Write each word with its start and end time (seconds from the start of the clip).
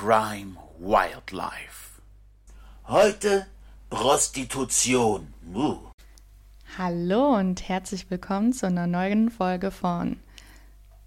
Crime 0.00 0.56
Wildlife. 0.78 2.00
Heute 2.86 3.46
Prostitution. 3.90 5.34
Uh. 5.52 5.78
Hallo 6.78 7.34
und 7.34 7.68
herzlich 7.68 8.08
willkommen 8.08 8.52
zu 8.52 8.66
einer 8.66 8.86
neuen 8.86 9.28
Folge 9.28 9.72
von 9.72 10.20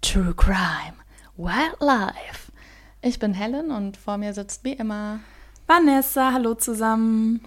True 0.02 0.34
Crime 0.34 0.98
Wildlife. 1.38 2.52
Ich 3.00 3.18
bin 3.18 3.32
Helen 3.32 3.70
und 3.70 3.96
vor 3.96 4.18
mir 4.18 4.34
sitzt 4.34 4.62
wie 4.62 4.74
immer 4.74 5.20
Vanessa. 5.66 6.34
Hallo 6.34 6.52
zusammen. 6.52 7.40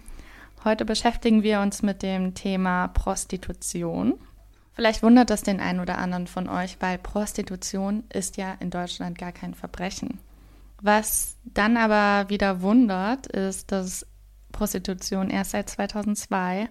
Heute 0.64 0.84
beschäftigen 0.84 1.44
wir 1.44 1.60
uns 1.60 1.84
mit 1.84 2.02
dem 2.02 2.34
Thema 2.34 2.88
Prostitution. 2.88 4.16
Vielleicht 4.74 5.04
wundert 5.04 5.30
das 5.30 5.44
den 5.44 5.60
einen 5.60 5.80
oder 5.80 6.00
anderen 6.00 6.26
von 6.26 6.50
euch, 6.50 6.78
weil 6.80 6.98
Prostitution 6.98 8.04
ist 8.12 8.38
ja 8.38 8.56
in 8.60 8.72
Deutschland 8.72 9.20
gar 9.20 9.32
kein 9.32 9.54
Verbrechen. 9.54 10.20
Was 10.82 11.38
dann 11.44 11.78
aber 11.78 12.30
wieder 12.30 12.62
wundert, 12.62 13.28
ist, 13.28 13.72
dass 13.72 14.06
Prostitution 14.52 15.30
erst 15.30 15.52
seit 15.52 15.70
2002 15.70 16.70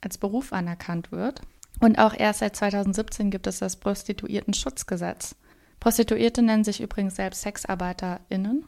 als 0.00 0.18
Beruf 0.18 0.52
anerkannt 0.52 1.12
wird. 1.12 1.40
Und 1.80 1.98
auch 1.98 2.14
erst 2.14 2.40
seit 2.40 2.56
2017 2.56 3.30
gibt 3.30 3.46
es 3.46 3.58
das 3.58 3.76
Prostituiertenschutzgesetz. 3.76 5.36
Prostituierte 5.80 6.42
nennen 6.42 6.64
sich 6.64 6.80
übrigens 6.80 7.16
selbst 7.16 7.42
SexarbeiterInnen. 7.42 8.64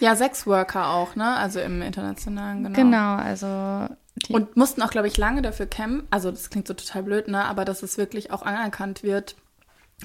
Ja, 0.00 0.16
Sexworker 0.16 0.88
auch, 0.90 1.14
ne? 1.14 1.36
Also 1.36 1.60
im 1.60 1.82
internationalen, 1.82 2.64
genau. 2.64 2.76
Genau, 2.76 3.14
also. 3.16 3.94
Und 4.28 4.56
mussten 4.56 4.82
auch, 4.82 4.90
glaube 4.90 5.08
ich, 5.08 5.16
lange 5.16 5.42
dafür 5.42 5.66
kämpfen. 5.66 6.06
Also, 6.10 6.30
das 6.30 6.50
klingt 6.50 6.66
so 6.66 6.74
total 6.74 7.02
blöd, 7.04 7.28
ne? 7.28 7.44
Aber 7.44 7.64
dass 7.64 7.82
es 7.82 7.98
wirklich 7.98 8.32
auch 8.32 8.42
anerkannt 8.42 9.02
wird 9.02 9.36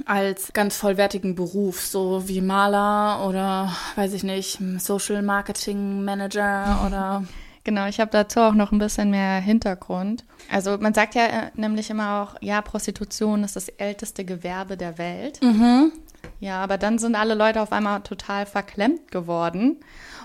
als 0.06 0.52
ganz 0.54 0.76
vollwertigen 0.78 1.36
Beruf, 1.36 1.86
so 1.86 2.28
wie 2.28 2.42
Maler 2.42 3.26
oder, 3.28 3.72
weiß 3.96 4.14
ich 4.14 4.24
nicht, 4.24 4.60
Social 4.80 5.22
Marketing 5.22 6.04
Manager 6.04 6.84
oder. 6.86 7.24
Genau, 7.64 7.88
ich 7.88 8.00
habe 8.00 8.12
dazu 8.12 8.42
auch 8.42 8.54
noch 8.54 8.72
ein 8.72 8.78
bisschen 8.78 9.10
mehr 9.10 9.40
Hintergrund. 9.40 10.24
Also 10.52 10.78
man 10.78 10.94
sagt 10.94 11.16
ja 11.16 11.26
äh, 11.26 11.52
nämlich 11.56 11.90
immer 11.90 12.22
auch, 12.22 12.36
ja, 12.42 12.62
Prostitution 12.62 13.44
ist 13.44 13.56
das 13.56 13.70
älteste 13.70 14.24
Gewerbe 14.24 14.78
der 14.78 14.98
Welt. 14.98 15.42
Mhm. 15.42 15.92
Ja, 16.40 16.62
aber 16.62 16.78
dann 16.78 17.00
sind 17.00 17.16
alle 17.16 17.34
Leute 17.34 17.62
auf 17.62 17.72
einmal 17.72 18.02
total 18.02 18.46
verklemmt 18.46 19.12
geworden. 19.12 19.78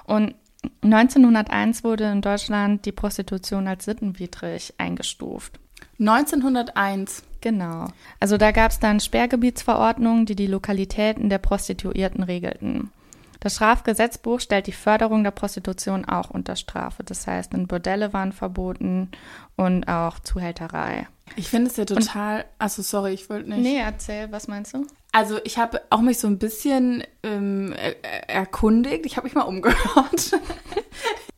Und 0.05 0.35
1901 0.83 1.85
wurde 1.85 2.05
in 2.11 2.21
Deutschland 2.21 2.85
die 2.85 2.93
Prostitution 2.93 3.67
als 3.67 3.85
sittenwidrig 3.87 4.75
eingestuft. 4.77 5.59
1901. 6.01 7.23
Genau. 7.41 7.89
Also 8.19 8.37
da 8.37 8.51
gab 8.51 8.71
es 8.71 8.81
dann 8.81 9.01
Sperrgebietsverordnungen, 9.01 10.27
die 10.27 10.35
die 10.35 10.47
Lokalitäten 10.47 11.29
der 11.31 11.39
Prostituierten 11.39 12.23
regelten. 12.23 12.91
Das 13.41 13.57
Strafgesetzbuch 13.57 14.41
stellt 14.41 14.67
die 14.67 14.73
Förderung 14.73 15.25
der 15.25 15.31
Prostitution 15.31 16.05
auch 16.05 16.31
unter 16.31 16.57
Strafe. 16.57 17.03
Das 17.05 17.27
heißt, 17.27 17.55
in 17.55 17.67
Bordelle 17.67 18.13
waren 18.13 18.33
verboten 18.33 19.11
und 19.57 19.89
auch 19.89 20.19
Zuhälterei. 20.19 21.09
Ich 21.37 21.49
finde 21.49 21.71
es 21.71 21.77
ja 21.77 21.87
total. 21.87 22.45
Achso, 22.59 22.83
sorry, 22.83 23.13
ich 23.13 23.31
wollte 23.31 23.49
nicht. 23.49 23.63
Nee, 23.63 23.79
erzähl, 23.79 24.31
was 24.31 24.47
meinst 24.47 24.75
du? 24.75 24.87
Also 25.13 25.39
ich 25.45 25.57
habe 25.57 25.81
auch 25.89 26.03
mich 26.03 26.19
so 26.19 26.27
ein 26.27 26.39
bisschen 26.39 27.03
ähm, 27.23 27.75
erkundigt. 28.27 29.07
Ich 29.07 29.17
habe 29.17 29.27
mich 29.27 29.35
mal 29.35 29.43
umgehört. 29.43 30.33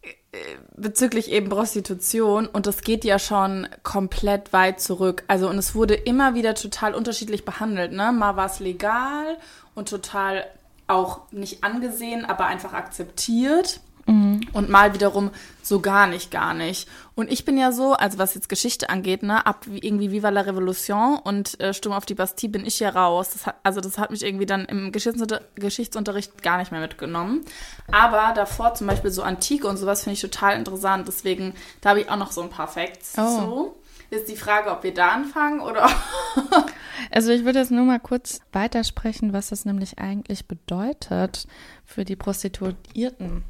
bezüglich 0.75 1.31
eben 1.31 1.51
Prostitution 1.51 2.47
und 2.47 2.67
das 2.67 2.81
geht 2.83 3.05
ja 3.05 3.19
schon 3.19 3.69
komplett 3.83 4.53
weit 4.53 4.81
zurück. 4.81 5.25
Also 5.29 5.49
und 5.49 5.59
es 5.59 5.75
wurde 5.75 5.95
immer 5.95 6.35
wieder 6.35 6.55
total 6.55 6.95
unterschiedlich 6.95 7.45
behandelt. 7.45 7.93
Ne? 7.93 8.13
Mal 8.13 8.37
war 8.37 8.47
es 8.47 8.59
legal 8.59 9.37
und 9.75 9.89
total 9.89 10.47
auch 10.87 11.21
nicht 11.33 11.65
angesehen, 11.65 12.25
aber 12.25 12.47
einfach 12.47 12.73
akzeptiert. 12.73 13.81
Mhm. 14.07 14.41
Und 14.53 14.69
mal 14.69 14.95
wiederum 14.95 15.31
so 15.63 15.81
gar 15.81 16.07
nicht, 16.07 16.31
gar 16.31 16.55
nicht. 16.55 16.89
Und 17.15 17.31
ich 17.31 17.45
bin 17.45 17.57
ja 17.57 17.73
so, 17.73 17.93
also 17.93 18.19
was 18.19 18.35
jetzt 18.35 18.49
Geschichte 18.49 18.89
angeht, 18.91 19.23
ne, 19.23 19.47
ab 19.47 19.67
irgendwie 19.71 20.11
Viva 20.11 20.31
la 20.31 20.41
Revolution 20.41 21.19
und 21.23 21.61
äh, 21.61 21.73
Sturm 21.73 21.93
auf 21.95 22.05
die 22.07 22.15
Bastille 22.15 22.51
bin 22.53 22.67
ich 22.67 22.81
ja 22.81 22.91
raus. 22.91 23.31
Das 23.33 23.47
hat, 23.47 23.57
also 23.63 23.81
das 23.81 23.99
hat 23.99 24.11
mich 24.11 24.25
irgendwie 24.25 24.47
dann 24.47 24.65
im 24.65 24.91
Geschichtsunter 24.93 25.43
Geschichtsunterricht 25.55 26.43
gar 26.43 26.59
nicht 26.59 26.73
mehr 26.73 26.81
mitgenommen. 26.81 27.43
Aber 27.91 28.33
davor 28.35 28.75
zum 28.75 28.87
Beispiel 28.89 29.11
so 29.11 29.23
Antike 29.23 29.67
und 29.69 29.77
sowas 29.77 30.03
finde 30.03 30.15
ich 30.15 30.21
total 30.21 30.57
interessant. 30.57 31.07
Deswegen, 31.07 31.55
da 31.81 31.91
habe 31.91 32.01
ich 32.01 32.09
auch 32.11 32.17
noch 32.17 32.33
so 32.33 32.43
ein 32.43 32.51
paar 32.51 32.69
Facts 32.69 33.15
Oh. 33.19 33.39
zu. 33.39 33.77
Ist 34.11 34.29
die 34.29 34.37
Frage, 34.37 34.71
ob 34.71 34.83
wir 34.83 34.93
da 34.93 35.09
anfangen 35.11 35.61
oder. 35.61 35.89
Also 37.11 37.31
ich 37.33 37.45
würde 37.45 37.59
jetzt 37.59 37.71
nur 37.73 37.85
mal 37.85 37.99
kurz 37.99 38.41
weitersprechen, 38.53 39.33
was 39.33 39.49
das 39.49 39.65
nämlich 39.65 39.99
eigentlich 39.99 40.47
bedeutet 40.47 41.47
für 41.85 42.05
die 42.05 42.17
Prostituierten 42.17 43.45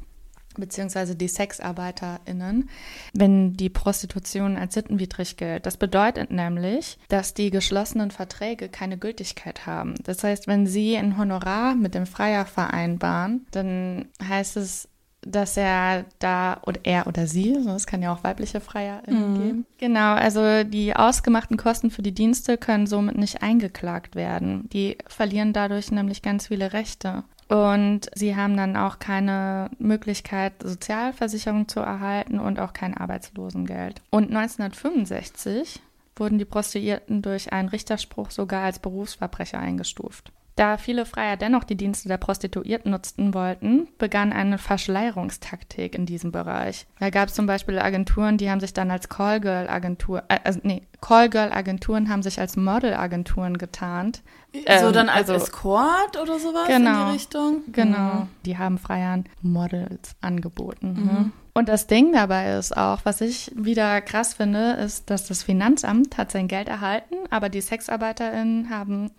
beziehungsweise 0.55 1.15
die 1.15 1.27
SexarbeiterInnen, 1.27 2.69
wenn 3.13 3.53
die 3.53 3.69
Prostitution 3.69 4.57
als 4.57 4.73
sittenwidrig 4.73 5.37
gilt. 5.37 5.65
Das 5.65 5.77
bedeutet 5.77 6.31
nämlich, 6.31 6.97
dass 7.09 7.33
die 7.33 7.51
geschlossenen 7.51 8.11
Verträge 8.11 8.69
keine 8.69 8.97
Gültigkeit 8.97 9.65
haben. 9.65 9.95
Das 10.03 10.23
heißt, 10.23 10.47
wenn 10.47 10.67
sie 10.67 10.97
ein 10.97 11.17
Honorar 11.17 11.75
mit 11.75 11.95
dem 11.95 12.05
Freier 12.05 12.45
vereinbaren, 12.45 13.45
dann 13.51 14.05
heißt 14.21 14.57
es, 14.57 14.89
dass 15.25 15.57
er 15.57 16.05
da 16.19 16.59
oder 16.65 16.81
er 16.83 17.07
oder 17.07 17.27
sie, 17.27 17.53
es 17.53 17.87
kann 17.87 18.01
ja 18.01 18.13
auch 18.13 18.23
weibliche 18.23 18.59
FreierInnen 18.59 19.41
geben. 19.41 19.65
Genau, 19.77 20.13
also 20.13 20.63
die 20.63 20.95
ausgemachten 20.95 21.57
Kosten 21.57 21.91
für 21.91 22.01
die 22.01 22.13
Dienste 22.13 22.57
können 22.57 22.87
somit 22.87 23.17
nicht 23.17 23.41
eingeklagt 23.41 24.15
werden. 24.15 24.69
Die 24.71 24.97
verlieren 25.07 25.53
dadurch 25.53 25.91
nämlich 25.91 26.21
ganz 26.21 26.47
viele 26.47 26.73
Rechte. 26.73 27.23
Und 27.47 28.09
sie 28.15 28.35
haben 28.35 28.57
dann 28.57 28.77
auch 28.77 28.99
keine 28.99 29.69
Möglichkeit, 29.77 30.53
Sozialversicherung 30.63 31.67
zu 31.67 31.81
erhalten 31.81 32.39
und 32.39 32.59
auch 32.59 32.73
kein 32.73 32.95
Arbeitslosengeld. 32.95 34.01
Und 34.09 34.35
1965 34.35 35.81
wurden 36.15 36.37
die 36.37 36.45
Prostituierten 36.45 37.21
durch 37.21 37.51
einen 37.51 37.69
Richterspruch 37.69 38.31
sogar 38.31 38.63
als 38.63 38.79
Berufsverbrecher 38.79 39.59
eingestuft. 39.59 40.31
Da 40.55 40.77
viele 40.77 41.05
Freier 41.05 41.35
dennoch 41.35 41.63
die 41.63 41.75
Dienste 41.75 42.07
der 42.07 42.17
Prostituierten 42.17 42.91
nutzen 42.91 43.33
wollten, 43.33 43.87
begann 43.97 44.31
eine 44.31 44.59
Verschleierungstaktik 44.59 45.95
in 45.95 46.05
diesem 46.05 46.31
Bereich. 46.31 46.85
Da 46.99 47.09
gab 47.09 47.29
es 47.29 47.35
zum 47.35 47.45
Beispiel 47.47 47.79
Agenturen, 47.79 48.37
die 48.37 48.49
haben 48.49 48.59
sich 48.59 48.73
dann 48.73 48.91
als 48.91 49.09
Callgirl-Agentur, 49.09 50.23
äh, 50.27 50.39
also 50.43 50.59
nee, 50.63 50.83
Callgirl-Agenturen 51.01 52.09
haben 52.09 52.21
sich 52.23 52.39
als 52.39 52.55
Model-Agenturen 52.55 53.57
getarnt. 53.57 54.21
so 54.53 54.59
Ähm, 54.67 54.93
dann 54.93 55.09
als 55.09 55.29
also- 55.31 55.43
Escort 55.45 56.15
oder 56.21 56.37
sowas 56.37 56.67
Genau. 56.67 57.01
in 57.01 57.07
die 57.07 57.13
Richtung? 57.13 57.61
Genau. 57.71 58.27
Die 58.45 58.57
haben 58.59 58.77
Freiern 58.77 59.23
Models 59.41 60.15
angeboten. 60.21 60.93
Ne? 60.93 61.31
Und 61.55 61.69
das 61.69 61.87
Ding 61.87 62.13
dabei 62.13 62.53
ist 62.53 62.77
auch, 62.77 62.99
was 63.03 63.21
ich 63.21 63.51
wieder 63.55 63.99
krass 64.01 64.35
finde, 64.35 64.73
ist, 64.73 65.09
dass 65.09 65.27
das 65.27 65.41
Finanzamt 65.41 66.17
hat 66.19 66.31
sein 66.31 66.47
Geld 66.47 66.67
erhalten, 66.67 67.15
aber 67.31 67.49
die 67.49 67.61
SexarbeiterInnen 67.61 68.69
haben 68.69 69.09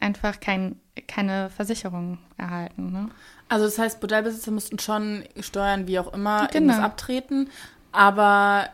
einfach 0.00 0.40
kein, 0.40 0.76
keine 1.08 1.50
Versicherung 1.50 2.18
erhalten. 2.36 2.92
Ne? 2.92 3.08
Also 3.48 3.64
das 3.66 3.78
heißt, 3.78 4.00
Bordellbesitzer 4.00 4.50
mussten 4.50 4.78
schon 4.78 5.24
Steuern 5.40 5.86
wie 5.86 5.98
auch 5.98 6.12
immer 6.12 6.48
Genau. 6.48 6.54
irgendwas 6.54 6.78
abtreten, 6.80 7.48
aber 7.92 8.68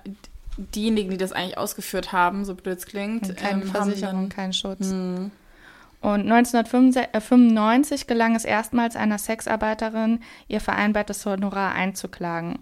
diejenigen, 0.56 1.11
die 1.11 1.17
das 1.17 1.33
eigentlich 1.33 1.59
ausgeführt 1.59 2.12
haben, 2.12 2.45
so 2.45 2.55
blöd 2.55 2.79
es 2.79 2.87
klingt, 2.87 3.37
Keine 3.37 3.62
ähm, 3.62 3.69
Versicherung, 3.69 4.17
haben 4.17 4.29
kein 4.29 4.53
Schutz. 4.53 4.91
dann, 4.91 5.31
Und 6.00 6.31
1995 6.31 8.06
gelang 8.06 8.35
es 8.35 8.45
erstmals 8.45 8.97
einer 8.97 9.19
Sexarbeiterin, 9.19 10.21
ihr 10.49 10.61
vereinbartes 10.61 11.25
Honorar 11.27 11.73
einzuklagen. 11.73 12.59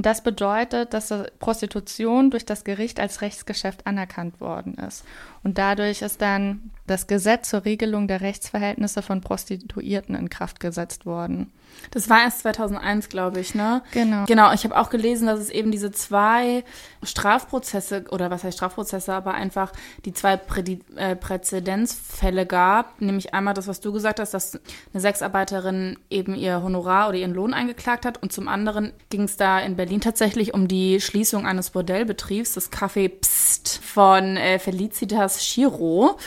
Das 0.00 0.22
bedeutet, 0.22 0.94
dass 0.94 1.12
Prostitution 1.40 2.30
durch 2.30 2.46
das 2.46 2.62
Gericht 2.62 3.00
als 3.00 3.20
Rechtsgeschäft 3.20 3.84
anerkannt 3.84 4.40
worden 4.40 4.74
ist. 4.74 5.04
Und 5.42 5.58
dadurch 5.58 6.02
ist 6.02 6.22
dann 6.22 6.70
das 6.86 7.08
Gesetz 7.08 7.50
zur 7.50 7.64
Regelung 7.64 8.06
der 8.06 8.20
Rechtsverhältnisse 8.20 9.02
von 9.02 9.20
Prostituierten 9.20 10.14
in 10.14 10.30
Kraft 10.30 10.60
gesetzt 10.60 11.04
worden. 11.04 11.50
Das 11.90 12.10
war 12.10 12.22
erst 12.22 12.40
2001, 12.40 13.08
glaube 13.08 13.40
ich, 13.40 13.54
ne? 13.54 13.82
Genau. 13.92 14.24
Genau, 14.26 14.52
ich 14.52 14.64
habe 14.64 14.76
auch 14.76 14.90
gelesen, 14.90 15.26
dass 15.26 15.40
es 15.40 15.50
eben 15.50 15.70
diese 15.70 15.90
zwei 15.90 16.64
Strafprozesse, 17.02 18.04
oder 18.10 18.30
was 18.30 18.44
heißt 18.44 18.56
Strafprozesse, 18.56 19.12
aber 19.14 19.34
einfach 19.34 19.72
die 20.04 20.12
zwei 20.12 20.36
Prä 20.36 20.78
äh, 20.96 21.16
Präzedenzfälle 21.16 22.46
gab. 22.46 23.00
Nämlich 23.00 23.34
einmal 23.34 23.54
das, 23.54 23.68
was 23.68 23.80
du 23.80 23.92
gesagt 23.92 24.20
hast, 24.20 24.34
dass 24.34 24.58
eine 24.92 25.00
Sexarbeiterin 25.00 25.98
eben 26.10 26.34
ihr 26.34 26.62
Honorar 26.62 27.08
oder 27.08 27.18
ihren 27.18 27.34
Lohn 27.34 27.54
eingeklagt 27.54 28.04
hat. 28.04 28.22
Und 28.22 28.32
zum 28.32 28.48
anderen 28.48 28.92
ging 29.10 29.22
es 29.22 29.36
da 29.36 29.60
in 29.60 29.76
Berlin 29.76 30.00
tatsächlich 30.00 30.54
um 30.54 30.68
die 30.68 31.00
Schließung 31.00 31.46
eines 31.46 31.70
Bordellbetriebs, 31.70 32.54
das 32.54 32.72
Café 32.72 33.08
Pst 33.08 33.80
von 33.82 34.36
äh, 34.36 34.58
Felicitas 34.58 35.38
Chiro. 35.38 36.18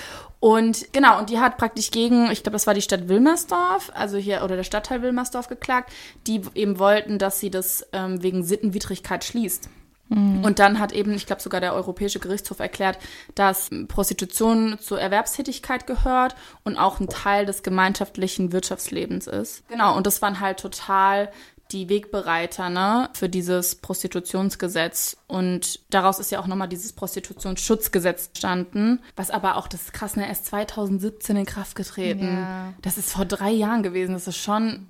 Und 0.42 0.92
genau, 0.92 1.20
und 1.20 1.30
die 1.30 1.40
hat 1.40 1.58
praktisch 1.60 1.92
gegen, 1.92 2.32
ich 2.32 2.42
glaube, 2.42 2.54
das 2.54 2.66
war 2.66 2.74
die 2.74 2.82
Stadt 2.82 3.08
Wilmersdorf, 3.08 3.92
also 3.94 4.18
hier, 4.18 4.42
oder 4.44 4.56
der 4.56 4.64
Stadtteil 4.64 5.04
Wilmersdorf 5.04 5.48
geklagt, 5.48 5.94
die 6.26 6.42
eben 6.56 6.80
wollten, 6.80 7.20
dass 7.20 7.40
sie 7.40 7.52
das 7.52 7.88
ähm, 7.94 8.24
wegen 8.24 8.44
Sittenwidrigkeit 8.44 9.24
schließt. 9.24 9.70
Mhm. 10.10 10.44
Und 10.44 10.58
dann 10.58 10.80
hat 10.80 10.94
eben, 10.94 11.14
ich 11.14 11.28
glaube, 11.28 11.44
sogar 11.44 11.62
der 11.62 11.76
Europäische 11.76 12.18
Gerichtshof 12.18 12.60
erklärt, 12.60 12.98
dass 13.36 13.70
Prostitution 13.88 14.80
zur 14.80 15.00
Erwerbstätigkeit 15.00 15.86
gehört 15.86 16.36
und 16.64 16.76
auch 16.76 17.00
ein 17.00 17.08
Teil 17.08 17.46
des 17.46 17.62
gemeinschaftlichen 17.62 18.52
Wirtschaftslebens 18.52 19.28
ist. 19.28 19.68
Genau, 19.70 19.96
und 19.96 20.08
das 20.08 20.24
waren 20.24 20.40
halt 20.40 20.60
total 20.60 21.32
die 21.72 21.90
Wegbereiter 21.90 22.70
ne, 22.70 23.10
für 23.14 23.30
dieses 23.30 23.76
Prostitutionsgesetz. 23.76 25.18
Und 25.28 25.80
daraus 25.90 26.20
ist 26.20 26.32
ja 26.32 26.40
auch 26.40 26.48
nochmal 26.48 26.68
dieses 26.68 26.94
Prostitutionsschutzgesetz 26.94 28.28
entstanden, 28.28 29.00
was 29.16 29.32
aber 29.32 29.58
auch, 29.58 29.68
das 29.68 29.84
ist 29.84 29.94
krass, 29.94 30.16
ne, 30.16 30.28
erst 30.28 30.46
2017 30.48 31.38
in 31.38 31.46
Kraft 31.46 31.76
getreten. 31.76 32.28
Ja. 32.28 32.74
Das 32.82 32.98
ist 32.98 33.12
vor 33.12 33.26
drei 33.26 33.52
Jahren 33.52 33.84
gewesen. 33.84 34.14
Das 34.14 34.28
ist 34.28 34.38
schon 34.38 34.88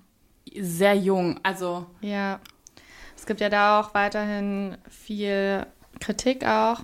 sehr 0.60 0.95
jung. 0.95 1.39
Also. 1.44 1.86
Ja. 2.01 2.39
Es 3.16 3.28
gibt 3.28 3.39
ja 3.39 3.50
da 3.50 3.80
auch 3.80 3.94
weiterhin 3.94 4.78
viel 4.89 5.68
Kritik 6.00 6.44
auch 6.44 6.80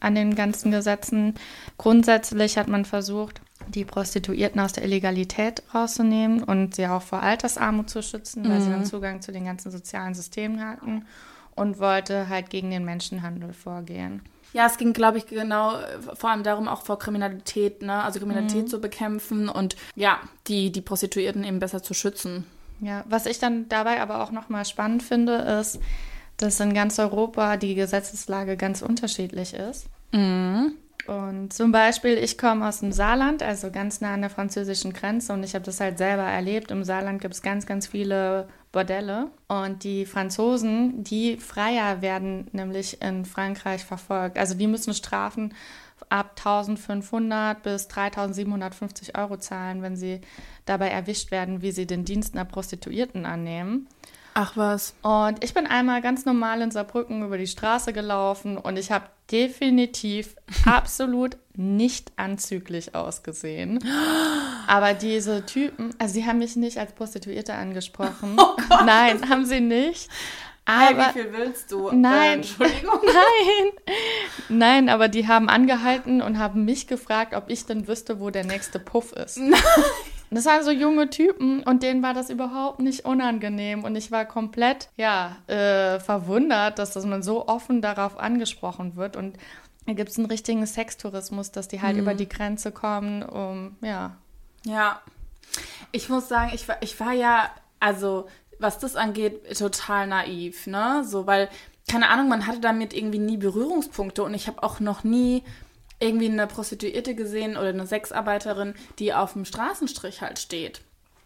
an 0.00 0.14
den 0.14 0.34
ganzen 0.34 0.70
Gesetzen. 0.70 1.34
Grundsätzlich 1.76 2.56
hat 2.56 2.68
man 2.68 2.86
versucht, 2.86 3.41
die 3.68 3.84
Prostituierten 3.84 4.60
aus 4.60 4.72
der 4.72 4.84
Illegalität 4.84 5.62
rauszunehmen 5.74 6.42
und 6.42 6.74
sie 6.74 6.86
auch 6.86 7.02
vor 7.02 7.22
Altersarmut 7.22 7.90
zu 7.90 8.02
schützen, 8.02 8.48
weil 8.48 8.58
mhm. 8.58 8.62
sie 8.62 8.70
dann 8.70 8.84
Zugang 8.84 9.20
zu 9.22 9.32
den 9.32 9.44
ganzen 9.44 9.70
sozialen 9.70 10.14
Systemen 10.14 10.64
hatten 10.64 11.04
und 11.54 11.78
wollte 11.78 12.28
halt 12.28 12.50
gegen 12.50 12.70
den 12.70 12.84
Menschenhandel 12.84 13.52
vorgehen. 13.52 14.22
Ja, 14.52 14.66
es 14.66 14.76
ging, 14.76 14.92
glaube 14.92 15.18
ich, 15.18 15.26
genau 15.26 15.76
vor 16.14 16.30
allem 16.30 16.42
darum, 16.42 16.68
auch 16.68 16.82
vor 16.82 16.98
Kriminalität, 16.98 17.82
ne? 17.82 18.02
also 18.02 18.18
Kriminalität 18.18 18.64
mhm. 18.64 18.68
zu 18.68 18.80
bekämpfen 18.80 19.48
und 19.48 19.76
ja, 19.94 20.18
die, 20.46 20.70
die 20.70 20.82
Prostituierten 20.82 21.44
eben 21.44 21.58
besser 21.58 21.82
zu 21.82 21.94
schützen. 21.94 22.44
Ja, 22.80 23.04
was 23.08 23.26
ich 23.26 23.38
dann 23.38 23.68
dabei 23.68 24.00
aber 24.00 24.22
auch 24.22 24.30
nochmal 24.30 24.64
spannend 24.64 25.02
finde, 25.02 25.36
ist, 25.36 25.78
dass 26.36 26.60
in 26.60 26.74
ganz 26.74 26.98
Europa 26.98 27.56
die 27.56 27.74
Gesetzeslage 27.74 28.56
ganz 28.56 28.82
unterschiedlich 28.82 29.54
ist. 29.54 29.86
Mhm. 30.12 30.74
Und 31.06 31.52
zum 31.52 31.72
Beispiel, 31.72 32.16
ich 32.16 32.38
komme 32.38 32.66
aus 32.66 32.80
dem 32.80 32.92
Saarland, 32.92 33.42
also 33.42 33.70
ganz 33.70 34.00
nah 34.00 34.14
an 34.14 34.20
der 34.20 34.30
französischen 34.30 34.92
Grenze 34.92 35.32
und 35.32 35.42
ich 35.42 35.54
habe 35.54 35.64
das 35.64 35.80
halt 35.80 35.98
selber 35.98 36.22
erlebt. 36.22 36.70
Im 36.70 36.84
Saarland 36.84 37.20
gibt 37.20 37.34
es 37.34 37.42
ganz, 37.42 37.66
ganz 37.66 37.88
viele 37.88 38.48
Bordelle 38.70 39.28
und 39.48 39.82
die 39.84 40.06
Franzosen, 40.06 41.02
die 41.02 41.36
Freier 41.38 42.02
werden 42.02 42.46
nämlich 42.52 43.02
in 43.02 43.24
Frankreich 43.24 43.84
verfolgt. 43.84 44.38
Also 44.38 44.54
die 44.54 44.68
müssen 44.68 44.94
Strafen 44.94 45.54
ab 46.08 46.34
1500 46.36 47.62
bis 47.62 47.88
3750 47.88 49.16
Euro 49.18 49.36
zahlen, 49.38 49.82
wenn 49.82 49.96
sie 49.96 50.20
dabei 50.66 50.88
erwischt 50.88 51.30
werden, 51.30 51.62
wie 51.62 51.72
sie 51.72 51.86
den 51.86 52.04
Dienst 52.04 52.34
einer 52.34 52.44
Prostituierten 52.44 53.26
annehmen. 53.26 53.88
Ach 54.34 54.56
was. 54.56 54.94
Und 55.02 55.42
ich 55.44 55.52
bin 55.52 55.66
einmal 55.66 56.00
ganz 56.00 56.24
normal 56.24 56.62
in 56.62 56.70
Saarbrücken 56.70 57.22
über 57.22 57.36
die 57.36 57.46
Straße 57.46 57.92
gelaufen 57.92 58.56
und 58.56 58.78
ich 58.78 58.90
habe 58.90 59.04
definitiv 59.32 60.36
absolut 60.66 61.38
nicht 61.54 62.12
anzüglich 62.16 62.94
ausgesehen. 62.94 63.82
Aber 64.66 64.94
diese 64.94 65.44
Typen, 65.46 65.94
also 65.98 66.14
sie 66.14 66.26
haben 66.26 66.38
mich 66.38 66.56
nicht 66.56 66.78
als 66.78 66.92
Prostituierte 66.92 67.54
angesprochen. 67.54 68.38
Oh 68.70 68.84
Nein, 68.84 69.28
haben 69.28 69.44
sie 69.44 69.60
nicht. 69.60 70.08
Aber, 70.64 70.84
hey, 70.86 70.96
wie 70.96 71.20
viel 71.20 71.32
willst 71.32 71.70
du? 71.72 71.90
Nein, 71.90 72.30
äh, 72.30 72.32
Entschuldigung. 72.34 73.00
Nein, 73.04 73.96
nein, 74.48 74.88
aber 74.88 75.08
die 75.08 75.26
haben 75.28 75.48
angehalten 75.48 76.22
und 76.22 76.38
haben 76.38 76.64
mich 76.64 76.86
gefragt, 76.86 77.34
ob 77.34 77.50
ich 77.50 77.66
denn 77.66 77.88
wüsste, 77.88 78.20
wo 78.20 78.30
der 78.30 78.44
nächste 78.44 78.78
Puff 78.78 79.12
ist. 79.12 79.36
Nein. 79.38 79.60
Das 80.34 80.46
waren 80.46 80.64
so 80.64 80.70
junge 80.70 81.10
Typen 81.10 81.62
und 81.62 81.82
denen 81.82 82.02
war 82.02 82.14
das 82.14 82.30
überhaupt 82.30 82.80
nicht 82.80 83.04
unangenehm 83.04 83.84
und 83.84 83.96
ich 83.96 84.10
war 84.10 84.24
komplett, 84.24 84.88
ja, 84.96 85.36
äh, 85.46 86.00
verwundert, 86.00 86.78
dass, 86.78 86.92
dass 86.92 87.04
man 87.04 87.22
so 87.22 87.48
offen 87.48 87.82
darauf 87.82 88.18
angesprochen 88.18 88.96
wird 88.96 89.16
und 89.16 89.36
da 89.86 89.92
gibt 89.92 90.10
es 90.10 90.16
einen 90.16 90.26
richtigen 90.26 90.64
Sextourismus, 90.64 91.50
dass 91.50 91.68
die 91.68 91.82
halt 91.82 91.96
mhm. 91.96 92.02
über 92.02 92.14
die 92.14 92.28
Grenze 92.28 92.72
kommen, 92.72 93.22
um, 93.22 93.76
ja. 93.82 94.16
Ja. 94.64 95.00
Ich 95.90 96.08
muss 96.08 96.28
sagen, 96.28 96.52
ich 96.54 96.66
war, 96.68 96.76
ich 96.80 96.98
war 96.98 97.12
ja, 97.12 97.50
also 97.80 98.26
was 98.58 98.78
das 98.78 98.96
angeht, 98.96 99.58
total 99.58 100.06
naiv, 100.06 100.66
ne? 100.66 101.02
So, 101.04 101.26
weil, 101.26 101.48
keine 101.90 102.08
Ahnung, 102.08 102.28
man 102.28 102.46
hatte 102.46 102.60
damit 102.60 102.94
irgendwie 102.94 103.18
nie 103.18 103.36
Berührungspunkte 103.36 104.22
und 104.22 104.34
ich 104.34 104.46
habe 104.46 104.62
auch 104.62 104.80
noch 104.80 105.04
nie 105.04 105.42
irgendwie 106.02 106.26
eine 106.26 106.46
Prostituierte 106.46 107.14
gesehen 107.14 107.56
oder 107.56 107.68
eine 107.68 107.86
Sexarbeiterin, 107.86 108.74
die 108.98 109.14
auf 109.14 109.34
dem 109.34 109.44
Straßenstrich 109.44 110.20
halt 110.20 110.38
steht. 110.38 110.82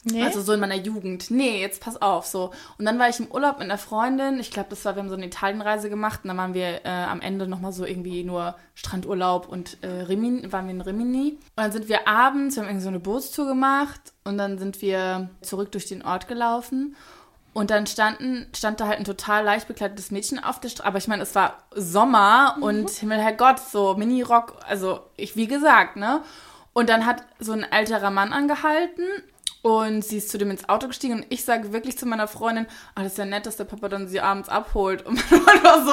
Nee? 0.09 0.23
Also 0.23 0.41
so 0.41 0.53
in 0.53 0.61
meiner 0.61 0.77
Jugend. 0.77 1.33
Nee, 1.33 1.61
jetzt 1.61 1.81
pass 1.81 2.01
auf, 2.01 2.27
so. 2.27 2.53
Und 2.79 2.85
dann 2.85 2.97
war 3.01 3.09
ich 3.09 3.19
im 3.19 3.27
Urlaub 3.27 3.59
mit 3.59 3.65
einer 3.65 3.79
Freundin. 3.79 4.39
Ich 4.39 4.53
glaube, 4.53 4.69
das 4.71 4.85
war, 4.85 4.95
wir 4.95 5.03
haben 5.03 5.09
so 5.09 5.17
eine 5.17 5.27
Italienreise 5.27 5.91
gemacht 5.91 6.21
und 6.23 6.29
dann 6.29 6.37
waren 6.37 6.55
wir 6.55 6.85
äh, 6.85 6.89
am 6.89 7.21
Ende 7.21 7.49
nochmal 7.49 7.73
so 7.73 7.85
irgendwie 7.85 8.23
nur 8.23 8.55
Strandurlaub 8.75 9.49
und 9.49 9.79
äh, 9.83 9.89
Rimini, 9.89 10.53
waren 10.53 10.67
wir 10.67 10.75
in 10.75 10.81
Rimini. 10.81 11.31
Und 11.31 11.41
dann 11.57 11.73
sind 11.73 11.89
wir 11.89 12.07
abends, 12.07 12.55
wir 12.55 12.63
haben 12.63 12.69
irgendwie 12.69 12.85
so 12.85 12.89
eine 12.89 13.01
Bootstour 13.01 13.47
gemacht 13.49 14.01
und 14.23 14.39
dann 14.39 14.59
sind 14.59 14.81
wir 14.81 15.29
zurück 15.41 15.73
durch 15.73 15.87
den 15.87 16.05
Ort 16.05 16.29
gelaufen. 16.29 16.95
Und 17.57 17.71
dann 17.71 17.87
standen, 17.87 18.47
stand 18.55 18.81
da 18.81 18.87
halt 18.87 18.99
ein 18.99 19.07
total 19.07 19.43
leicht 19.43 19.67
bekleidetes 19.67 20.11
Mädchen 20.11 20.45
auf 20.45 20.61
der 20.61 20.69
Straße. 20.69 20.87
Aber 20.87 20.99
ich 20.99 21.09
meine, 21.09 21.23
es 21.23 21.35
war 21.35 21.63
Sommer 21.75 22.53
mhm. 22.59 22.63
und 22.63 22.91
Himmel, 22.91 23.19
Herrgott, 23.19 23.59
so 23.61 23.95
Mini-Rock, 23.95 24.59
also 24.69 25.01
ich, 25.17 25.37
wie 25.37 25.47
gesagt, 25.47 25.97
ne? 25.97 26.21
Und 26.75 26.91
dann 26.91 27.07
hat 27.07 27.25
so 27.39 27.53
ein 27.53 27.63
älterer 27.63 28.11
Mann 28.11 28.35
angehalten 28.35 29.07
und 29.63 30.05
sie 30.05 30.19
ist 30.19 30.29
zu 30.29 30.37
dem 30.37 30.51
ins 30.51 30.69
Auto 30.69 30.87
gestiegen 30.87 31.15
und 31.15 31.27
ich 31.31 31.47
sage 31.47 31.73
wirklich 31.73 31.97
zu 31.97 32.05
meiner 32.05 32.29
Freundin, 32.29 32.67
oh, 32.95 33.01
das 33.03 33.13
ist 33.13 33.19
ja 33.19 33.25
nett, 33.25 33.47
dass 33.47 33.57
der 33.57 33.65
Papa 33.65 33.89
dann 33.89 34.07
sie 34.07 34.21
abends 34.21 34.51
abholt. 34.51 35.07
Und 35.07 35.15
man 35.31 35.65
war 35.65 35.83
so, 35.83 35.93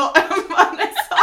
Vanessa, 0.53 1.15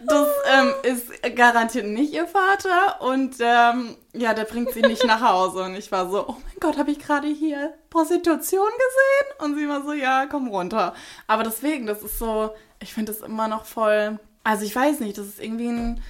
das 0.00 0.28
ähm, 0.52 0.74
ist 0.82 1.36
garantiert 1.36 1.86
nicht 1.86 2.12
ihr 2.12 2.26
Vater 2.26 3.00
und 3.00 3.36
ähm, 3.40 3.96
ja, 4.12 4.34
der 4.34 4.44
bringt 4.44 4.72
sie 4.72 4.82
nicht 4.82 5.04
nach 5.06 5.20
Hause. 5.20 5.62
Und 5.64 5.74
ich 5.74 5.90
war 5.92 6.10
so, 6.10 6.28
oh 6.28 6.36
mein 6.44 6.56
Gott, 6.60 6.78
habe 6.78 6.90
ich 6.90 6.98
gerade 6.98 7.28
hier 7.28 7.74
Prostitution 7.90 8.68
gesehen? 8.68 9.44
Und 9.44 9.56
sie 9.56 9.68
war 9.68 9.82
so, 9.82 9.92
ja, 9.92 10.26
komm 10.26 10.48
runter. 10.48 10.94
Aber 11.26 11.42
deswegen, 11.42 11.86
das 11.86 12.02
ist 12.02 12.18
so, 12.18 12.50
ich 12.80 12.92
finde 12.92 13.12
das 13.12 13.22
immer 13.22 13.48
noch 13.48 13.64
voll, 13.64 14.18
also 14.44 14.64
ich 14.64 14.74
weiß 14.74 15.00
nicht, 15.00 15.16
das 15.18 15.26
ist 15.26 15.40
irgendwie 15.40 15.68
ein, 15.68 16.02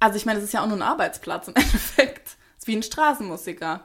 also 0.00 0.16
ich 0.16 0.26
meine, 0.26 0.38
das 0.38 0.48
ist 0.48 0.52
ja 0.52 0.62
auch 0.62 0.66
nur 0.66 0.76
ein 0.76 0.82
Arbeitsplatz 0.82 1.48
im 1.48 1.54
Endeffekt. 1.56 2.26
Das 2.26 2.36
ist 2.58 2.66
wie 2.66 2.76
ein 2.76 2.82
Straßenmusiker. 2.82 3.80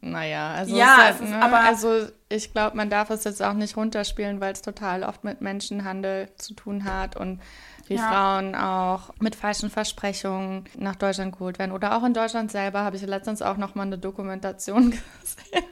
Naja, 0.00 0.54
also, 0.54 0.76
ja, 0.76 0.96
halt, 0.96 1.20
ne? 1.20 1.42
aber 1.42 1.60
also 1.60 2.08
ich 2.28 2.52
glaube, 2.52 2.76
man 2.76 2.88
darf 2.88 3.10
es 3.10 3.24
jetzt 3.24 3.42
auch 3.42 3.52
nicht 3.52 3.76
runterspielen, 3.76 4.40
weil 4.40 4.52
es 4.52 4.62
total 4.62 5.02
oft 5.02 5.22
mit 5.24 5.40
Menschenhandel 5.40 6.28
zu 6.36 6.54
tun 6.54 6.84
hat 6.84 7.16
und 7.16 7.40
wie 7.88 7.94
ja. 7.94 8.08
Frauen 8.08 8.54
auch 8.54 9.14
mit 9.20 9.34
falschen 9.36 9.70
Versprechungen 9.70 10.64
nach 10.76 10.96
Deutschland 10.96 11.32
geholt 11.32 11.58
werden. 11.58 11.72
Oder 11.72 11.96
auch 11.96 12.04
in 12.04 12.14
Deutschland 12.14 12.50
selber 12.50 12.80
habe 12.80 12.96
ich 12.96 13.02
letztens 13.02 13.42
auch 13.42 13.56
noch 13.56 13.74
mal 13.74 13.82
eine 13.82 13.98
Dokumentation 13.98 14.90
gesehen. 15.20 15.64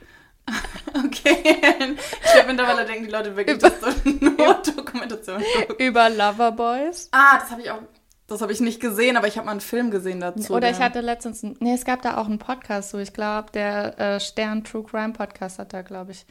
Okay. 1.05 1.37
Ich 2.25 2.33
glaube, 2.33 2.49
mittlerweile 2.49 2.85
denken 2.85 3.05
die 3.05 3.11
Leute 3.11 3.37
wirklich, 3.37 3.59
dass 3.59 3.81
du 3.81 4.11
nur 4.11 4.55
Dokumentation 4.77 5.39
guckst. 5.39 5.81
Über 5.81 6.11
Loverboys. 6.11 7.09
Ah, 7.13 7.39
das 7.39 7.51
habe 7.51 7.63
ich 7.63 7.71
auch 7.71 7.81
das 8.31 8.43
habe 8.43 8.53
ich 8.53 8.61
nicht 8.61 8.79
gesehen, 8.81 9.17
aber 9.17 9.27
ich 9.27 9.37
habe 9.37 9.47
mal 9.47 9.51
einen 9.51 9.61
Film 9.61 9.91
gesehen 9.91 10.21
dazu. 10.21 10.55
Oder 10.55 10.71
ich 10.71 10.79
hatte 10.79 11.01
letztens, 11.01 11.43
nee, 11.43 11.75
es 11.75 11.85
gab 11.85 12.01
da 12.03 12.17
auch 12.17 12.27
einen 12.27 12.39
Podcast, 12.39 12.91
so 12.91 12.99
ich 12.99 13.13
glaube, 13.13 13.51
der 13.51 13.99
äh, 13.99 14.21
Stern 14.21 14.63
True 14.63 14.85
Crime 14.85 15.13
Podcast 15.13 15.59
hat 15.59 15.73
da, 15.73 15.83
glaube 15.83 16.13
ich, 16.13 16.27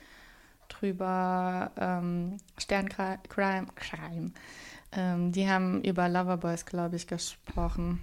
drüber 0.70 1.72
ähm, 1.78 2.38
Stern 2.58 2.88
Crime, 2.88 3.20
Crime 3.28 4.32
ähm, 4.92 5.32
die 5.32 5.50
haben 5.50 5.82
über 5.84 6.10
Loverboys, 6.10 6.66
glaube 6.66 6.96
ich, 6.96 7.08
gesprochen. 7.08 8.00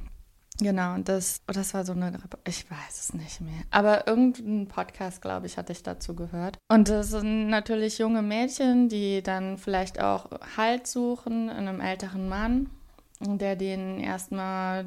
Genau, 0.59 0.95
und 0.95 1.09
das, 1.09 1.43
oh, 1.49 1.53
das 1.53 1.75
war 1.75 1.85
so 1.85 1.93
eine, 1.93 2.19
ich 2.47 2.71
weiß 2.71 2.99
es 2.99 3.13
nicht 3.13 3.43
mehr, 3.43 3.63
aber 3.71 4.07
irgendein 4.07 4.67
Podcast, 4.69 5.21
glaube 5.21 5.47
ich, 5.47 5.59
hatte 5.59 5.73
ich 5.73 5.83
dazu 5.83 6.15
gehört. 6.17 6.57
Und 6.69 6.89
das 6.89 7.11
sind 7.11 7.49
natürlich 7.49 7.99
junge 7.99 8.23
Mädchen, 8.23 8.89
die 8.89 9.23
dann 9.23 9.59
vielleicht 9.59 10.01
auch 10.01 10.31
Halt 10.57 10.87
suchen 10.87 11.51
in 11.51 11.69
einem 11.69 11.81
älteren 11.81 12.29
Mann, 12.29 12.71
der 13.21 13.57
denen 13.57 14.01
erstmal 14.01 14.87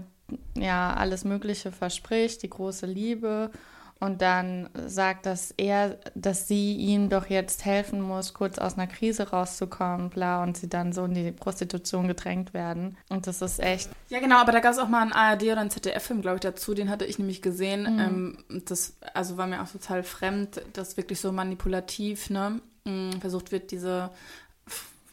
ja 0.57 0.93
alles 0.93 1.23
Mögliche 1.23 1.71
verspricht, 1.71 2.41
die 2.41 2.49
große 2.49 2.87
Liebe 2.87 3.51
und 3.99 4.21
dann 4.21 4.69
sagt, 4.87 5.25
dass 5.25 5.53
er, 5.57 5.97
dass 6.15 6.47
sie 6.47 6.75
ihm 6.75 7.09
doch 7.09 7.25
jetzt 7.25 7.65
helfen 7.65 7.99
muss, 7.99 8.33
kurz 8.33 8.57
aus 8.57 8.75
einer 8.75 8.87
Krise 8.87 9.31
rauszukommen, 9.31 10.09
bla, 10.09 10.41
und 10.41 10.55
sie 10.55 10.69
dann 10.69 10.93
so 10.93 11.03
in 11.03 11.13
die 11.13 11.33
Prostitution 11.33 12.07
gedrängt 12.07 12.53
werden. 12.53 12.95
Und 13.09 13.27
das 13.27 13.41
ist 13.41 13.59
echt. 13.59 13.89
Ja, 14.07 14.19
genau, 14.19 14.37
aber 14.37 14.53
da 14.53 14.61
gab 14.61 14.71
es 14.71 14.79
auch 14.79 14.87
mal 14.87 15.01
einen 15.01 15.11
ARD 15.11 15.43
oder 15.43 15.59
einen 15.59 15.69
ZDF-Film, 15.69 16.21
glaube 16.21 16.35
ich, 16.35 16.41
dazu, 16.41 16.73
den 16.73 16.89
hatte 16.89 17.03
ich 17.03 17.19
nämlich 17.19 17.41
gesehen. 17.41 17.81
Mhm. 17.81 17.99
Ähm, 17.99 18.37
das 18.65 18.95
also 19.13 19.35
war 19.35 19.47
mir 19.47 19.61
auch 19.61 19.69
total 19.69 20.03
fremd, 20.03 20.61
dass 20.71 20.95
wirklich 20.95 21.19
so 21.19 21.33
manipulativ, 21.33 22.29
ne, 22.29 22.61
mm, 22.85 23.19
versucht 23.19 23.51
wird, 23.51 23.71
diese, 23.71 24.11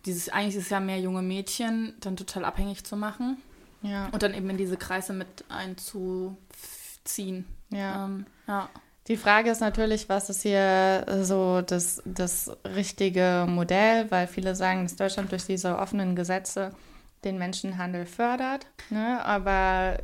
dieses, 0.04 0.28
eigentlich 0.28 0.54
ist 0.54 0.64
es 0.64 0.70
ja 0.70 0.78
mehr 0.78 1.00
junge 1.00 1.22
Mädchen, 1.22 1.94
dann 1.98 2.16
total 2.16 2.44
abhängig 2.44 2.84
zu 2.84 2.96
machen. 2.96 3.38
Ja. 3.82 4.08
Und 4.12 4.22
dann 4.22 4.32
eben 4.32 4.48
in 4.48 4.56
diese 4.56 4.76
Kreise 4.76 5.12
mit 5.12 5.44
einzuziehen. 5.48 7.46
Ja. 7.70 8.04
Ähm, 8.04 8.26
ja. 8.46 8.68
Die 9.08 9.16
Frage 9.16 9.50
ist 9.50 9.60
natürlich, 9.60 10.08
was 10.08 10.30
ist 10.30 10.42
hier 10.42 11.06
so 11.22 11.62
das, 11.62 12.02
das 12.04 12.50
richtige 12.64 13.46
Modell, 13.48 14.10
weil 14.10 14.26
viele 14.26 14.56
sagen, 14.56 14.82
dass 14.82 14.96
Deutschland 14.96 15.30
durch 15.30 15.44
diese 15.44 15.78
offenen 15.78 16.16
Gesetze 16.16 16.72
den 17.24 17.38
Menschenhandel 17.38 18.04
fördert. 18.04 18.66
Ne? 18.90 19.24
Aber 19.24 19.98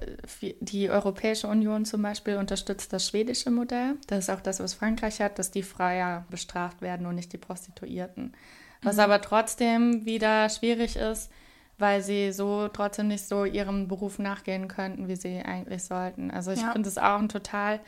die 0.60 0.90
Europäische 0.90 1.48
Union 1.48 1.84
zum 1.84 2.02
Beispiel 2.02 2.36
unterstützt 2.36 2.92
das 2.92 3.08
schwedische 3.08 3.50
Modell. 3.50 3.96
Das 4.06 4.20
ist 4.20 4.30
auch 4.30 4.40
das, 4.40 4.60
was 4.60 4.74
Frankreich 4.74 5.20
hat, 5.20 5.38
dass 5.38 5.50
die 5.50 5.62
Freier 5.62 6.24
bestraft 6.30 6.80
werden 6.80 7.06
und 7.06 7.16
nicht 7.16 7.32
die 7.32 7.38
Prostituierten. 7.38 8.34
Was 8.82 8.96
mhm. 8.96 9.02
aber 9.02 9.20
trotzdem 9.20 10.04
wieder 10.04 10.48
schwierig 10.48 10.96
ist, 10.96 11.30
weil 11.78 12.02
sie 12.02 12.32
so 12.32 12.68
trotzdem 12.68 13.08
nicht 13.08 13.26
so 13.26 13.44
ihrem 13.44 13.88
Beruf 13.88 14.18
nachgehen 14.18 14.68
könnten, 14.68 15.08
wie 15.08 15.16
sie 15.16 15.42
eigentlich 15.42 15.84
sollten. 15.84 16.30
Also 16.30 16.52
ich 16.52 16.60
ja. 16.60 16.72
finde 16.72 16.88
es 16.88 16.98
auch 16.98 17.18
ein 17.18 17.28
total 17.28 17.80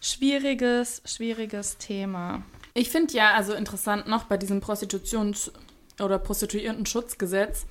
schwieriges, 0.00 1.02
schwieriges 1.04 1.78
Thema. 1.78 2.42
Ich 2.74 2.90
finde 2.90 3.14
ja 3.14 3.32
also 3.34 3.54
interessant 3.54 4.08
noch 4.08 4.24
bei 4.24 4.36
diesem 4.36 4.60
Prostitutions- 4.60 5.52
oder 6.00 6.18
Prostituierten-Schutzgesetz, 6.18 7.66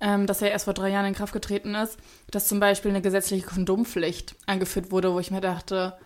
ähm, 0.00 0.26
das 0.26 0.40
ja 0.40 0.48
erst 0.48 0.64
vor 0.64 0.74
drei 0.74 0.90
Jahren 0.90 1.06
in 1.06 1.14
Kraft 1.14 1.32
getreten 1.32 1.74
ist, 1.74 1.98
dass 2.30 2.46
zum 2.46 2.60
Beispiel 2.60 2.90
eine 2.90 3.02
gesetzliche 3.02 3.46
Kondompflicht 3.46 4.36
eingeführt 4.46 4.90
wurde, 4.90 5.12
wo 5.12 5.20
ich 5.20 5.30
mir 5.30 5.40
dachte, 5.40 5.96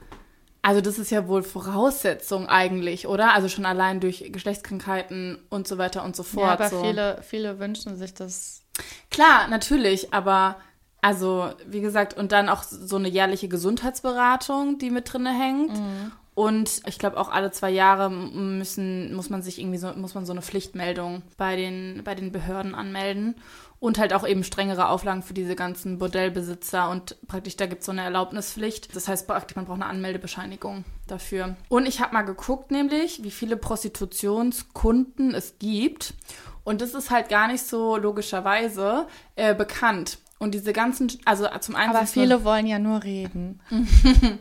also 0.63 0.81
das 0.81 0.99
ist 0.99 1.11
ja 1.11 1.29
wohl 1.29 1.43
Voraussetzung 1.43 2.49
eigentlich, 2.49 3.07
oder? 3.07 3.33
Also 3.33 3.49
schon 3.49 3.65
allein 3.65 4.01
durch 4.01 4.31
Geschlechtskrankheiten 4.31 5.39
und 5.49 5.69
so 5.69 5.79
weiter 5.79 6.05
und 6.05 6.17
so 6.17 6.23
fort. 6.23 6.47
Ja, 6.47 6.53
aber 6.53 6.69
so. 6.69 6.83
viele, 6.83 7.23
viele 7.23 7.59
wünschen 7.59 7.97
sich 7.97 8.13
das. 8.13 8.63
Klar, 9.11 9.49
natürlich, 9.49 10.13
aber 10.13 10.57
also, 11.01 11.51
wie 11.67 11.81
gesagt, 11.81 12.17
und 12.17 12.33
dann 12.33 12.49
auch 12.49 12.63
so 12.65 12.97
eine 12.97 13.09
jährliche 13.09 13.49
Gesundheitsberatung, 13.49 14.79
die 14.79 14.91
mit 14.91 15.13
drin 15.13 15.27
hängt. 15.27 15.79
Mhm. 15.79 16.13
Und 16.35 16.83
ich 16.87 16.99
glaube, 16.99 17.19
auch 17.19 17.31
alle 17.31 17.51
zwei 17.51 17.71
Jahre 17.71 18.11
müssen, 18.11 19.13
muss 19.15 19.29
man 19.29 19.43
sich 19.43 19.59
irgendwie 19.61 19.79
so, 19.79 19.93
muss 19.95 20.15
man 20.15 20.25
so 20.25 20.33
eine 20.33 20.43
Pflichtmeldung 20.43 21.23
bei 21.37 21.57
den, 21.57 22.03
bei 22.05 22.15
den 22.15 22.31
Behörden 22.31 22.75
anmelden. 22.75 23.37
Und 23.81 23.99
halt 23.99 24.13
auch 24.13 24.27
eben 24.27 24.43
strengere 24.43 24.89
Auflagen 24.89 25.23
für 25.23 25.35
diese 25.35 25.55
ganzen 25.55 25.99
Bordellbesitzer. 25.99 26.91
Und 26.91 27.17
praktisch, 27.29 27.57
da 27.57 27.67
gibt 27.67 27.81
es 27.81 27.87
so 27.87 27.93
eine 27.93 28.03
Erlaubnispflicht. 28.03 28.95
Das 28.95 29.07
heißt, 29.07 29.29
man 29.29 29.65
braucht 29.65 29.81
eine 29.81 29.87
Anmeldebescheinigung 29.87 30.85
dafür. 31.07 31.57
Und 31.69 31.87
ich 31.87 32.01
habe 32.01 32.15
mal 32.15 32.23
geguckt, 32.23 32.73
nämlich, 32.73 33.23
wie 33.23 33.31
viele 33.31 33.57
Prostitutionskunden 33.57 35.33
es 35.35 35.59
gibt. 35.61 36.15
Und 36.69 36.83
das 36.83 36.93
ist 36.93 37.11
halt 37.11 37.31
gar 37.31 37.49
nicht 37.49 37.67
so 37.67 37.97
logischerweise 37.97 39.07
äh, 39.37 39.55
bekannt. 39.55 40.19
Und 40.39 40.53
diese 40.53 40.75
ganzen, 40.75 41.11
also 41.25 41.49
zum 41.61 41.75
einen. 41.77 41.97
Aber 41.97 42.07
viele 42.07 42.45
wollen 42.45 42.67
ja 42.67 42.79
nur 42.79 43.03
reden. 43.03 43.63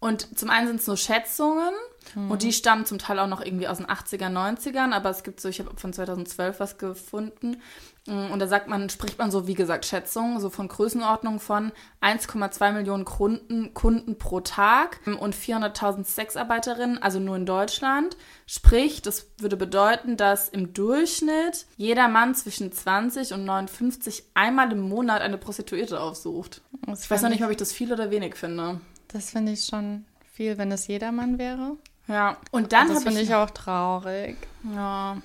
und 0.00 0.36
zum 0.36 0.50
einen 0.50 0.66
sind 0.66 0.80
es 0.80 0.88
nur 0.88 0.96
Schätzungen. 0.96 1.72
Mhm. 2.16 2.32
Und 2.32 2.42
die 2.42 2.52
stammen 2.52 2.84
zum 2.84 2.98
Teil 2.98 3.20
auch 3.20 3.28
noch 3.28 3.40
irgendwie 3.40 3.68
aus 3.68 3.76
den 3.76 3.86
80er, 3.86 4.26
90ern. 4.26 4.90
Aber 4.90 5.10
es 5.10 5.22
gibt 5.22 5.40
so, 5.40 5.48
ich 5.48 5.60
habe 5.60 5.70
von 5.76 5.92
2012 5.92 6.58
was 6.58 6.78
gefunden. 6.78 7.62
Mm, 8.08 8.32
und 8.32 8.38
da 8.38 8.48
sagt 8.48 8.68
man, 8.68 8.88
spricht 8.88 9.18
man 9.18 9.30
so, 9.30 9.46
wie 9.46 9.54
gesagt, 9.54 9.84
Schätzungen, 9.84 10.40
so 10.40 10.48
von 10.48 10.66
Größenordnung 10.68 11.40
von 11.40 11.72
1,2 12.00 12.72
Millionen 12.72 13.04
Kunden, 13.04 13.74
Kunden 13.74 14.18
pro 14.18 14.40
Tag 14.40 15.00
und 15.04 15.36
400.000 15.36 16.04
Sexarbeiterinnen, 16.04 17.02
also 17.02 17.20
nur 17.20 17.36
in 17.36 17.44
Deutschland. 17.44 18.16
Sprich, 18.46 19.02
das 19.02 19.26
würde 19.38 19.56
bedeuten, 19.56 20.16
dass 20.16 20.48
im 20.48 20.72
Durchschnitt 20.72 21.66
jeder 21.76 22.08
Mann 22.08 22.34
zwischen 22.34 22.72
20 22.72 23.34
und 23.34 23.44
59 23.44 24.24
einmal 24.32 24.72
im 24.72 24.80
Monat 24.80 25.20
eine 25.20 25.36
Prostituierte 25.36 26.00
aufsucht. 26.00 26.62
Das 26.86 27.04
ich 27.04 27.10
weiß 27.10 27.22
noch 27.22 27.28
nicht, 27.28 27.44
ob 27.44 27.50
ich 27.50 27.58
das 27.58 27.72
viel 27.72 27.92
oder 27.92 28.10
wenig 28.10 28.36
finde. 28.36 28.80
Das 29.08 29.30
finde 29.30 29.52
ich 29.52 29.64
schon 29.64 30.06
viel, 30.32 30.56
wenn 30.56 30.72
es 30.72 30.86
jedermann 30.86 31.38
wäre. 31.38 31.76
Ja, 32.06 32.38
und 32.52 32.72
dann 32.72 32.88
Das 32.88 33.02
finde 33.02 33.20
ich 33.20 33.34
auch 33.34 33.50
traurig. 33.50 34.38
Ja. 34.74 35.18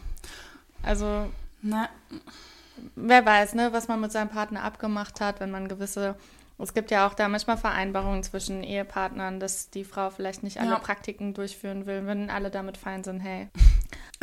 Also, 0.82 1.30
na, 1.62 1.88
wer 2.96 3.26
weiß, 3.26 3.56
ne, 3.56 3.74
was 3.74 3.88
man 3.88 4.00
mit 4.00 4.12
seinem 4.12 4.30
Partner 4.30 4.64
abgemacht 4.64 5.22
hat, 5.22 5.40
wenn 5.40 5.52
man 5.52 5.68
gewisse. 5.68 6.16
Es 6.60 6.74
gibt 6.74 6.92
ja 6.92 7.08
auch 7.08 7.14
da 7.14 7.28
manchmal 7.28 7.58
Vereinbarungen 7.58 8.24
zwischen 8.24 8.64
Ehepartnern, 8.64 9.40
dass 9.40 9.70
die 9.70 9.84
Frau 9.84 10.12
vielleicht 10.12 10.44
nicht 10.44 10.60
alle 10.60 10.70
ja. 10.70 10.80
Praktiken 10.80 11.34
durchführen 11.34 11.88
will, 11.88 12.06
wenn 12.06 12.30
alle 12.30 12.52
damit 12.52 12.78
fein 12.78 13.04
sind, 13.04 13.20
hey. 13.20 13.50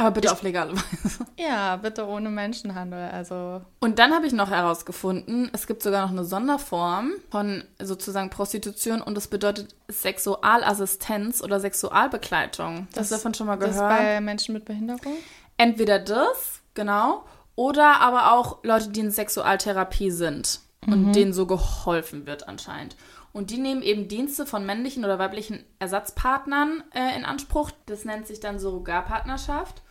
Aber 0.00 0.12
bitte 0.12 0.28
ich, 0.28 0.32
auf 0.32 0.42
legale 0.42 0.72
Weise. 0.72 1.26
Ja, 1.38 1.76
bitte 1.76 2.06
ohne 2.06 2.30
Menschenhandel. 2.30 3.10
Also. 3.10 3.60
Und 3.80 3.98
dann 3.98 4.14
habe 4.14 4.26
ich 4.26 4.32
noch 4.32 4.50
herausgefunden, 4.50 5.50
es 5.52 5.66
gibt 5.66 5.82
sogar 5.82 6.02
noch 6.02 6.10
eine 6.10 6.24
Sonderform 6.24 7.12
von 7.30 7.64
sozusagen 7.78 8.30
Prostitution 8.30 9.02
und 9.02 9.14
das 9.14 9.28
bedeutet 9.28 9.74
Sexualassistenz 9.88 11.42
oder 11.42 11.60
Sexualbegleitung. 11.60 12.88
Das, 12.92 13.00
Hast 13.00 13.10
du 13.10 13.14
davon 13.16 13.34
schon 13.34 13.46
mal 13.46 13.56
gehört? 13.56 13.76
Das 13.76 13.80
bei 13.80 14.20
Menschen 14.20 14.54
mit 14.54 14.64
Behinderung? 14.64 15.16
Entweder 15.58 15.98
das, 15.98 16.62
genau, 16.72 17.24
oder 17.60 18.00
aber 18.00 18.32
auch 18.32 18.64
Leute, 18.64 18.88
die 18.88 19.00
in 19.00 19.10
Sexualtherapie 19.10 20.10
sind 20.10 20.60
und 20.86 21.08
mhm. 21.08 21.12
denen 21.12 21.32
so 21.34 21.44
geholfen 21.44 22.26
wird 22.26 22.48
anscheinend. 22.48 22.96
Und 23.34 23.50
die 23.50 23.58
nehmen 23.58 23.82
eben 23.82 24.08
Dienste 24.08 24.46
von 24.46 24.64
männlichen 24.64 25.04
oder 25.04 25.18
weiblichen 25.18 25.62
Ersatzpartnern 25.78 26.82
äh, 26.94 27.14
in 27.18 27.26
Anspruch. 27.26 27.70
Das 27.84 28.06
nennt 28.06 28.26
sich 28.26 28.40
dann 28.40 28.58
Surrogatpartnerschaft. 28.58 29.82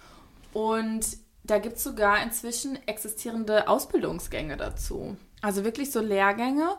Und 0.51 1.05
da 1.43 1.59
gibt 1.59 1.77
es 1.77 1.83
sogar 1.83 2.23
inzwischen 2.23 2.79
existierende 2.87 3.67
Ausbildungsgänge 3.67 4.57
dazu. 4.57 5.15
Also 5.43 5.63
wirklich 5.63 5.91
so 5.91 5.99
Lehrgänge 5.99 6.75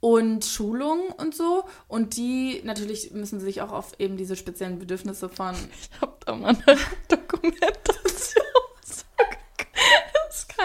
und 0.00 0.44
Schulungen 0.44 1.08
und 1.16 1.34
so. 1.34 1.64
Und 1.88 2.18
die 2.18 2.60
natürlich 2.64 3.12
müssen 3.12 3.40
sich 3.40 3.62
auch 3.62 3.72
auf 3.72 3.98
eben 3.98 4.18
diese 4.18 4.36
speziellen 4.36 4.78
Bedürfnisse 4.78 5.30
von. 5.30 5.54
Ich 5.54 6.02
habe 6.02 6.18
da 6.26 6.36
mal 6.36 6.48
eine 6.48 6.78
Dokumentation 7.08 8.44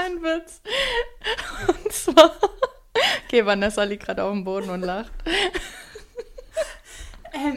kein 0.04 0.22
Witz. 0.22 0.62
Und 1.68 1.92
zwar. 1.92 2.32
Okay, 3.26 3.46
Vanessa 3.46 3.84
liegt 3.84 4.06
gerade 4.06 4.24
auf 4.24 4.32
dem 4.32 4.44
Boden 4.44 4.70
und 4.70 4.82
lacht. 4.82 5.12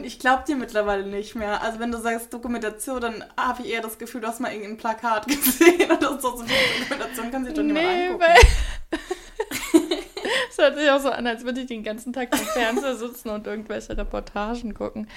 Ich 0.03 0.17
glaube 0.17 0.43
dir 0.47 0.55
mittlerweile 0.55 1.05
nicht 1.05 1.35
mehr. 1.35 1.61
Also 1.61 1.79
wenn 1.79 1.91
du 1.91 1.99
sagst 1.99 2.33
Dokumentation, 2.33 2.99
dann 2.99 3.23
habe 3.37 3.61
ich 3.61 3.69
eher 3.69 3.81
das 3.81 3.99
Gefühl, 3.99 4.21
du 4.21 4.27
hast 4.27 4.39
mal 4.39 4.51
irgendein 4.51 4.77
Plakat 4.77 5.27
gesehen 5.27 5.91
oder 5.91 6.19
so. 6.19 6.37
So 6.37 6.43
Dokumentation 6.43 7.31
kann 7.31 7.45
sich 7.45 7.53
doch 7.53 7.63
niemand 7.63 7.85
nee, 7.85 8.07
angucken. 8.07 8.25
Es 10.49 10.57
hört 10.57 10.75
sich 10.75 10.89
auch 10.89 10.99
so 10.99 11.09
an, 11.09 11.27
als 11.27 11.43
würde 11.45 11.61
ich 11.61 11.67
den 11.67 11.83
ganzen 11.83 12.11
Tag 12.11 12.33
im 12.33 12.39
Fernseher 12.39 12.95
sitzen 12.95 13.29
und 13.29 13.45
irgendwelche 13.45 13.95
Reportagen 13.95 14.73
gucken. 14.73 15.07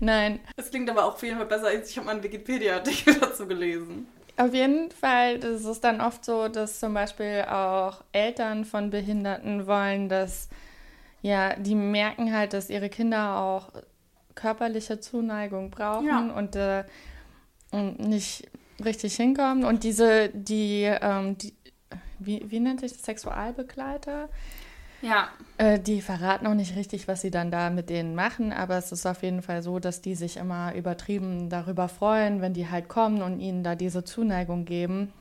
Nein. 0.00 0.40
Es 0.56 0.70
klingt 0.70 0.90
aber 0.90 1.04
auch 1.04 1.14
auf 1.14 1.22
jeden 1.22 1.36
Fall 1.36 1.46
besser, 1.46 1.68
als 1.68 1.90
ich 1.90 1.96
habe 1.96 2.06
mal 2.06 2.12
einen 2.12 2.22
Wikipedia-Artikel 2.24 3.14
dazu 3.20 3.46
gelesen. 3.46 4.08
Auf 4.38 4.54
jeden 4.54 4.90
Fall, 4.92 5.40
das 5.40 5.64
ist 5.64 5.82
dann 5.82 6.00
oft 6.00 6.24
so, 6.24 6.46
dass 6.48 6.78
zum 6.78 6.94
Beispiel 6.94 7.44
auch 7.48 8.02
Eltern 8.12 8.64
von 8.64 8.90
Behinderten 8.90 9.66
wollen, 9.66 10.08
dass, 10.08 10.48
ja, 11.22 11.56
die 11.56 11.74
merken 11.74 12.32
halt, 12.32 12.52
dass 12.52 12.70
ihre 12.70 12.88
Kinder 12.88 13.40
auch 13.40 13.72
körperliche 14.36 15.00
Zuneigung 15.00 15.70
brauchen 15.70 16.06
ja. 16.06 16.32
und, 16.36 16.54
äh, 16.54 16.84
und 17.72 17.98
nicht 17.98 18.48
richtig 18.84 19.16
hinkommen. 19.16 19.64
Und 19.64 19.82
diese, 19.82 20.28
die, 20.28 20.84
ähm, 20.84 21.36
die 21.36 21.52
wie, 22.18 22.44
wie 22.48 22.60
nennt 22.60 22.80
sich 22.80 22.92
das, 22.92 23.02
Sexualbegleiter? 23.02 24.28
Ja. 25.00 25.28
Äh, 25.58 25.78
die 25.78 26.02
verraten 26.02 26.46
auch 26.46 26.54
nicht 26.54 26.76
richtig, 26.76 27.08
was 27.08 27.20
sie 27.20 27.30
dann 27.30 27.50
da 27.50 27.70
mit 27.70 27.88
denen 27.90 28.14
machen, 28.14 28.52
aber 28.52 28.76
es 28.78 28.92
ist 28.92 29.06
auf 29.06 29.22
jeden 29.22 29.42
Fall 29.42 29.62
so, 29.62 29.78
dass 29.78 30.00
die 30.00 30.14
sich 30.14 30.36
immer 30.36 30.74
übertrieben 30.74 31.48
darüber 31.48 31.88
freuen, 31.88 32.40
wenn 32.40 32.54
die 32.54 32.68
halt 32.68 32.88
kommen 32.88 33.22
und 33.22 33.40
ihnen 33.40 33.62
da 33.62 33.74
diese 33.74 34.04
Zuneigung 34.04 34.64
geben. 34.64 35.12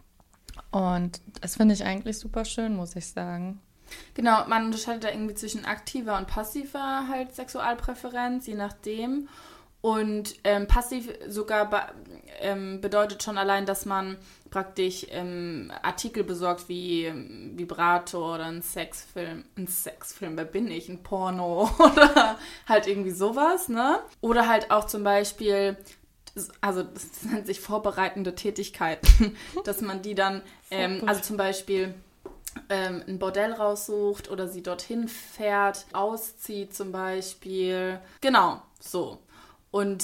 Und 0.72 1.22
das 1.42 1.56
finde 1.56 1.76
ich 1.76 1.84
eigentlich 1.84 2.18
super 2.18 2.46
schön, 2.46 2.76
muss 2.76 2.96
ich 2.96 3.08
sagen. 3.08 3.60
Genau, 4.16 4.46
man 4.48 4.66
unterscheidet 4.66 5.06
da 5.06 5.10
irgendwie 5.10 5.36
zwischen 5.36 5.66
aktiver 5.66 6.18
und 6.18 6.28
passiver 6.28 7.08
halt 7.08 7.34
Sexualpräferenz, 7.36 8.48
je 8.48 8.56
nachdem. 8.56 9.30
Und 9.82 10.36
ähm, 10.44 10.68
passiv 10.68 11.10
sogar 11.28 11.94
ähm, 12.42 12.82
bedeutet 12.82 13.24
schon 13.24 13.38
allein, 13.38 13.66
dass 13.66 13.86
man 13.86 14.18
praktisch 14.50 15.06
ähm, 15.10 15.72
Artikel 15.82 16.24
besorgt 16.24 16.70
wie 16.70 17.06
ähm, 17.06 17.54
Vibrator 17.56 18.36
oder 18.36 18.46
ein 18.46 18.62
Sexfilm. 18.62 19.46
Ein 19.58 19.68
Sexfilm, 19.68 20.38
wer 20.38 20.46
bin 20.46 20.70
ich? 20.70 20.90
Ein 20.90 21.04
Porno 21.04 21.70
oder 21.80 22.38
halt 22.68 22.88
irgendwie 22.88 23.12
sowas, 23.12 23.70
ne? 23.70 24.00
Oder 24.22 24.48
halt 24.48 24.72
auch 24.72 24.86
zum 24.86 25.04
Beispiel 25.04 25.78
also 26.62 26.84
das 26.84 27.24
nennt 27.24 27.48
sich 27.48 27.60
vorbereitende 27.60 28.36
Tätigkeiten, 28.36 29.36
dass 29.66 29.82
man 29.82 30.02
die 30.02 30.16
dann, 30.16 30.42
ähm, 30.70 31.02
also 31.08 31.22
zum 31.22 31.36
Beispiel 31.36 31.94
ähm, 32.70 33.04
ein 33.08 33.20
Bordell 33.20 33.54
raussucht 33.54 34.30
oder 34.30 34.48
sie 34.48 34.64
dorthin 34.64 35.08
fährt, 35.08 35.86
auszieht 35.94 36.76
zum 36.76 36.92
Beispiel. 36.92 38.00
Genau, 38.22 38.62
so. 38.80 39.20
Und 39.72 40.04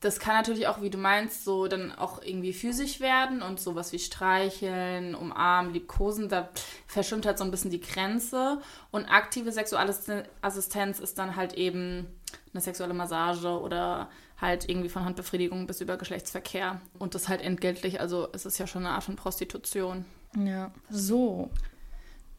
das 0.00 0.20
kann 0.20 0.34
natürlich 0.34 0.66
auch, 0.66 0.82
wie 0.82 0.90
du 0.90 0.98
meinst, 0.98 1.44
so 1.44 1.68
dann 1.68 1.92
auch 1.92 2.22
irgendwie 2.22 2.52
physisch 2.52 3.00
werden 3.00 3.40
und 3.40 3.58
sowas 3.58 3.92
wie 3.92 3.98
streicheln, 3.98 5.14
umarmen, 5.14 5.72
liebkosen, 5.72 6.28
da 6.28 6.50
verschwimmt 6.86 7.24
halt 7.24 7.38
so 7.38 7.44
ein 7.44 7.50
bisschen 7.50 7.70
die 7.70 7.80
Grenze. 7.80 8.60
Und 8.90 9.06
aktive 9.06 9.52
Sexualassistenz 9.52 10.98
ist 10.98 11.18
dann 11.18 11.36
halt 11.36 11.54
eben 11.54 12.06
eine 12.52 12.60
sexuelle 12.60 12.94
Massage 12.94 13.48
oder 13.48 14.10
halt 14.38 14.68
irgendwie 14.68 14.90
von 14.90 15.04
Handbefriedigung 15.04 15.66
bis 15.66 15.80
über 15.80 15.96
Geschlechtsverkehr. 15.96 16.80
Und 16.98 17.14
das 17.14 17.28
halt 17.28 17.40
entgeltlich, 17.40 17.98
also 17.98 18.28
es 18.32 18.44
ist 18.44 18.58
ja 18.58 18.66
schon 18.66 18.84
eine 18.84 18.94
Art 18.94 19.04
von 19.04 19.16
Prostitution. 19.16 20.04
Ja, 20.36 20.70
so. 20.90 21.48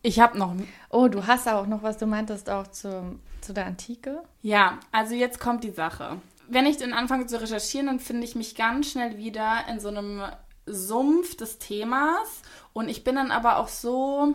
Ich 0.04 0.20
habe 0.20 0.38
noch. 0.38 0.54
Oh, 0.92 1.08
du 1.08 1.26
hast 1.26 1.48
auch 1.48 1.66
noch 1.66 1.82
was, 1.82 1.98
du 1.98 2.06
meintest 2.06 2.52
auch 2.52 2.68
zu, 2.68 3.20
zu 3.42 3.52
der 3.52 3.66
Antike? 3.66 4.22
Ja, 4.44 4.80
also 4.92 5.16
jetzt 5.16 5.40
kommt 5.40 5.64
die 5.64 5.72
Sache 5.72 6.22
wenn 6.50 6.66
ich 6.66 6.78
dann 6.78 6.94
anfange 6.94 7.28
zu 7.28 7.40
recherchieren, 7.40 7.88
dann 7.88 8.00
finde 8.00 8.26
ich 8.26 8.36
mich 8.36 8.56
ganz 8.56 8.92
schnell 8.92 9.18
wieder 9.18 9.66
in 9.70 9.80
so 9.80 9.90
einem 9.90 10.24
Sumpf 10.66 11.36
des 11.36 11.60
Themas. 11.60 12.42
Und 12.74 12.90
ich 12.90 13.04
bin 13.04 13.16
dann 13.16 13.32
aber 13.32 13.58
auch 13.58 13.68
so, 13.68 14.34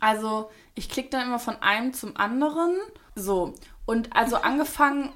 also 0.00 0.50
ich 0.74 0.88
klicke 0.88 1.10
dann 1.10 1.26
immer 1.26 1.38
von 1.38 1.56
einem 1.60 1.92
zum 1.92 2.16
anderen. 2.16 2.76
So. 3.14 3.54
Und 3.86 4.14
also 4.14 4.36
angefangen, 4.36 5.10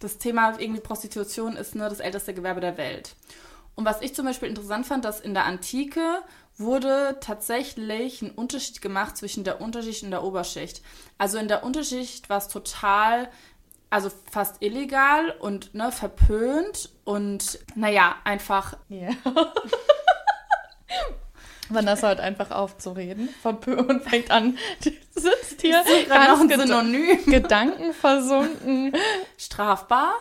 das 0.00 0.18
Thema 0.18 0.58
irgendwie 0.58 0.80
Prostitution 0.80 1.56
ist 1.56 1.74
ne, 1.74 1.88
das 1.88 2.00
älteste 2.00 2.34
Gewerbe 2.34 2.60
der 2.60 2.76
Welt. 2.76 3.16
Und 3.74 3.84
was 3.84 4.02
ich 4.02 4.14
zum 4.14 4.26
Beispiel 4.26 4.48
interessant 4.48 4.86
fand, 4.86 5.04
dass 5.04 5.20
in 5.20 5.34
der 5.34 5.46
Antike 5.46 6.22
wurde 6.56 7.16
tatsächlich 7.20 8.22
ein 8.22 8.30
Unterschied 8.30 8.80
gemacht 8.80 9.16
zwischen 9.16 9.42
der 9.42 9.60
Unterschicht 9.60 10.04
und 10.04 10.12
der 10.12 10.22
Oberschicht. 10.22 10.82
Also 11.18 11.38
in 11.38 11.48
der 11.48 11.64
Unterschicht 11.64 12.28
war 12.28 12.38
es 12.38 12.48
total 12.48 13.28
also 13.94 14.10
fast 14.28 14.60
illegal 14.60 15.30
und 15.38 15.72
ne, 15.72 15.92
verpönt 15.92 16.90
und 17.04 17.60
naja, 17.76 18.16
einfach. 18.24 18.76
Ja. 18.88 19.10
Vanessa 21.68 22.08
hört 22.08 22.20
einfach 22.20 22.50
auf 22.50 22.78
zu 22.78 22.92
reden 22.92 23.28
und 23.42 24.02
fängt 24.02 24.30
an, 24.30 24.58
sitzt 24.80 25.60
hier 25.60 25.82
ganz 26.08 26.28
noch 26.28 26.40
ein 26.40 26.60
Synonym. 26.60 27.24
gedankenversunken. 27.26 28.92
Strafbar. 29.36 30.14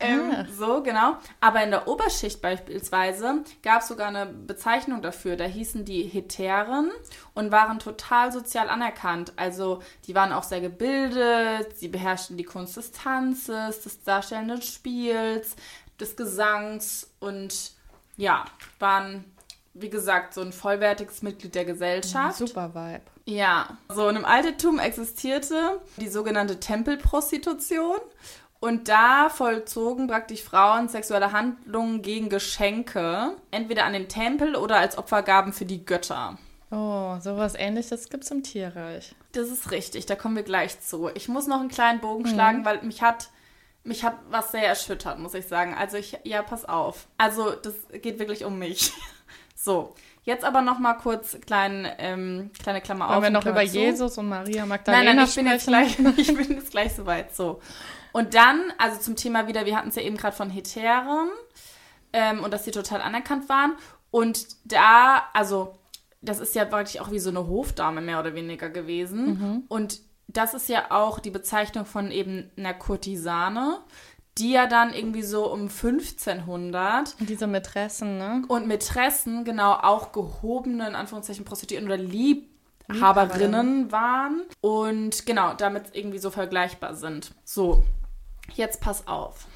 Ähm, 0.00 0.32
ah. 0.34 0.44
So, 0.56 0.82
genau. 0.82 1.16
Aber 1.40 1.62
in 1.62 1.70
der 1.70 1.88
Oberschicht 1.88 2.42
beispielsweise 2.42 3.44
gab 3.62 3.82
es 3.82 3.88
sogar 3.88 4.08
eine 4.08 4.26
Bezeichnung 4.26 5.02
dafür. 5.02 5.36
Da 5.36 5.44
hießen 5.44 5.84
die 5.84 6.02
Heteren 6.02 6.90
und 7.34 7.52
waren 7.52 7.78
total 7.78 8.32
sozial 8.32 8.68
anerkannt. 8.68 9.32
Also 9.36 9.82
die 10.06 10.14
waren 10.14 10.32
auch 10.32 10.44
sehr 10.44 10.60
gebildet, 10.60 11.78
sie 11.78 11.88
beherrschten 11.88 12.36
die 12.36 12.44
Kunst 12.44 12.76
des 12.76 12.92
Tanzes, 12.92 13.80
des 13.82 14.02
darstellenden 14.02 14.62
Spiels, 14.62 15.56
des 15.98 16.16
Gesangs 16.16 17.10
und 17.20 17.72
ja, 18.16 18.44
waren 18.78 19.24
wie 19.74 19.90
gesagt, 19.90 20.34
so 20.34 20.40
ein 20.42 20.52
vollwertiges 20.52 21.22
Mitglied 21.22 21.54
der 21.54 21.64
Gesellschaft. 21.64 22.38
Super 22.38 22.74
Vibe. 22.74 23.02
Ja, 23.24 23.78
so 23.88 24.06
und 24.08 24.16
im 24.16 24.24
Altertum 24.24 24.78
existierte 24.78 25.80
die 25.96 26.08
sogenannte 26.08 26.60
Tempelprostitution. 26.60 27.98
Und 28.60 28.88
da 28.88 29.28
vollzogen 29.28 30.06
praktisch 30.06 30.42
Frauen 30.42 30.88
sexuelle 30.88 31.32
Handlungen 31.32 32.00
gegen 32.00 32.28
Geschenke, 32.28 33.36
entweder 33.50 33.84
an 33.84 33.92
den 33.92 34.08
Tempel 34.08 34.54
oder 34.54 34.76
als 34.76 34.96
Opfergaben 34.96 35.52
für 35.52 35.64
die 35.64 35.84
Götter. 35.84 36.38
Oh, 36.70 37.16
sowas 37.20 37.54
ähnliches 37.56 38.08
gibt 38.08 38.22
es 38.22 38.30
im 38.30 38.44
Tierreich. 38.44 39.16
Das 39.32 39.48
ist 39.48 39.72
richtig, 39.72 40.06
da 40.06 40.14
kommen 40.14 40.36
wir 40.36 40.42
gleich 40.44 40.80
zu. 40.80 41.10
Ich 41.14 41.28
muss 41.28 41.48
noch 41.48 41.58
einen 41.58 41.70
kleinen 41.70 42.00
Bogen 42.00 42.22
mhm. 42.22 42.28
schlagen, 42.28 42.64
weil 42.64 42.80
mich 42.82 43.02
hat, 43.02 43.30
mich 43.82 44.04
hat 44.04 44.14
was 44.30 44.52
sehr 44.52 44.68
erschüttert, 44.68 45.18
muss 45.18 45.34
ich 45.34 45.48
sagen. 45.48 45.74
Also 45.74 45.96
ich, 45.96 46.18
ja, 46.22 46.42
pass 46.42 46.64
auf. 46.64 47.08
Also 47.18 47.50
das 47.50 47.74
geht 48.00 48.20
wirklich 48.20 48.44
um 48.44 48.58
mich. 48.58 48.92
So, 49.62 49.94
jetzt 50.24 50.44
aber 50.44 50.60
noch 50.60 50.80
mal 50.80 50.94
kurz 50.94 51.38
klein, 51.40 51.86
ähm, 51.98 52.50
kleine 52.60 52.80
Klammer 52.80 53.06
Wollen 53.06 53.16
auf. 53.16 53.22
Wollen 53.22 53.32
wir 53.32 53.38
noch 53.38 53.46
über 53.46 53.64
zu. 53.64 53.78
Jesus 53.78 54.18
und 54.18 54.28
Maria 54.28 54.66
Magdalena 54.66 55.04
Nein, 55.04 55.16
nein, 55.16 55.26
ich 55.28 55.34
bin, 55.36 55.46
jetzt 55.46 55.66
gleich, 55.68 55.98
ich 56.18 56.34
bin 56.34 56.50
jetzt 56.56 56.70
gleich 56.72 56.92
soweit. 56.94 57.32
So. 57.34 57.60
Und 58.10 58.34
dann, 58.34 58.72
also 58.78 58.98
zum 58.98 59.14
Thema 59.14 59.46
wieder, 59.46 59.64
wir 59.64 59.76
hatten 59.76 59.90
es 59.90 59.94
ja 59.94 60.02
eben 60.02 60.16
gerade 60.16 60.34
von 60.34 60.50
Heteren 60.50 61.30
ähm, 62.12 62.42
und 62.42 62.52
dass 62.52 62.64
sie 62.64 62.72
total 62.72 63.02
anerkannt 63.02 63.48
waren. 63.48 63.76
Und 64.10 64.48
da, 64.64 65.28
also 65.32 65.78
das 66.22 66.40
ist 66.40 66.56
ja 66.56 66.70
wirklich 66.72 67.00
auch 67.00 67.12
wie 67.12 67.20
so 67.20 67.30
eine 67.30 67.46
Hofdame 67.46 68.00
mehr 68.00 68.18
oder 68.18 68.34
weniger 68.34 68.68
gewesen. 68.68 69.26
Mhm. 69.26 69.62
Und 69.68 70.00
das 70.26 70.54
ist 70.54 70.68
ja 70.68 70.90
auch 70.90 71.20
die 71.20 71.30
Bezeichnung 71.30 71.84
von 71.84 72.10
eben 72.10 72.50
einer 72.56 72.74
Kurtisane 72.74 73.78
die 74.38 74.52
ja 74.52 74.66
dann 74.66 74.94
irgendwie 74.94 75.22
so 75.22 75.50
um 75.52 75.62
1500. 75.62 77.16
Und 77.20 77.28
diese 77.28 77.46
Mätressen, 77.46 78.18
ne? 78.18 78.42
Und 78.48 78.66
Mätressen, 78.66 79.44
genau, 79.44 79.72
auch 79.72 80.12
gehobene, 80.12 80.88
in 80.88 80.94
Anführungszeichen, 80.94 81.44
Prostituierten 81.44 81.88
oder 81.88 81.98
Liebhaberinnen 81.98 83.92
waren. 83.92 84.42
Und 84.60 85.26
genau, 85.26 85.54
damit 85.54 85.94
irgendwie 85.94 86.18
so 86.18 86.30
vergleichbar 86.30 86.94
sind. 86.94 87.34
So, 87.44 87.84
jetzt 88.54 88.80
pass 88.80 89.06
auf. 89.06 89.46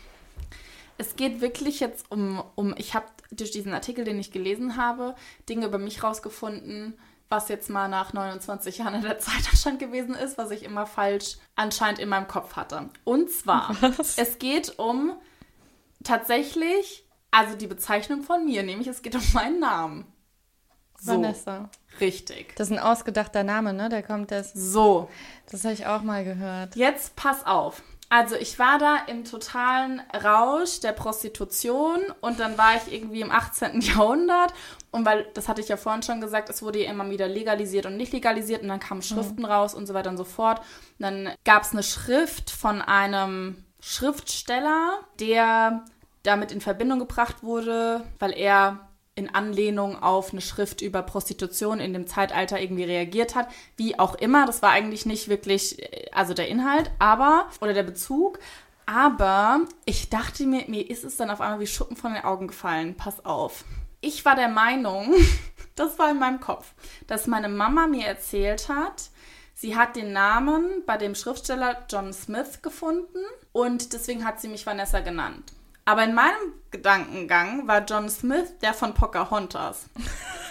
Es 0.99 1.17
geht 1.17 1.41
wirklich 1.41 1.81
jetzt 1.81 2.11
um, 2.11 2.43
um 2.55 2.75
ich 2.77 2.95
habe 2.95 3.07
durch 3.31 3.51
diesen 3.51 3.73
Artikel, 3.73 4.05
den 4.05 4.19
ich 4.19 4.31
gelesen 4.31 4.77
habe, 4.77 5.15
Dinge 5.49 5.67
über 5.67 5.79
mich 5.79 6.03
rausgefunden, 6.03 6.95
was 7.29 7.49
jetzt 7.49 7.71
mal 7.71 7.89
nach 7.89 8.13
29 8.13 8.79
Jahren 8.79 8.95
in 8.95 9.03
der 9.03 9.19
Zeitanstand 9.19 9.79
gewesen 9.81 10.15
ist, 10.15 10.39
was 10.39 10.51
ich 10.51 10.63
immer 10.63 10.87
falsch 10.87 11.37
anscheinend 11.55 11.99
in 11.99 12.09
meinem 12.09 12.29
Kopf 12.29 12.57
hatte. 12.57 12.89
Und 13.05 13.31
zwar, 13.31 13.77
was? 13.81 14.19
es 14.19 14.39
geht 14.39 14.79
um 14.79 15.13
tatsächlich, 16.05 17.05
also 17.31 17.57
die 17.57 17.67
Bezeichnung 17.67 18.23
von 18.23 18.45
mir, 18.45 18.63
nämlich 18.63 18.89
es 18.89 19.03
geht 19.03 19.15
um 19.15 19.23
meinen 19.33 19.61
Namen. 19.61 20.07
So. 20.99 21.13
Vanessa. 21.13 21.69
Richtig. 22.01 22.55
Das 22.57 22.71
ist 22.71 22.77
ein 22.77 22.83
ausgedachter 22.83 23.45
Name, 23.45 23.73
ne? 23.73 23.89
Der 23.89 24.03
kommt 24.03 24.31
das. 24.31 24.53
So. 24.55 25.11
Das 25.51 25.65
habe 25.65 25.75
ich 25.75 25.87
auch 25.87 26.03
mal 26.03 26.25
gehört. 26.25 26.75
Jetzt 26.75 27.17
pass 27.17 27.45
auf. 27.45 27.83
Also 28.09 28.37
ich 28.37 28.59
war 28.59 28.79
da 28.79 28.99
im 29.09 29.25
totalen 29.25 30.01
Rausch 30.25 30.81
der 30.81 30.93
Prostitution 30.93 32.01
und 32.21 32.39
dann 32.39 32.57
war 32.57 32.77
ich 32.77 32.93
irgendwie 32.93 33.21
im 33.21 33.33
18. 33.33 33.81
Jahrhundert 33.81 34.55
und 34.91 35.05
weil, 35.05 35.27
das 35.35 35.49
hatte 35.49 35.61
ich 35.61 35.69
ja 35.69 35.77
vorhin 35.77 36.03
schon 36.03 36.21
gesagt, 36.21 36.49
es 36.49 36.63
wurde 36.63 36.83
ja 36.83 36.91
immer 36.91 37.09
wieder 37.11 37.29
legalisiert 37.29 37.87
und 37.87 37.97
nicht 37.97 38.13
legalisiert 38.13 38.63
und 38.63 38.69
dann 38.69 38.81
kamen 38.81 39.03
Schriften 39.03 39.43
mhm. 39.43 39.47
raus 39.47 39.75
und 39.75 39.87
so 39.87 39.95
weiter 39.95 40.11
und 40.11 40.17
so 40.17 40.25
fort. 40.25 40.61
Und 40.99 41.03
dann 41.03 41.31
gab 41.45 41.63
es 41.63 41.73
eine 41.73 41.83
Schrift 41.83 42.51
von 42.51 42.81
einem 42.81 43.65
Schriftsteller, 43.81 45.01
der 45.21 45.85
damit 46.23 46.51
in 46.51 46.61
Verbindung 46.61 46.99
gebracht 46.99 47.43
wurde, 47.43 48.05
weil 48.19 48.33
er 48.33 48.89
in 49.15 49.35
Anlehnung 49.35 50.03
auf 50.03 50.33
eine 50.33 50.43
Schrift 50.43 50.83
über 50.83 51.03
Prostitution 51.03 51.81
in 51.81 51.95
dem 51.95 52.07
Zeitalter 52.07 52.61
irgendwie 52.61 52.85
reagiert 52.85 53.35
hat. 53.35 53.49
Wie 53.77 53.99
auch 53.99 54.15
immer, 54.15 54.45
das 54.45 54.61
war 54.61 54.71
eigentlich 54.71 55.07
nicht 55.07 55.29
wirklich, 55.29 55.79
also 56.13 56.35
der 56.35 56.49
Inhalt, 56.49 56.91
aber, 56.99 57.49
oder 57.61 57.73
der 57.73 57.83
Bezug. 57.83 58.39
Aber 58.85 59.61
ich 59.85 60.11
dachte 60.11 60.47
mir, 60.47 60.65
mir 60.69 60.89
ist 60.89 61.03
es 61.03 61.17
dann 61.17 61.31
auf 61.31 61.41
einmal 61.41 61.61
wie 61.61 61.67
Schuppen 61.67 61.97
von 61.97 62.13
den 62.13 62.25
Augen 62.25 62.47
gefallen. 62.47 62.95
Pass 62.95 63.25
auf. 63.25 63.65
Ich 64.07 64.25
war 64.25 64.37
der 64.37 64.47
Meinung, 64.47 65.13
das 65.75 65.99
war 65.99 66.13
in 66.13 66.21
meinem 66.21 66.39
Kopf, 66.39 66.75
dass 67.09 67.27
meine 67.27 67.49
Mama 67.49 67.89
mir 67.89 68.07
erzählt 68.07 68.69
hat, 68.69 69.11
sie 69.53 69.75
hat 69.75 69.97
den 69.97 70.13
Namen 70.13 70.85
bei 70.87 70.97
dem 70.97 71.17
Schriftsteller 71.17 71.85
John 71.91 72.13
Smith 72.13 72.63
gefunden 72.63 73.19
und 73.51 73.93
deswegen 73.93 74.25
hat 74.25 74.41
sie 74.41 74.47
mich 74.47 74.65
Vanessa 74.65 75.01
genannt. 75.01 75.53
Aber 75.85 76.05
in 76.05 76.15
meinem 76.15 76.53
Gedankengang 76.71 77.67
war 77.67 77.85
John 77.85 78.09
Smith 78.09 78.57
der 78.63 78.75
von 78.75 78.95
Pocahontas. 78.95 79.87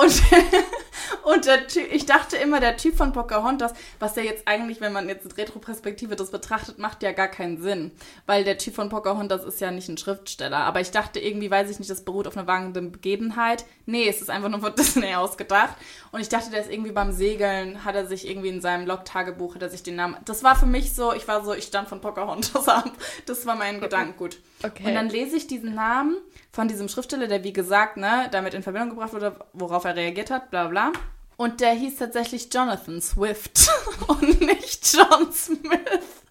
und, 0.00 0.22
Und 1.22 1.46
der 1.46 1.66
Ty 1.66 1.80
ich 1.80 2.06
dachte 2.06 2.36
immer, 2.36 2.60
der 2.60 2.76
Typ 2.76 2.96
von 2.96 3.12
Pocahontas, 3.12 3.72
was 3.98 4.14
der 4.14 4.24
jetzt 4.24 4.46
eigentlich, 4.46 4.80
wenn 4.80 4.92
man 4.92 5.08
jetzt 5.08 5.26
in 5.26 5.32
Retroperspektive 5.32 6.16
das 6.16 6.30
betrachtet, 6.30 6.78
macht 6.78 7.02
ja 7.02 7.12
gar 7.12 7.28
keinen 7.28 7.60
Sinn. 7.60 7.92
Weil 8.26 8.44
der 8.44 8.58
Typ 8.58 8.74
von 8.74 8.88
Pocahontas 8.88 9.44
ist 9.44 9.60
ja 9.60 9.70
nicht 9.70 9.88
ein 9.88 9.98
Schriftsteller. 9.98 10.58
Aber 10.58 10.80
ich 10.80 10.90
dachte 10.90 11.20
irgendwie, 11.20 11.50
weiß 11.50 11.70
ich 11.70 11.78
nicht, 11.78 11.90
das 11.90 12.04
beruht 12.04 12.26
auf 12.26 12.36
einer 12.36 12.46
wahrenden 12.46 12.92
Begebenheit. 12.92 13.64
Nee, 13.86 14.08
es 14.08 14.20
ist 14.20 14.30
einfach 14.30 14.48
nur 14.48 14.60
von 14.60 14.74
Disney 14.78 15.14
ausgedacht. 15.14 15.76
Und 16.12 16.20
ich 16.20 16.28
dachte, 16.28 16.50
der 16.50 16.60
ist 16.60 16.70
irgendwie 16.70 16.92
beim 16.92 17.12
Segeln, 17.12 17.84
hat 17.84 17.94
er 17.94 18.06
sich 18.06 18.28
irgendwie 18.28 18.48
in 18.48 18.60
seinem 18.60 18.86
Log-Tagebuch, 18.86 19.54
hat 19.54 19.62
er 19.62 19.70
sich 19.70 19.82
den 19.82 19.96
Namen. 19.96 20.16
Das 20.24 20.42
war 20.42 20.56
für 20.56 20.66
mich 20.66 20.94
so, 20.94 21.12
ich 21.12 21.28
war 21.28 21.44
so, 21.44 21.54
ich 21.54 21.64
stand 21.64 21.88
von 21.88 22.00
Pocahontas 22.00 22.68
ab. 22.68 22.90
Das 23.26 23.46
war 23.46 23.56
mein 23.56 23.80
Gedankengut. 23.80 24.38
Okay. 24.62 24.86
Und 24.86 24.94
dann 24.94 25.08
lese 25.08 25.36
ich 25.36 25.46
diesen 25.46 25.74
Namen 25.74 26.16
von 26.52 26.68
diesem 26.68 26.88
Schriftsteller, 26.88 27.26
der 27.26 27.44
wie 27.44 27.52
gesagt, 27.52 27.96
ne, 27.96 28.28
damit 28.30 28.54
in 28.54 28.62
Verbindung 28.62 28.90
gebracht 28.90 29.12
wurde, 29.12 29.36
worauf 29.52 29.84
er 29.84 29.96
reagiert 29.96 30.30
hat, 30.30 30.50
bla 30.50 30.68
bla. 30.68 30.92
Und 31.36 31.60
der 31.60 31.72
hieß 31.72 31.96
tatsächlich 31.96 32.52
Jonathan 32.52 33.00
Swift 33.00 33.70
und 34.08 34.40
nicht 34.42 34.94
John 34.94 35.32
Smith. 35.32 36.24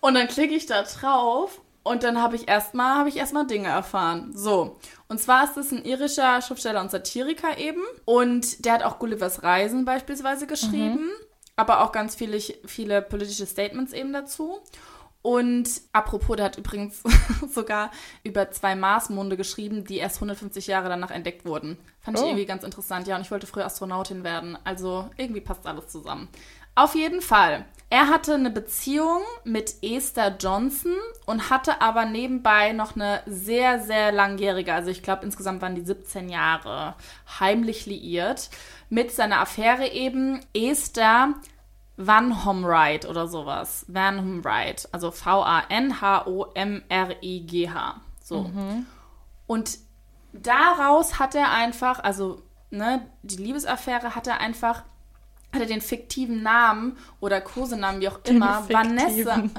Und 0.00 0.14
dann 0.14 0.26
klicke 0.26 0.54
ich 0.54 0.66
da 0.66 0.82
drauf 0.82 1.60
und 1.82 2.02
dann 2.02 2.20
habe 2.20 2.36
ich 2.36 2.48
erstmal 2.48 2.96
habe 2.96 3.08
ich 3.08 3.16
erstmal 3.16 3.46
Dinge 3.46 3.68
erfahren. 3.68 4.32
So, 4.34 4.78
und 5.08 5.20
zwar 5.20 5.44
ist 5.44 5.56
es 5.56 5.70
ein 5.70 5.84
irischer 5.84 6.42
Schriftsteller 6.42 6.80
und 6.80 6.90
Satiriker 6.90 7.58
eben 7.58 7.82
und 8.04 8.64
der 8.64 8.74
hat 8.74 8.82
auch 8.82 8.98
Gullivers 8.98 9.42
Reisen 9.42 9.84
beispielsweise 9.84 10.46
geschrieben, 10.46 11.10
aber 11.56 11.82
auch 11.84 11.92
ganz 11.92 12.14
viele 12.16 12.40
viele 12.40 13.02
politische 13.02 13.46
Statements 13.46 13.92
eben 13.92 14.12
dazu. 14.12 14.58
Und 15.22 15.68
apropos, 15.92 16.36
der 16.36 16.46
hat 16.46 16.56
übrigens 16.58 17.02
sogar 17.54 17.90
über 18.24 18.50
zwei 18.50 18.74
Marsmonde 18.74 19.36
geschrieben, 19.36 19.84
die 19.84 19.98
erst 19.98 20.16
150 20.16 20.66
Jahre 20.66 20.88
danach 20.88 21.10
entdeckt 21.10 21.44
wurden. 21.44 21.76
Fand 22.00 22.16
ich 22.18 22.22
Oh. 22.24 22.26
irgendwie 22.28 22.46
ganz 22.46 22.64
interessant. 22.64 23.06
Ja, 23.06 23.16
und 23.16 23.22
ich 23.22 23.30
wollte 23.30 23.46
früher 23.46 23.66
Astronautin 23.66 24.24
werden. 24.24 24.56
Also 24.64 25.10
irgendwie 25.16 25.40
passt 25.42 25.66
alles 25.66 25.88
zusammen. 25.88 26.28
Auf 26.74 26.94
jeden 26.94 27.20
Fall. 27.20 27.66
Er 27.90 28.08
hatte 28.08 28.34
eine 28.34 28.50
Beziehung 28.50 29.20
mit 29.44 29.74
Esther 29.82 30.36
Johnson 30.40 30.94
und 31.26 31.50
hatte 31.50 31.82
aber 31.82 32.06
nebenbei 32.06 32.72
noch 32.72 32.94
eine 32.94 33.20
sehr, 33.26 33.80
sehr 33.80 34.12
langjährige, 34.12 34.72
also 34.72 34.90
ich 34.90 35.02
glaube 35.02 35.24
insgesamt 35.24 35.60
waren 35.60 35.74
die 35.74 35.84
17 35.84 36.28
Jahre, 36.28 36.94
heimlich 37.40 37.86
liiert 37.86 38.48
mit 38.90 39.10
seiner 39.10 39.40
Affäre 39.40 39.88
eben 39.88 40.38
Esther 40.54 41.34
Van 42.06 42.44
Homride 42.44 43.08
oder 43.08 43.28
sowas. 43.28 43.86
Van 43.88 44.18
Homride. 44.18 44.82
Also 44.92 45.10
V-A-N-H-O-M-R-I-G-H. 45.10 48.00
So. 48.22 48.50
Und 49.46 49.78
daraus 50.32 51.18
hat 51.18 51.34
er 51.34 51.50
einfach, 51.50 52.02
also, 52.02 52.42
ne, 52.70 53.06
die 53.22 53.36
Liebesaffäre 53.36 54.14
hat 54.14 54.26
er 54.26 54.40
einfach, 54.40 54.84
hat 55.52 55.60
er 55.60 55.66
den 55.66 55.80
fiktiven 55.80 56.42
Namen 56.42 56.96
oder 57.20 57.40
Kosenamen, 57.40 58.00
wie 58.00 58.08
auch 58.08 58.20
immer, 58.24 58.68
Vanessa. 58.68 59.44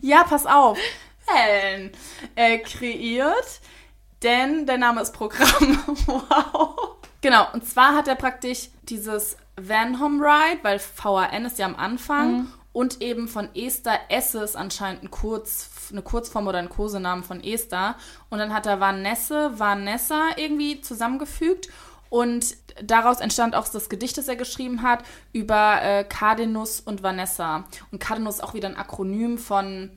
Ja, 0.00 0.24
pass 0.24 0.46
auf. 0.46 0.78
Helen. 1.26 1.92
Äh, 2.34 2.58
kreiert. 2.58 3.60
Denn 4.22 4.66
der 4.66 4.78
Name 4.78 5.00
ist 5.00 5.12
Programm. 5.12 5.82
wow. 6.06 6.96
Genau, 7.20 7.46
und 7.52 7.66
zwar 7.66 7.94
hat 7.94 8.08
er 8.08 8.14
praktisch 8.14 8.68
dieses 8.82 9.36
Van 9.56 10.00
Homride, 10.00 10.60
weil 10.62 10.80
VAN 10.80 11.44
ist 11.44 11.58
ja 11.58 11.66
am 11.66 11.76
Anfang, 11.76 12.48
und 12.72 13.02
eben 13.02 13.28
von 13.28 13.54
Esther 13.54 13.98
S 14.08 14.34
ist 14.34 14.56
anscheinend 14.56 15.02
ein 15.02 15.10
Kurz, 15.10 15.90
eine 15.90 16.00
Kurzform 16.00 16.46
oder 16.46 16.58
ein 16.58 16.70
Kosenamen 16.70 17.22
von 17.22 17.44
Esther. 17.44 17.96
Und 18.30 18.38
dann 18.38 18.54
hat 18.54 18.66
er 18.66 18.80
Vanessa, 18.80 19.58
Vanessa 19.58 20.30
irgendwie 20.36 20.80
zusammengefügt. 20.80 21.68
Und 22.08 22.56
daraus 22.82 23.20
entstand 23.20 23.54
auch 23.54 23.68
das 23.68 23.90
Gedicht, 23.90 24.16
das 24.16 24.28
er 24.28 24.36
geschrieben 24.36 24.82
hat, 24.82 25.04
über 25.32 25.82
äh, 25.82 26.04
Cardinus 26.04 26.80
und 26.80 27.02
Vanessa. 27.02 27.64
Und 27.90 28.00
Cardinus 28.00 28.36
ist 28.36 28.44
auch 28.44 28.54
wieder 28.54 28.68
ein 28.68 28.76
Akronym 28.76 29.36
von 29.36 29.90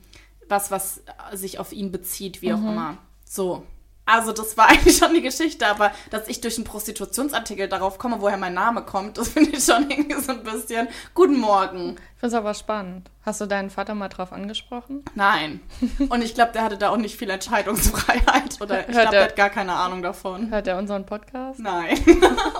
was, 0.48 0.70
was 0.70 1.02
sich 1.32 1.58
auf 1.58 1.72
ihn 1.72 1.90
bezieht, 1.92 2.42
wie 2.42 2.52
auch 2.52 2.58
immer. 2.58 2.98
So. 3.24 3.64
Also, 4.06 4.32
das 4.32 4.56
war 4.56 4.68
eigentlich 4.70 4.96
schon 4.96 5.12
die 5.14 5.20
Geschichte, 5.22 5.66
aber 5.66 5.90
dass 6.10 6.28
ich 6.28 6.40
durch 6.40 6.56
einen 6.56 6.64
Prostitutionsartikel 6.64 7.68
darauf 7.68 7.98
komme, 7.98 8.20
woher 8.20 8.36
mein 8.38 8.54
Name 8.54 8.82
kommt, 8.82 9.18
das 9.18 9.28
finde 9.28 9.50
ich 9.50 9.64
schon 9.64 9.90
irgendwie 9.90 10.20
so 10.20 10.32
ein 10.32 10.42
bisschen. 10.44 10.88
Guten 11.12 11.38
Morgen. 11.38 11.96
Ich 12.14 12.20
finde 12.20 12.26
es 12.28 12.34
aber 12.34 12.54
spannend. 12.54 13.10
Hast 13.24 13.40
du 13.40 13.46
deinen 13.46 13.68
Vater 13.70 13.94
mal 13.96 14.08
drauf 14.08 14.32
angesprochen? 14.32 15.04
Nein. 15.16 15.60
Und 16.08 16.22
ich 16.22 16.34
glaube, 16.34 16.52
der 16.52 16.62
hatte 16.62 16.78
da 16.78 16.90
auch 16.90 16.96
nicht 16.96 17.16
viel 17.18 17.28
Entscheidungsfreiheit. 17.28 18.58
Oder 18.60 18.80
ich 18.88 18.92
glaube, 18.94 19.06
er- 19.06 19.10
der 19.10 19.24
hat 19.24 19.36
gar 19.36 19.50
keine 19.50 19.72
Ahnung 19.74 20.00
davon. 20.02 20.50
Hört 20.50 20.66
er 20.68 20.78
unseren 20.78 21.04
Podcast? 21.04 21.58
Nein. 21.60 21.98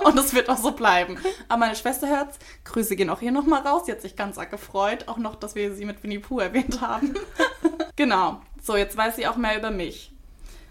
Und 0.03 0.19
es 0.19 0.33
wird 0.33 0.49
auch 0.49 0.57
so 0.57 0.71
bleiben. 0.73 1.17
Aber 1.47 1.59
meine 1.59 1.75
Schwester 1.75 2.07
hört's. 2.09 2.37
Grüße 2.65 2.95
gehen 2.97 3.09
auch 3.09 3.21
hier 3.21 3.31
nochmal 3.31 3.61
raus. 3.65 3.85
Die 3.85 3.91
hat 3.93 4.01
sich 4.01 4.15
ganz 4.17 4.37
arg 4.37 4.51
gefreut. 4.51 5.07
Auch 5.07 5.17
noch, 5.17 5.35
dass 5.35 5.55
wir 5.55 5.73
sie 5.73 5.85
mit 5.85 6.03
Winnie 6.03 6.19
Pooh 6.19 6.39
erwähnt 6.39 6.81
haben. 6.81 7.15
genau. 7.95 8.41
So, 8.61 8.75
jetzt 8.75 8.97
weiß 8.97 9.15
sie 9.15 9.27
auch 9.27 9.37
mehr 9.37 9.57
über 9.57 9.71
mich. 9.71 10.11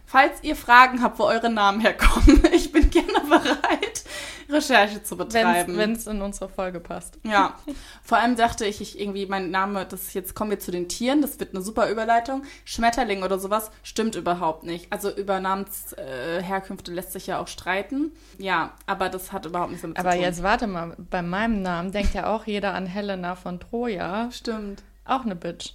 Falls 0.06 0.42
ihr 0.42 0.54
Fragen 0.54 1.02
habt, 1.02 1.18
wo 1.18 1.24
eure 1.24 1.50
Namen 1.50 1.80
herkommen, 1.80 2.42
ich 2.52 2.70
bin 2.70 2.88
gerne 2.90 3.20
bereit, 3.28 4.04
Recherche 4.48 5.02
zu 5.02 5.16
betreiben. 5.16 5.76
Wenn 5.76 5.92
es 5.92 6.06
in 6.06 6.22
unsere 6.22 6.48
Folge 6.48 6.78
passt. 6.78 7.18
Ja, 7.24 7.56
vor 8.04 8.18
allem 8.18 8.36
dachte 8.36 8.64
ich, 8.66 8.80
ich 8.80 9.00
irgendwie, 9.00 9.26
mein 9.26 9.50
Name, 9.50 9.84
das 9.84 10.14
jetzt 10.14 10.36
kommen 10.36 10.50
wir 10.50 10.60
zu 10.60 10.70
den 10.70 10.88
Tieren, 10.88 11.22
das 11.22 11.40
wird 11.40 11.54
eine 11.54 11.62
super 11.62 11.90
Überleitung. 11.90 12.44
Schmetterling 12.64 13.24
oder 13.24 13.40
sowas 13.40 13.72
stimmt 13.82 14.14
überhaupt 14.14 14.62
nicht. 14.62 14.92
Also 14.92 15.10
über 15.10 15.40
Namensherkünfte 15.40 16.92
äh, 16.92 16.94
lässt 16.94 17.12
sich 17.12 17.26
ja 17.26 17.40
auch 17.40 17.48
streiten. 17.48 18.12
Ja, 18.38 18.74
aber 18.86 19.08
das 19.08 19.32
hat 19.32 19.44
überhaupt 19.44 19.70
nichts 19.70 19.82
damit 19.82 19.98
Aber 19.98 20.10
zu 20.10 20.16
tun. 20.18 20.24
jetzt 20.24 20.42
warte 20.44 20.68
mal, 20.68 20.94
bei 21.10 21.22
meinem 21.22 21.62
Namen 21.62 21.90
denkt 21.90 22.14
ja 22.14 22.28
auch 22.32 22.46
jeder 22.46 22.74
an 22.74 22.86
Helena 22.86 23.34
von 23.34 23.58
Troja. 23.58 24.30
Stimmt. 24.30 24.84
Auch 25.04 25.24
eine 25.24 25.34
Bitch. 25.34 25.74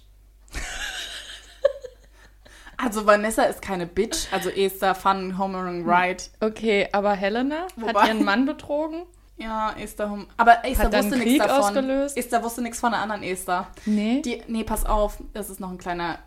Also 2.82 3.06
Vanessa 3.06 3.44
ist 3.44 3.62
keine 3.62 3.86
Bitch, 3.86 4.26
also 4.32 4.50
Esther 4.50 4.94
Fun 4.94 5.38
Homering 5.38 5.88
Right. 5.88 6.30
Okay, 6.40 6.88
aber 6.92 7.12
Helena 7.12 7.66
Wobei- 7.76 8.00
hat 8.00 8.08
ihren 8.08 8.24
Mann 8.24 8.44
betrogen? 8.46 9.04
Ja, 9.36 9.72
Esther 9.78 10.10
Hom 10.10 10.26
Aber 10.36 10.64
Esther 10.64 10.92
wusste 10.92 11.16
nichts 11.16 11.38
davon. 11.46 11.62
ausgelöst? 11.64 12.16
Esther 12.16 12.42
wusste 12.42 12.60
nichts 12.62 12.80
von 12.80 12.90
der 12.92 13.00
anderen 13.00 13.22
Esther. 13.22 13.68
Nee. 13.86 14.20
Die, 14.22 14.42
nee, 14.48 14.64
pass 14.64 14.84
auf, 14.84 15.18
das 15.32 15.48
ist 15.50 15.60
noch 15.60 15.70
ein 15.70 15.78
kleiner. 15.78 16.18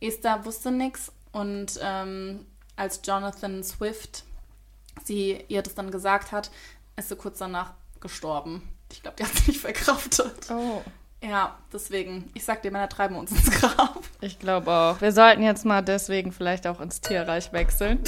Esther 0.00 0.44
wusste 0.44 0.70
nichts 0.70 1.12
und 1.32 1.78
ähm, 1.82 2.46
als 2.76 3.00
Jonathan 3.04 3.62
Swift 3.64 4.24
sie 5.04 5.44
ihr 5.48 5.62
das 5.62 5.74
dann 5.74 5.90
gesagt 5.90 6.32
hat, 6.32 6.50
ist 6.96 7.08
sie 7.08 7.16
kurz 7.16 7.38
danach 7.38 7.72
gestorben. 8.00 8.68
Ich 8.92 9.02
glaube, 9.02 9.16
die 9.18 9.24
hat 9.24 9.32
sie 9.34 9.50
nicht 9.52 9.60
verkraftet. 9.60 10.50
oh, 10.50 10.82
Ja, 11.22 11.56
deswegen, 11.72 12.30
ich 12.34 12.44
sag 12.44 12.62
dir, 12.62 12.70
Männer 12.70 12.88
treiben 12.88 13.16
uns 13.16 13.32
ins 13.32 13.50
Grab. 13.50 13.98
ich 14.20 14.38
glaube 14.38 14.70
auch. 14.70 15.00
Wir 15.00 15.12
sollten 15.12 15.42
jetzt 15.42 15.64
mal 15.64 15.82
deswegen 15.82 16.32
vielleicht 16.32 16.66
auch 16.66 16.80
ins 16.80 17.00
Tierreich 17.00 17.52
wechseln. 17.52 18.00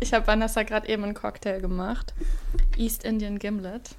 Ich 0.00 0.12
habe 0.12 0.26
Vanessa 0.26 0.64
gerade 0.64 0.88
eben 0.88 1.04
einen 1.04 1.14
Cocktail 1.14 1.60
gemacht. 1.60 2.12
East 2.76 3.04
Indian 3.04 3.38
Gimlet. 3.38 3.90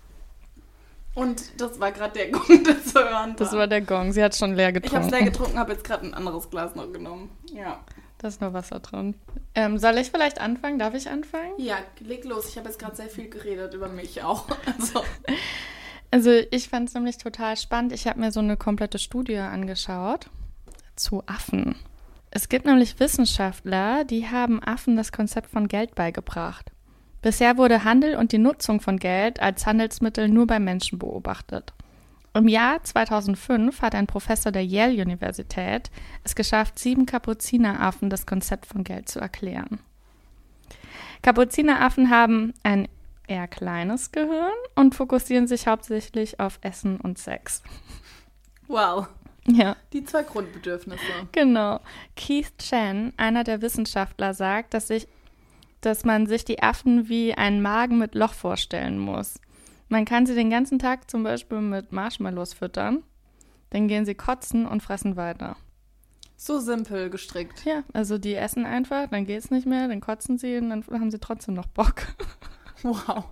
Und 1.13 1.61
das 1.61 1.79
war 1.79 1.91
gerade 1.91 2.13
der 2.13 2.29
Grund, 2.29 2.67
der 2.67 2.83
zu 2.83 2.99
hören 2.99 3.29
war. 3.31 3.35
Das 3.37 3.53
war 3.53 3.67
der 3.67 3.81
Gong. 3.81 4.11
Sie 4.11 4.23
hat 4.23 4.35
schon 4.35 4.53
leer 4.53 4.69
ich 4.69 4.75
habe 4.75 4.81
getrunken. 4.81 5.05
es 5.05 5.11
leer 5.11 5.23
getrunken, 5.23 5.59
habe 5.59 5.71
jetzt 5.73 5.83
gerade 5.85 6.05
ein 6.05 6.13
anderes 6.13 6.49
Glas 6.49 6.75
noch 6.75 6.91
genommen. 6.91 7.29
Ja. 7.53 7.79
Da 8.17 8.27
ist 8.27 8.41
nur 8.41 8.53
Wasser 8.53 8.79
drin. 8.79 9.15
Ähm, 9.55 9.77
soll 9.77 9.97
ich 9.97 10.11
vielleicht 10.11 10.39
anfangen? 10.39 10.77
Darf 10.77 10.93
ich 10.93 11.09
anfangen? 11.09 11.53
Ja, 11.57 11.77
leg 11.99 12.23
los. 12.25 12.49
Ich 12.49 12.57
habe 12.57 12.67
jetzt 12.67 12.77
gerade 12.77 12.95
sehr 12.95 13.09
viel 13.09 13.29
geredet 13.29 13.73
über 13.73 13.87
mich 13.87 14.21
auch. 14.23 14.45
Also, 14.65 15.03
Also 16.11 16.31
ich 16.51 16.67
fand 16.67 16.89
es 16.89 16.93
nämlich 16.93 17.17
total 17.17 17.55
spannend. 17.55 17.93
Ich 17.93 18.05
habe 18.05 18.19
mir 18.19 18.31
so 18.31 18.41
eine 18.41 18.57
komplette 18.57 18.99
Studie 18.99 19.37
angeschaut 19.37 20.29
zu 20.95 21.23
Affen. 21.25 21.75
Es 22.31 22.49
gibt 22.49 22.65
nämlich 22.65 22.99
Wissenschaftler, 22.99 24.03
die 24.03 24.27
haben 24.27 24.61
Affen 24.61 24.95
das 24.95 25.11
Konzept 25.11 25.49
von 25.49 25.67
Geld 25.67 25.95
beigebracht. 25.95 26.71
Bisher 27.21 27.57
wurde 27.57 27.83
Handel 27.83 28.15
und 28.15 28.31
die 28.31 28.37
Nutzung 28.39 28.81
von 28.81 28.97
Geld 28.97 29.41
als 29.41 29.65
Handelsmittel 29.65 30.27
nur 30.27 30.47
bei 30.47 30.59
Menschen 30.59 30.99
beobachtet. 30.99 31.73
Im 32.33 32.47
Jahr 32.47 32.81
2005 32.83 33.81
hat 33.81 33.93
ein 33.95 34.07
Professor 34.07 34.51
der 34.51 34.65
Yale-Universität 34.65 35.91
es 36.23 36.35
geschafft, 36.35 36.79
sieben 36.79 37.05
Kapuzineraffen 37.05 38.09
das 38.09 38.25
Konzept 38.25 38.65
von 38.65 38.83
Geld 38.83 39.09
zu 39.09 39.19
erklären. 39.19 39.79
Kapuzineraffen 41.21 42.09
haben 42.09 42.53
ein 42.63 42.87
eher 43.31 43.47
kleines 43.47 44.11
Gehirn 44.11 44.51
und 44.75 44.93
fokussieren 44.93 45.47
sich 45.47 45.67
hauptsächlich 45.67 46.39
auf 46.39 46.59
Essen 46.61 46.99
und 46.99 47.17
Sex. 47.17 47.63
wow. 48.67 49.07
Ja, 49.47 49.75
Die 49.91 50.03
zwei 50.03 50.21
Grundbedürfnisse. 50.21 51.01
genau. 51.31 51.79
Keith 52.15 52.51
Chen, 52.59 53.11
einer 53.17 53.43
der 53.43 53.63
Wissenschaftler, 53.63 54.35
sagt, 54.35 54.75
dass, 54.75 54.87
sich, 54.89 55.07
dass 55.81 56.05
man 56.05 56.27
sich 56.27 56.45
die 56.45 56.61
Affen 56.61 57.09
wie 57.09 57.33
einen 57.33 57.59
Magen 57.63 57.97
mit 57.97 58.13
Loch 58.13 58.33
vorstellen 58.35 58.99
muss. 58.99 59.39
Man 59.89 60.05
kann 60.05 60.27
sie 60.27 60.35
den 60.35 60.51
ganzen 60.51 60.77
Tag 60.77 61.09
zum 61.09 61.23
Beispiel 61.23 61.59
mit 61.59 61.91
Marshmallows 61.91 62.53
füttern, 62.53 63.01
dann 63.71 63.87
gehen 63.87 64.05
sie 64.05 64.13
kotzen 64.13 64.67
und 64.67 64.83
fressen 64.83 65.15
weiter. 65.15 65.55
So 66.37 66.59
simpel 66.59 67.09
gestrickt. 67.09 67.65
Ja, 67.65 67.83
also 67.93 68.19
die 68.19 68.35
essen 68.35 68.65
einfach, 68.67 69.07
dann 69.09 69.25
geht's 69.25 69.49
nicht 69.49 69.65
mehr, 69.65 69.87
dann 69.87 70.01
kotzen 70.01 70.37
sie 70.37 70.57
und 70.57 70.69
dann 70.69 70.83
haben 70.91 71.09
sie 71.11 71.19
trotzdem 71.19 71.55
noch 71.55 71.67
Bock. 71.67 71.95
Wow. 73.07 73.25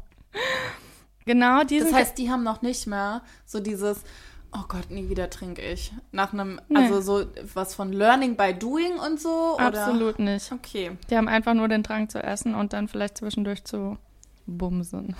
Genau 1.25 1.63
diesen 1.63 1.89
Das 1.91 1.95
heißt, 1.99 2.17
die 2.17 2.29
haben 2.29 2.43
noch 2.43 2.61
nicht 2.61 2.87
mehr 2.87 3.21
so 3.45 3.59
dieses, 3.59 4.03
oh 4.51 4.63
Gott, 4.67 4.89
nie 4.89 5.09
wieder 5.09 5.29
trinke 5.29 5.61
ich. 5.61 5.91
Nach 6.11 6.33
einem, 6.33 6.59
Nee. 6.69 6.79
also 6.79 7.01
so 7.01 7.25
was 7.53 7.75
von 7.75 7.93
Learning 7.93 8.35
by 8.35 8.53
Doing 8.53 8.93
und 8.97 9.19
so? 9.19 9.55
Oder? 9.55 9.65
absolut 9.65 10.19
nicht. 10.19 10.51
Okay. 10.51 10.97
Die 11.09 11.17
haben 11.17 11.27
einfach 11.27 11.53
nur 11.53 11.67
den 11.67 11.83
Drang 11.83 12.09
zu 12.09 12.23
essen 12.23 12.55
und 12.55 12.73
dann 12.73 12.87
vielleicht 12.87 13.17
zwischendurch 13.17 13.63
zu 13.63 13.97
bumsen. 14.45 15.15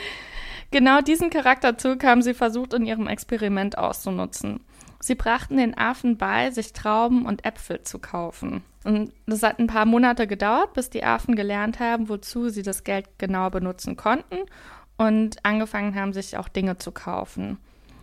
Genau 0.71 1.01
diesen 1.01 1.31
Charakterzug 1.31 2.05
haben 2.05 2.21
sie 2.21 2.35
versucht, 2.35 2.75
in 2.75 2.85
ihrem 2.85 3.07
Experiment 3.07 3.79
auszunutzen. 3.79 4.61
Sie 5.01 5.15
brachten 5.15 5.57
den 5.57 5.77
Affen 5.77 6.17
bei, 6.17 6.51
sich 6.51 6.73
Trauben 6.73 7.25
und 7.25 7.45
Äpfel 7.45 7.83
zu 7.83 7.99
kaufen. 7.99 8.63
Und 8.85 9.13
das 9.27 9.43
hat 9.43 9.59
ein 9.59 9.67
paar 9.67 9.87
Monate 9.87 10.27
gedauert, 10.27 10.73
bis 10.75 10.91
die 10.91 11.05
Affen 11.05 11.37
gelernt 11.37 11.79
haben, 11.79 12.09
wozu 12.09 12.49
sie 12.49 12.63
das 12.63 12.85
Geld 12.85 13.07
genau 13.19 13.51
benutzen 13.51 13.97
konnten 13.97 14.39
und 14.97 15.45
angefangen 15.45 15.95
haben, 15.95 16.13
sich 16.13 16.37
auch 16.37 16.49
Dinge 16.49 16.79
zu 16.79 16.91
kaufen. 16.91 17.59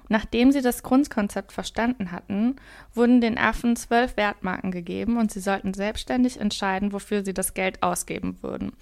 Nachdem 0.07 0.51
sie 0.51 0.61
das 0.61 0.83
Grundkonzept 0.83 1.51
verstanden 1.51 2.11
hatten, 2.11 2.57
wurden 2.93 3.21
den 3.21 3.37
Affen 3.37 3.75
zwölf 3.75 4.17
Wertmarken 4.17 4.71
gegeben 4.71 5.17
und 5.17 5.31
sie 5.31 5.39
sollten 5.39 5.73
selbstständig 5.73 6.39
entscheiden, 6.39 6.93
wofür 6.93 7.25
sie 7.25 7.33
das 7.33 7.55
Geld 7.55 7.81
ausgeben 7.81 8.37
würden. 8.41 8.73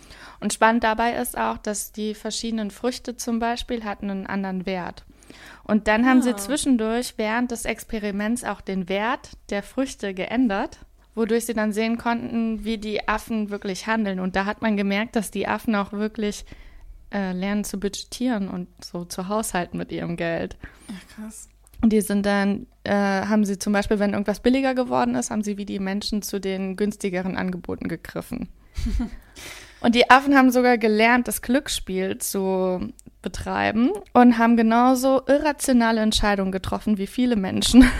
Und 0.41 0.53
spannend 0.53 0.83
dabei 0.83 1.13
ist 1.13 1.37
auch, 1.37 1.57
dass 1.57 1.93
die 1.93 2.13
verschiedenen 2.13 2.71
Früchte 2.71 3.15
zum 3.15 3.39
Beispiel 3.39 3.85
hatten 3.85 4.09
einen 4.09 4.27
anderen 4.27 4.65
Wert. 4.65 5.05
Und 5.63 5.87
dann 5.87 6.05
haben 6.05 6.21
sie 6.21 6.31
Ah. 6.33 6.37
zwischendurch 6.37 7.13
während 7.17 7.51
des 7.51 7.65
Experiments 7.65 8.43
auch 8.43 8.61
den 8.61 8.89
Wert 8.89 9.31
der 9.49 9.63
Früchte 9.63 10.13
geändert, 10.13 10.79
wodurch 11.15 11.45
sie 11.45 11.53
dann 11.53 11.71
sehen 11.71 11.97
konnten, 11.97 12.63
wie 12.65 12.77
die 12.77 13.07
Affen 13.07 13.49
wirklich 13.49 13.87
handeln. 13.87 14.19
Und 14.19 14.35
da 14.35 14.45
hat 14.45 14.61
man 14.61 14.77
gemerkt, 14.77 15.15
dass 15.15 15.31
die 15.31 15.47
Affen 15.47 15.75
auch 15.75 15.91
wirklich 15.93 16.45
äh, 17.13 17.31
lernen 17.31 17.63
zu 17.63 17.79
budgetieren 17.79 18.47
und 18.49 18.67
so 18.83 19.05
zu 19.05 19.27
haushalten 19.27 19.77
mit 19.77 19.91
ihrem 19.91 20.17
Geld. 20.17 20.57
Ja, 20.89 20.95
krass. 21.15 21.47
Und 21.81 21.91
die 21.91 22.01
sind 22.01 22.25
dann, 22.25 22.65
äh, 22.85 22.93
haben 22.93 23.45
sie 23.45 23.59
zum 23.59 23.73
Beispiel, 23.73 23.99
wenn 23.99 24.13
irgendwas 24.13 24.39
billiger 24.39 24.73
geworden 24.73 25.15
ist, 25.15 25.31
haben 25.31 25.43
sie 25.43 25.57
wie 25.57 25.65
die 25.65 25.79
Menschen 25.79 26.21
zu 26.21 26.39
den 26.39 26.75
günstigeren 26.77 27.35
Angeboten 27.37 27.89
gegriffen. 27.89 28.49
und 29.81 29.93
die 29.93 30.09
Affen 30.09 30.35
haben 30.35 30.49
sogar 30.49 30.77
gelernt, 30.77 31.27
das 31.27 31.41
Glücksspiel 31.41 32.17
zu 32.19 32.93
betreiben 33.23 33.91
und 34.13 34.37
haben 34.37 34.55
genauso 34.55 35.23
irrationale 35.25 36.01
Entscheidungen 36.01 36.51
getroffen 36.51 36.99
wie 36.99 37.07
viele 37.07 37.35
Menschen. 37.35 37.89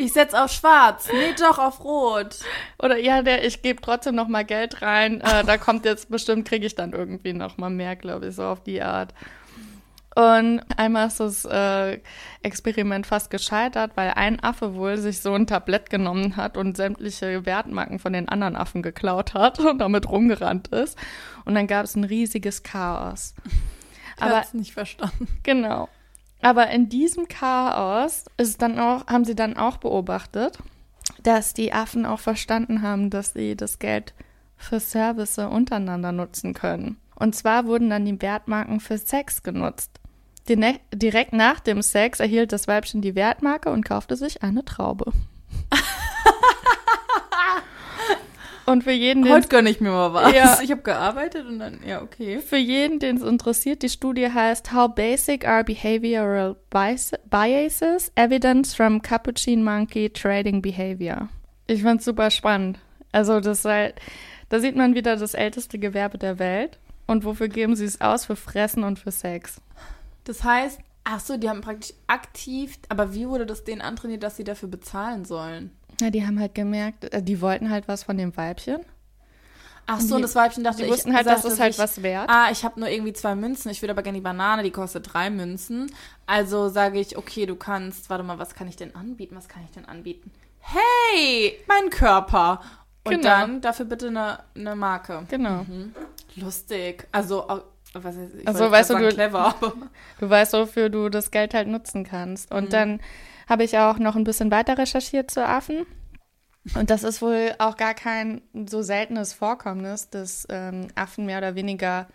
Ich 0.00 0.12
setz 0.12 0.32
auf 0.32 0.52
schwarz. 0.52 1.08
Nee, 1.12 1.34
doch 1.40 1.58
auf 1.58 1.82
rot. 1.82 2.36
Oder 2.80 2.98
ja, 2.98 3.20
der, 3.22 3.44
ich 3.44 3.62
gebe 3.62 3.82
trotzdem 3.82 4.14
noch 4.14 4.28
mal 4.28 4.44
Geld 4.44 4.80
rein. 4.80 5.20
Äh, 5.20 5.42
da 5.42 5.58
kommt 5.58 5.84
jetzt 5.84 6.08
bestimmt, 6.08 6.46
kriege 6.46 6.64
ich 6.66 6.76
dann 6.76 6.92
irgendwie 6.92 7.32
noch 7.32 7.58
mal 7.58 7.68
mehr, 7.68 7.96
glaube 7.96 8.28
ich, 8.28 8.36
so 8.36 8.44
auf 8.44 8.62
die 8.62 8.80
Art. 8.80 9.12
Und 10.14 10.62
einmal 10.76 11.08
ist 11.08 11.18
das 11.18 11.44
äh, 11.44 11.98
Experiment 12.42 13.06
fast 13.06 13.30
gescheitert, 13.30 13.92
weil 13.96 14.10
ein 14.16 14.42
Affe 14.42 14.74
wohl 14.74 14.98
sich 14.98 15.20
so 15.20 15.32
ein 15.34 15.48
Tablett 15.48 15.90
genommen 15.90 16.36
hat 16.36 16.56
und 16.56 16.76
sämtliche 16.76 17.44
Wertmarken 17.44 17.98
von 17.98 18.12
den 18.12 18.28
anderen 18.28 18.54
Affen 18.54 18.82
geklaut 18.82 19.34
hat 19.34 19.58
und 19.60 19.78
damit 19.78 20.08
rumgerannt 20.08 20.68
ist. 20.68 20.96
Und 21.44 21.56
dann 21.56 21.66
gab 21.66 21.84
es 21.84 21.96
ein 21.96 22.04
riesiges 22.04 22.62
Chaos. 22.62 23.34
Ich 24.18 24.22
Aber 24.22 24.36
hab's 24.36 24.54
nicht 24.54 24.72
verstanden. 24.72 25.28
Genau. 25.42 25.88
Aber 26.42 26.68
in 26.70 26.88
diesem 26.88 27.26
Chaos 27.28 28.24
ist 28.36 28.62
dann 28.62 28.78
auch, 28.78 29.06
haben 29.06 29.24
sie 29.24 29.34
dann 29.34 29.56
auch 29.56 29.78
beobachtet, 29.78 30.58
dass 31.22 31.54
die 31.54 31.72
Affen 31.72 32.06
auch 32.06 32.20
verstanden 32.20 32.82
haben, 32.82 33.10
dass 33.10 33.32
sie 33.32 33.56
das 33.56 33.78
Geld 33.78 34.14
für 34.56 34.78
Service 34.80 35.38
untereinander 35.38 36.12
nutzen 36.12 36.54
können. 36.54 36.96
Und 37.16 37.34
zwar 37.34 37.66
wurden 37.66 37.90
dann 37.90 38.04
die 38.04 38.20
Wertmarken 38.20 38.78
für 38.80 38.98
Sex 38.98 39.42
genutzt. 39.42 39.90
Dine- 40.48 40.78
Direkt 40.94 41.32
nach 41.32 41.60
dem 41.60 41.82
Sex 41.82 42.20
erhielt 42.20 42.52
das 42.52 42.68
Weibchen 42.68 43.02
die 43.02 43.14
Wertmarke 43.14 43.70
und 43.70 43.84
kaufte 43.84 44.16
sich 44.16 44.42
eine 44.42 44.64
Traube. 44.64 45.12
und 48.70 48.84
für 48.84 48.92
jeden, 48.92 49.22
den 49.24 49.32
Heute 49.32 49.48
gönne 49.48 49.70
ich 49.70 49.80
mir 49.80 49.90
mal 49.90 50.12
was. 50.12 50.34
Ja. 50.34 50.58
Ich 50.62 50.70
habe 50.70 50.82
gearbeitet 50.82 51.46
und 51.46 51.58
dann, 51.58 51.80
ja, 51.86 52.02
okay. 52.02 52.40
Für 52.40 52.56
jeden, 52.56 52.98
den 52.98 53.16
es 53.16 53.22
interessiert, 53.22 53.82
die 53.82 53.88
Studie 53.88 54.30
heißt 54.32 54.72
How 54.72 54.94
Basic 54.94 55.46
Are 55.46 55.64
Behavioral 55.64 56.56
Bias- 56.70 57.12
Biases? 57.30 58.12
Evidence 58.14 58.74
from 58.74 59.00
Capuchin 59.02 59.62
Monkey 59.64 60.10
Trading 60.10 60.60
Behavior. 60.62 61.28
Ich 61.66 61.82
fand's 61.82 62.04
super 62.04 62.30
spannend. 62.30 62.78
Also 63.12 63.40
das 63.40 63.64
halt, 63.64 63.94
da 64.48 64.60
sieht 64.60 64.76
man 64.76 64.94
wieder 64.94 65.16
das 65.16 65.34
älteste 65.34 65.78
Gewerbe 65.78 66.18
der 66.18 66.38
Welt. 66.38 66.78
Und 67.06 67.24
wofür 67.24 67.48
geben 67.48 67.74
sie 67.74 67.86
es 67.86 68.00
aus? 68.02 68.26
Für 68.26 68.36
Fressen 68.36 68.84
und 68.84 68.98
für 68.98 69.10
Sex. 69.10 69.60
Das 70.24 70.44
heißt, 70.44 70.78
ach 71.04 71.20
so, 71.20 71.38
die 71.38 71.48
haben 71.48 71.62
praktisch 71.62 71.94
aktiv, 72.06 72.78
aber 72.90 73.14
wie 73.14 73.26
wurde 73.28 73.46
das 73.46 73.64
denen 73.64 73.80
antrainiert, 73.80 74.22
dass 74.22 74.36
sie 74.36 74.44
dafür 74.44 74.68
bezahlen 74.68 75.24
sollen? 75.24 75.70
Ja, 76.00 76.10
die 76.10 76.24
haben 76.26 76.38
halt 76.40 76.54
gemerkt, 76.54 77.12
äh, 77.12 77.22
die 77.22 77.40
wollten 77.40 77.70
halt 77.70 77.88
was 77.88 78.04
von 78.04 78.16
dem 78.16 78.36
Weibchen. 78.36 78.80
Ach 79.86 80.00
Und 80.00 80.06
so, 80.08 80.16
die- 80.16 80.22
das 80.22 80.34
Weibchen 80.34 80.62
dachte, 80.64 80.78
Die 80.78 80.84
ich 80.84 80.90
wussten 80.90 81.14
halt, 81.14 81.26
das 81.26 81.42
sagte 81.42 81.48
ist 81.54 81.60
halt 81.60 81.74
sich, 81.74 81.82
was 81.82 82.02
wert. 82.02 82.28
Ah, 82.30 82.48
ich 82.52 82.62
habe 82.64 82.78
nur 82.78 82.88
irgendwie 82.90 83.14
zwei 83.14 83.34
Münzen. 83.34 83.70
Ich 83.70 83.80
will 83.80 83.88
aber 83.90 84.02
gerne 84.02 84.18
die 84.18 84.22
Banane, 84.22 84.62
die 84.62 84.70
kostet 84.70 85.12
drei 85.14 85.30
Münzen. 85.30 85.90
Also 86.26 86.68
sage 86.68 87.00
ich, 87.00 87.16
okay, 87.16 87.46
du 87.46 87.56
kannst, 87.56 88.10
warte 88.10 88.22
mal, 88.22 88.38
was 88.38 88.54
kann 88.54 88.68
ich 88.68 88.76
denn 88.76 88.94
anbieten? 88.94 89.34
Was 89.34 89.48
kann 89.48 89.62
ich 89.64 89.70
denn 89.70 89.86
anbieten? 89.86 90.30
Hey, 90.60 91.58
mein 91.66 91.88
Körper. 91.90 92.60
Und 93.04 93.12
Genau. 93.12 93.22
dann 93.22 93.60
dafür 93.62 93.86
bitte 93.86 94.08
eine, 94.08 94.40
eine 94.54 94.76
Marke. 94.76 95.24
Genau. 95.30 95.62
Mhm. 95.64 95.94
Lustig. 96.36 97.08
Also, 97.10 97.46
was 97.94 98.16
heißt, 98.16 98.34
ich 98.42 98.46
Also, 98.46 98.70
weißt 98.70 98.90
du, 98.90 98.94
sagen, 98.94 99.06
du- 99.08 99.14
clever, 99.14 99.38
aber 99.46 99.72
Du 100.20 100.28
weißt, 100.28 100.52
wofür 100.52 100.90
du 100.90 101.08
das 101.08 101.30
Geld 101.30 101.54
halt 101.54 101.68
nutzen 101.68 102.04
kannst. 102.04 102.52
Und 102.52 102.64
Mhm. 102.66 102.70
dann 102.70 103.00
habe 103.48 103.64
ich 103.64 103.78
auch 103.78 103.98
noch 103.98 104.16
ein 104.16 104.24
bisschen 104.24 104.50
weiter 104.50 104.76
recherchiert 104.78 105.30
zu 105.30 105.44
Affen. 105.44 105.86
Und 106.74 106.90
das 106.90 107.02
ist 107.02 107.22
wohl 107.22 107.54
auch 107.58 107.76
gar 107.76 107.94
kein 107.94 108.42
so 108.68 108.82
seltenes 108.82 109.32
Vorkommnis, 109.32 110.10
dass 110.10 110.46
ähm, 110.50 110.88
Affen 110.94 111.26
mehr 111.26 111.38
oder 111.38 111.54
weniger 111.54 112.08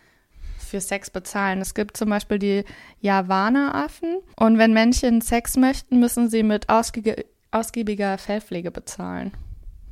für 0.60 0.80
Sex 0.80 1.10
bezahlen. 1.10 1.62
Es 1.62 1.74
gibt 1.74 1.98
zum 1.98 2.10
Beispiel 2.10 2.40
die 2.40 2.64
Javana-Affen. 3.02 4.18
Und 4.36 4.58
wenn 4.58 4.74
Männchen 4.74 5.22
Sex 5.22 5.58
möchten, 5.58 6.00
müssen 6.00 6.30
sie 6.30 6.44
mit 6.44 6.70
ausgie 6.70 7.16
ausgiebiger 7.52 8.18
Fellpflege 8.18 8.72
bezahlen. 8.72 9.32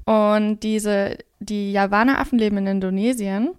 Und 0.05 0.61
diese, 0.61 1.19
die 1.39 1.71
Javana-Affen 1.71 2.39
leben 2.39 2.57
in 2.57 2.67
Indonesien. 2.67 3.51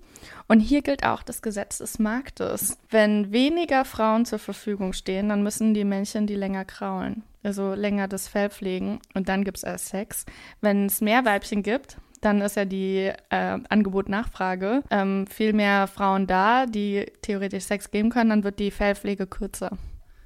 Und 0.48 0.61
hier 0.61 0.83
gilt 0.83 1.05
auch 1.05 1.22
das 1.22 1.42
Gesetz 1.42 1.78
des 1.78 1.98
Marktes. 1.98 2.76
Wenn 2.90 3.33
weniger 3.33 3.85
Frauen 3.85 4.24
zur 4.24 4.38
Verfügung 4.38 4.92
stehen, 4.92 5.28
dann 5.28 5.42
müssen 5.42 5.74
die 5.74 5.85
Männchen 5.85 6.26
die 6.26 6.35
länger 6.35 6.64
kraulen. 6.64 7.22
Also 7.42 7.74
länger 7.74 8.09
das 8.09 8.28
Fell 8.28 8.50
pflegen 8.50 9.00
und 9.14 9.28
dann 9.28 9.44
gibt 9.44 9.59
es 9.59 9.64
erst 9.64 9.88
Sex. 9.88 10.24
Wenn 10.61 10.87
es 10.87 11.00
mehr 11.00 11.24
Weibchen 11.24 11.62
gibt, 11.62 11.96
dann 12.20 12.40
ist 12.40 12.57
ja 12.57 12.64
die 12.64 13.11
äh, 13.31 13.59
Angebot-Nachfrage. 13.68 14.83
Ähm, 14.90 15.26
viel 15.26 15.52
mehr 15.52 15.88
Frauen 15.88 16.26
da, 16.26 16.66
die 16.66 17.07
theoretisch 17.20 17.64
Sex 17.64 17.90
geben 17.90 18.11
können, 18.11 18.31
dann 18.31 18.44
wird 18.44 18.61
die 18.61 18.70
Fellpflege 18.70 19.26
kürzer. 19.26 19.76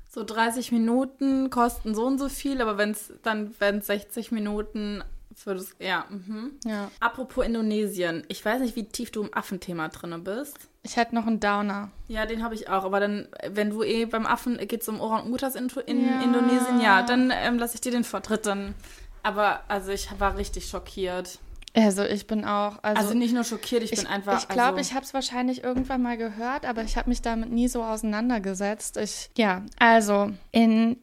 so 0.08 0.22
30 0.22 0.72
Minuten 0.72 1.50
kosten 1.50 1.94
so 1.94 2.04
und 2.04 2.18
so 2.18 2.28
viel, 2.28 2.60
aber 2.60 2.76
wenn 2.76 2.90
es 2.90 3.12
dann, 3.22 3.54
wenn 3.58 3.80
60 3.80 4.30
Minuten 4.30 5.02
für 5.36 5.54
das, 5.54 5.76
ja, 5.78 6.06
mhm. 6.08 6.52
Ja. 6.64 6.90
Apropos 6.98 7.44
Indonesien, 7.44 8.24
ich 8.28 8.42
weiß 8.42 8.60
nicht, 8.60 8.74
wie 8.74 8.84
tief 8.84 9.10
du 9.10 9.22
im 9.22 9.34
Affenthema 9.34 9.88
drin 9.88 10.24
bist. 10.24 10.56
Ich 10.82 10.96
hätte 10.96 11.14
noch 11.14 11.26
einen 11.26 11.40
Downer. 11.40 11.90
Ja, 12.08 12.24
den 12.24 12.42
habe 12.42 12.54
ich 12.54 12.68
auch. 12.70 12.84
Aber 12.84 13.00
dann, 13.00 13.28
wenn 13.50 13.70
du 13.70 13.82
eh 13.82 14.06
beim 14.06 14.24
Affen 14.24 14.56
geht 14.66 14.80
es 14.82 14.88
um 14.88 15.00
Orang-Utas 15.00 15.54
in, 15.54 15.68
in 15.86 16.08
Ja. 16.08 16.22
Indonesien, 16.22 16.80
ja, 16.80 17.02
dann 17.02 17.30
ähm, 17.34 17.58
lasse 17.58 17.74
ich 17.74 17.80
dir 17.82 17.92
den 17.92 18.04
Vortritt 18.04 18.46
dann. 18.46 18.74
Aber 19.22 19.60
also 19.68 19.90
ich 19.92 20.08
war 20.18 20.36
richtig 20.38 20.66
schockiert. 20.68 21.38
Also 21.74 22.02
ich 22.04 22.26
bin 22.26 22.46
auch. 22.46 22.78
Also, 22.82 23.02
Also, 23.02 23.14
nicht 23.14 23.34
nur 23.34 23.44
schockiert, 23.44 23.82
ich, 23.82 23.92
ich 23.92 23.98
bin 23.98 24.06
einfach. 24.06 24.38
ich 24.38 24.48
glaube, 24.48 24.78
also, 24.78 24.80
ich 24.80 24.94
habe 24.94 25.04
es 25.04 25.12
wahrscheinlich 25.12 25.62
irgendwann 25.62 26.00
mal 26.00 26.16
gehört, 26.16 26.64
aber 26.64 26.82
ich 26.82 26.96
habe 26.96 27.10
mich 27.10 27.20
damit 27.20 27.50
nie 27.50 27.68
so 27.68 27.82
auseinandergesetzt. 27.82 28.96
Ich, 28.96 29.28
ja, 29.36 29.62
also 29.78 30.30
in 30.52 30.96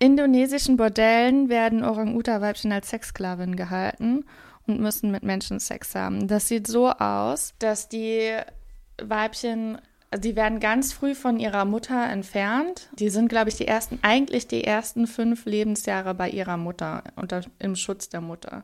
indonesischen 0.00 0.76
Bordellen 0.76 1.48
werden 1.48 1.84
Orang-Uta-Weibchen 1.84 2.72
als 2.72 2.88
Sexsklavin 2.90 3.54
gehalten 3.54 4.24
und 4.66 4.80
müssen 4.80 5.10
mit 5.10 5.22
Menschen 5.22 5.60
Sex 5.60 5.94
haben. 5.94 6.26
Das 6.26 6.48
sieht 6.48 6.66
so 6.66 6.90
aus, 6.90 7.54
dass 7.58 7.88
die 7.88 8.32
Weibchen, 9.00 9.78
also 10.10 10.22
die 10.22 10.36
werden 10.36 10.58
ganz 10.58 10.92
früh 10.92 11.14
von 11.14 11.38
ihrer 11.38 11.64
Mutter 11.64 12.08
entfernt. 12.08 12.88
Die 12.94 13.10
sind, 13.10 13.28
glaube 13.28 13.50
ich, 13.50 13.56
die 13.56 13.68
ersten, 13.68 13.98
eigentlich 14.02 14.48
die 14.48 14.64
ersten 14.64 15.06
fünf 15.06 15.44
Lebensjahre 15.44 16.14
bei 16.14 16.30
ihrer 16.30 16.56
Mutter, 16.56 17.04
unter, 17.16 17.42
im 17.58 17.76
Schutz 17.76 18.08
der 18.08 18.22
Mutter. 18.22 18.62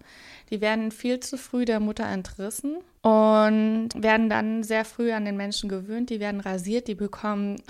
Die 0.51 0.61
werden 0.61 0.91
viel 0.91 1.21
zu 1.21 1.37
früh 1.37 1.65
der 1.65 1.81
Mutter 1.81 2.07
entrissen 2.07 2.79
und 3.03 3.91
werden 3.95 4.31
dann 4.31 4.63
sehr 4.63 4.85
früh 4.85 5.13
an 5.13 5.25
den 5.25 5.37
Menschen 5.37 5.69
gewöhnt. 5.69 6.09
Die 6.11 6.21
werden 6.21 6.41
rasiert, 6.41 6.89
die 6.89 6.95
bekommen 6.95 7.61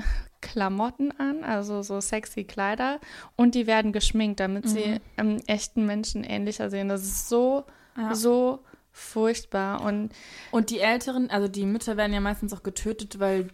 Klamotten 0.46 1.12
an, 1.18 1.42
also 1.42 1.82
so 1.82 2.00
sexy 2.00 2.44
Kleider 2.44 3.00
und 3.34 3.54
die 3.56 3.66
werden 3.66 3.92
geschminkt, 3.92 4.38
damit 4.38 4.68
sie 4.68 5.00
einem 5.16 5.40
echten 5.48 5.86
Menschen 5.86 6.22
ähnlicher 6.22 6.70
sehen. 6.70 6.88
Das 6.88 7.02
ist 7.02 7.28
so, 7.28 7.64
Ja. 7.96 8.14
so 8.14 8.60
furchtbar. 8.92 9.80
Und, 9.82 10.10
und 10.52 10.70
die 10.70 10.78
Älteren, 10.80 11.30
also 11.30 11.48
die 11.48 11.66
Mütter 11.66 11.96
werden 11.96 12.12
ja 12.14 12.20
meistens 12.20 12.52
auch 12.54 12.62
getötet, 12.62 13.18
weil 13.18 13.48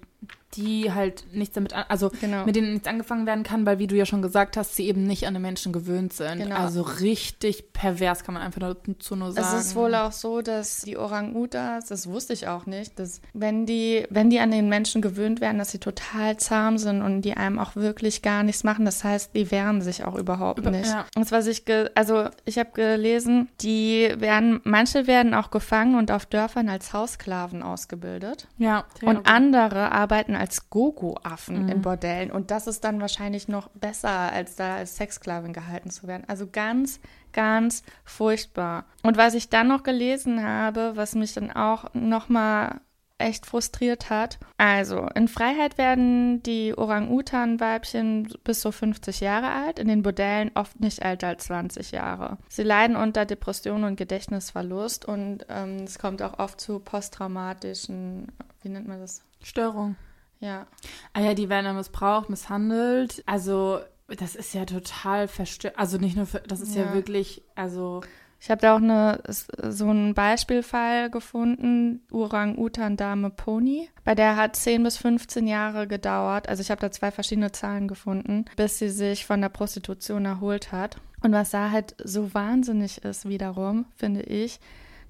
die 0.57 0.93
halt 0.93 1.25
nichts 1.33 1.55
damit, 1.55 1.73
an, 1.73 1.85
also 1.89 2.11
genau. 2.21 2.45
mit 2.45 2.57
denen 2.57 2.75
nichts 2.75 2.89
angefangen 2.89 3.27
werden 3.27 3.43
kann, 3.43 3.65
weil 3.65 3.79
wie 3.79 3.87
du 3.87 3.97
ja 3.97 4.05
schon 4.05 4.23
gesagt 4.23 4.57
hast, 4.57 4.77
sie 4.77 4.87
eben 4.87 5.05
nicht 5.05 5.27
an 5.27 5.35
den 5.35 5.43
Menschen 5.43 5.73
gewöhnt 5.73 6.13
sind. 6.13 6.39
Genau. 6.39 6.57
Also 6.57 6.83
richtig 6.83 7.73
pervers 7.73 8.25
kann 8.25 8.35
man 8.35 8.43
einfach 8.43 8.61
dazu 8.61 9.17
nur 9.17 9.33
sagen. 9.33 9.47
Es 9.57 9.67
ist 9.67 9.75
wohl 9.75 9.95
auch 9.95 10.13
so, 10.13 10.43
dass 10.43 10.81
die 10.81 10.97
Orang-Utas, 10.97 11.87
das 11.87 12.07
wusste 12.07 12.33
ich 12.33 12.49
auch 12.49 12.67
nicht, 12.67 12.99
dass 12.99 13.21
wenn 13.33 13.67
die, 13.67 14.07
wenn 14.11 14.31
die 14.31 14.41
an 14.41 14.51
den 14.51 14.69
Menschen 14.69 15.01
gewöhnt 15.01 15.41
werden, 15.41 15.59
dass 15.59 15.71
sie 15.71 15.79
total 15.79 16.37
zahm 16.37 16.79
sind 16.79 17.03
und 17.03 17.23
die 17.23 17.35
einem 17.35 17.59
auch 17.59 17.77
wirklich 17.77 18.23
gar 18.23 18.43
nichts 18.43 18.65
machen. 18.65 18.85
Das 18.85 19.05
heißt, 19.05 19.35
die 19.35 19.51
wehren 19.51 19.81
sich 19.81 20.05
auch 20.05 20.17
überhaupt 20.17 20.61
Über, 20.61 20.71
nicht. 20.71 20.91
Ja. 20.91 21.07
Und 21.17 21.31
was 21.33 21.47
ich, 21.47 21.65
also 21.95 22.29
ich 22.45 22.59
habe 22.59 22.71
gelesen, 22.75 23.49
die 23.61 24.13
werden, 24.19 24.61
manche 24.65 25.07
werden 25.07 25.35
auch 25.35 25.51
gefangen 25.51 25.95
und 25.95 26.11
auf 26.11 26.27
Dörfern 26.27 26.69
als 26.69 26.93
Haussklaven 26.93 27.63
ausgebildet. 27.63 28.49
Ja. 28.59 28.85
Und 29.03 29.27
andere 29.27 29.93
arbeiten 30.13 30.37
als 30.37 30.69
Gogo-Affen 30.69 31.65
mhm. 31.65 31.69
in 31.71 31.83
Bordellen. 31.83 32.31
Und 32.31 32.51
das 32.51 32.67
ist 32.67 32.85
dann 32.85 33.01
wahrscheinlich 33.01 33.49
noch 33.49 33.69
besser, 33.69 34.11
als 34.11 34.57
da 34.57 34.77
als 34.77 34.97
Sexsklavin 34.97 35.55
gehalten 35.55 35.89
zu 35.89 36.07
werden. 36.07 36.25
Also 36.29 36.47
ganz, 36.47 37.01
ganz 37.33 37.83
furchtbar. 38.05 38.85
Und 39.03 39.17
was 39.17 39.33
ich 39.33 39.49
dann 39.49 39.69
noch 39.69 39.83
gelesen 39.83 40.45
habe, 40.45 40.93
was 40.97 41.15
mich 41.15 41.33
dann 41.33 41.51
auch 41.51 41.95
nochmal 41.95 42.81
echt 43.17 43.47
frustriert 43.47 44.11
hat. 44.11 44.39
Also, 44.59 45.07
in 45.15 45.29
Freiheit 45.29 45.79
werden 45.79 46.43
die 46.43 46.77
Orang-Utan-Weibchen 46.77 48.35
bis 48.43 48.61
so 48.61 48.73
50 48.73 49.21
Jahre 49.21 49.53
alt, 49.53 49.79
in 49.79 49.87
den 49.87 50.03
Bordellen 50.03 50.51
oft 50.55 50.81
nicht 50.81 51.03
älter 51.03 51.29
als 51.29 51.45
20 51.45 51.93
Jahre. 51.93 52.39
Sie 52.49 52.65
leiden 52.65 52.97
unter 52.97 53.25
Depression 53.25 53.85
und 53.85 53.95
Gedächtnisverlust 53.95 55.05
und 55.05 55.47
ähm, 55.49 55.85
es 55.85 56.01
kommt 56.01 56.21
auch 56.21 56.41
oft 56.41 56.61
zu 56.61 56.81
posttraumatischen, 56.81 58.33
wie 58.63 58.69
nennt 58.71 58.89
man 58.89 58.99
das? 58.99 59.23
Störungen. 59.43 59.97
Ja. 60.41 60.67
Ah 61.13 61.21
ja, 61.21 61.35
die 61.35 61.49
werden 61.49 61.67
dann 61.67 61.77
missbraucht, 61.77 62.29
misshandelt. 62.29 63.23
Also, 63.27 63.81
das 64.09 64.35
ist 64.35 64.55
ja 64.55 64.65
total 64.65 65.29
verstört. 65.29 65.79
Also 65.79 65.99
nicht 65.99 66.17
nur, 66.17 66.27
für, 66.27 66.41
das 66.41 66.61
ist 66.61 66.75
ja, 66.75 66.87
ja 66.87 66.95
wirklich, 66.95 67.43
also. 67.55 68.01
Ich 68.41 68.51
habe 68.51 68.61
da 68.61 68.75
auch 68.75 68.83
eine, 68.83 69.23
so 69.29 69.89
einen 69.89 70.15
Beispielfall 70.15 71.11
gefunden, 71.11 72.05
Orang-Utan-Dame 72.11 73.31
Pony. 73.31 73.89
Bei 74.03 74.17
der 74.17 74.35
hat 74.35 74.57
10 74.57 74.83
bis 74.83 74.97
15 74.97 75.47
Jahre 75.47 75.87
gedauert, 75.87 76.49
also 76.49 76.61
ich 76.61 76.73
habe 76.73 76.81
da 76.81 76.91
zwei 76.91 77.13
verschiedene 77.13 77.53
Zahlen 77.53 77.87
gefunden, 77.87 78.47
bis 78.57 78.81
sie 78.81 78.89
sich 78.89 79.27
von 79.27 79.41
der 79.41 79.49
Prostitution 79.49 80.25
erholt 80.25 80.73
hat. 80.73 80.97
Und 81.23 81.31
was 81.31 81.51
da 81.51 81.71
halt 81.71 81.95
so 82.03 82.35
wahnsinnig 82.35 83.05
ist 83.05 83.29
wiederum, 83.29 83.87
finde 83.95 84.23
ich, 84.23 84.59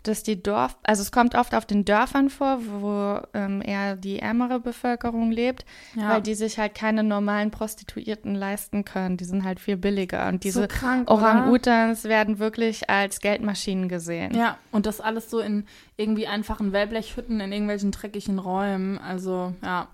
dass 0.03 0.23
die 0.23 0.43
Dorf, 0.43 0.77
also 0.83 1.03
es 1.03 1.12
kommt 1.12 1.35
oft 1.35 1.55
auf 1.55 1.65
den 1.65 1.85
Dörfern 1.85 2.31
vor, 2.31 2.59
wo 2.65 3.21
ähm, 3.35 3.62
eher 3.65 3.97
die 3.97 4.19
ärmere 4.19 4.61
Bevölkerung 4.61 5.31
lebt, 5.31 5.65
ja. 5.95 6.11
weil 6.11 6.23
die 6.23 6.35
sich 6.35 6.59
halt 6.59 6.75
keine 6.75 7.03
normalen 7.03 7.51
Prostituierten 7.51 8.35
leisten 8.35 8.85
können. 8.85 9.17
Die 9.17 9.25
sind 9.25 9.45
halt 9.45 9.61
viel 9.61 9.77
billiger. 9.77 10.29
Und 10.29 10.45
diese 10.45 10.69
so 10.69 10.87
Orang-Utans 11.07 12.05
werden 12.05 12.38
wirklich 12.38 12.91
als 12.91 13.21
Geldmaschinen 13.21 13.88
gesehen. 13.88 14.35
Ja, 14.35 14.59
und 14.71 14.87
das 14.87 15.01
alles 15.01 15.31
so 15.31 15.41
in 15.41 15.67
irgendwie 15.97 16.27
einfachen 16.27 16.73
Wellblechhütten 16.73 17.41
in 17.41 17.53
irgendwelchen 17.53 17.91
dreckigen 17.91 18.38
Räumen. 18.38 18.99
Also, 18.99 19.55
ja. 19.62 19.88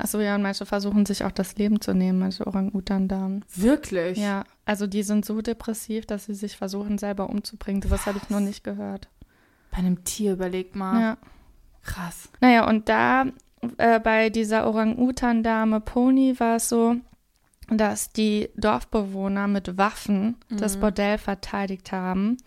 Achso, 0.00 0.18
ja, 0.18 0.34
und 0.34 0.42
manche 0.42 0.64
versuchen 0.64 1.04
sich 1.04 1.24
auch 1.24 1.30
das 1.30 1.56
Leben 1.56 1.80
zu 1.80 1.92
nehmen, 1.92 2.18
manche 2.18 2.46
Orang-Utan-Damen. 2.46 3.44
Wirklich? 3.54 4.16
Ja, 4.16 4.44
also 4.64 4.86
die 4.86 5.02
sind 5.02 5.26
so 5.26 5.42
depressiv, 5.42 6.06
dass 6.06 6.24
sie 6.24 6.34
sich 6.34 6.56
versuchen, 6.56 6.96
selber 6.96 7.28
umzubringen. 7.28 7.82
Das 7.82 8.06
habe 8.06 8.18
ich 8.22 8.30
noch 8.30 8.40
nicht 8.40 8.64
gehört. 8.64 9.08
Bei 9.70 9.78
einem 9.78 10.04
Tier 10.04 10.32
überlegt 10.32 10.76
mal. 10.76 11.00
Ja. 11.00 11.18
Krass. 11.82 12.28
Naja, 12.40 12.68
und 12.68 12.88
da 12.88 13.26
äh, 13.78 14.00
bei 14.00 14.30
dieser 14.30 14.66
Orang-Utan-Dame 14.66 15.80
Pony 15.80 16.38
war 16.38 16.56
es 16.56 16.68
so, 16.68 16.96
dass 17.68 18.12
die 18.12 18.50
Dorfbewohner 18.56 19.46
mit 19.46 19.78
Waffen 19.78 20.36
mhm. 20.48 20.56
das 20.56 20.76
Bordell 20.76 21.18
verteidigt 21.18 21.92
haben 21.92 22.38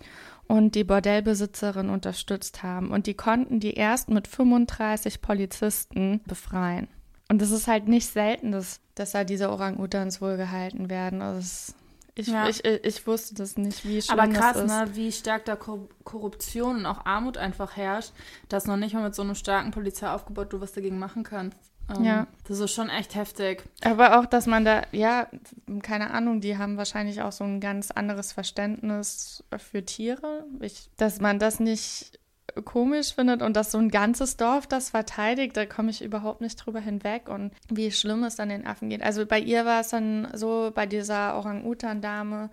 und 0.47 0.75
die 0.75 0.83
Bordellbesitzerin 0.83 1.89
unterstützt 1.89 2.63
haben. 2.63 2.91
Und 2.91 3.07
die 3.07 3.13
konnten 3.13 3.59
die 3.59 3.73
erst 3.73 4.09
mit 4.09 4.27
35 4.27 5.21
Polizisten 5.21 6.21
befreien. 6.27 6.87
Und 7.29 7.41
es 7.41 7.51
ist 7.51 7.67
halt 7.67 7.87
nicht 7.87 8.07
selten, 8.07 8.51
dass, 8.51 8.81
dass 8.95 9.11
da 9.11 9.23
diese 9.23 9.49
Orang-Utans 9.49 10.21
wohlgehalten 10.21 10.89
werden. 10.89 11.21
Also 11.21 11.39
es 11.39 11.75
ich, 12.15 12.27
ja. 12.27 12.47
ich, 12.47 12.63
ich, 12.63 13.07
wusste 13.07 13.33
das 13.33 13.57
nicht, 13.57 13.87
wie 13.87 14.01
schlimm 14.01 14.19
Aber 14.19 14.31
krass, 14.31 14.53
das 14.53 14.65
ist. 14.65 14.71
ne, 14.71 14.89
wie 14.93 15.11
stark 15.11 15.45
da 15.45 15.55
Korruption 15.55 16.77
und 16.77 16.85
auch 16.85 17.05
Armut 17.05 17.37
einfach 17.37 17.75
herrscht, 17.75 18.11
dass 18.49 18.67
noch 18.67 18.77
nicht 18.77 18.93
mal 18.93 19.03
mit 19.03 19.15
so 19.15 19.23
einem 19.23 19.35
starken 19.35 19.71
Polizeiaufgebot 19.71 20.53
du 20.53 20.61
was 20.61 20.73
dagegen 20.73 20.99
machen 20.99 21.23
kannst. 21.23 21.57
Ähm, 21.89 22.03
ja. 22.03 22.27
Das 22.47 22.59
ist 22.59 22.71
schon 22.71 22.89
echt 22.89 23.15
heftig. 23.15 23.63
Aber 23.83 24.19
auch, 24.19 24.25
dass 24.25 24.45
man 24.45 24.63
da, 24.63 24.83
ja, 24.91 25.27
keine 25.81 26.11
Ahnung, 26.11 26.39
die 26.39 26.57
haben 26.57 26.77
wahrscheinlich 26.77 27.21
auch 27.21 27.31
so 27.31 27.43
ein 27.43 27.59
ganz 27.59 27.91
anderes 27.91 28.31
Verständnis 28.31 29.43
für 29.57 29.83
Tiere. 29.83 30.45
Ich, 30.61 30.89
dass 30.97 31.19
man 31.19 31.39
das 31.39 31.59
nicht 31.59 32.19
komisch 32.61 33.15
findet 33.15 33.41
und 33.41 33.55
dass 33.55 33.71
so 33.71 33.77
ein 33.77 33.89
ganzes 33.89 34.37
Dorf 34.37 34.67
das 34.67 34.91
verteidigt, 34.91 35.57
da 35.57 35.65
komme 35.65 35.89
ich 35.89 36.03
überhaupt 36.03 36.41
nicht 36.41 36.55
drüber 36.57 36.79
hinweg 36.79 37.29
und 37.29 37.51
wie 37.69 37.91
schlimm 37.91 38.23
es 38.23 38.35
dann 38.35 38.49
den 38.49 38.65
Affen 38.67 38.89
geht. 38.89 39.03
Also 39.03 39.25
bei 39.25 39.39
ihr 39.39 39.65
war 39.65 39.81
es 39.81 39.89
dann 39.89 40.27
so, 40.33 40.71
bei 40.73 40.85
dieser 40.85 41.35
Orang-Utan-Dame, 41.37 42.49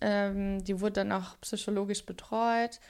ähm, 0.00 0.64
die 0.64 0.80
wurde 0.80 1.04
dann 1.04 1.12
auch 1.12 1.40
psychologisch 1.40 2.04
betreut 2.06 2.80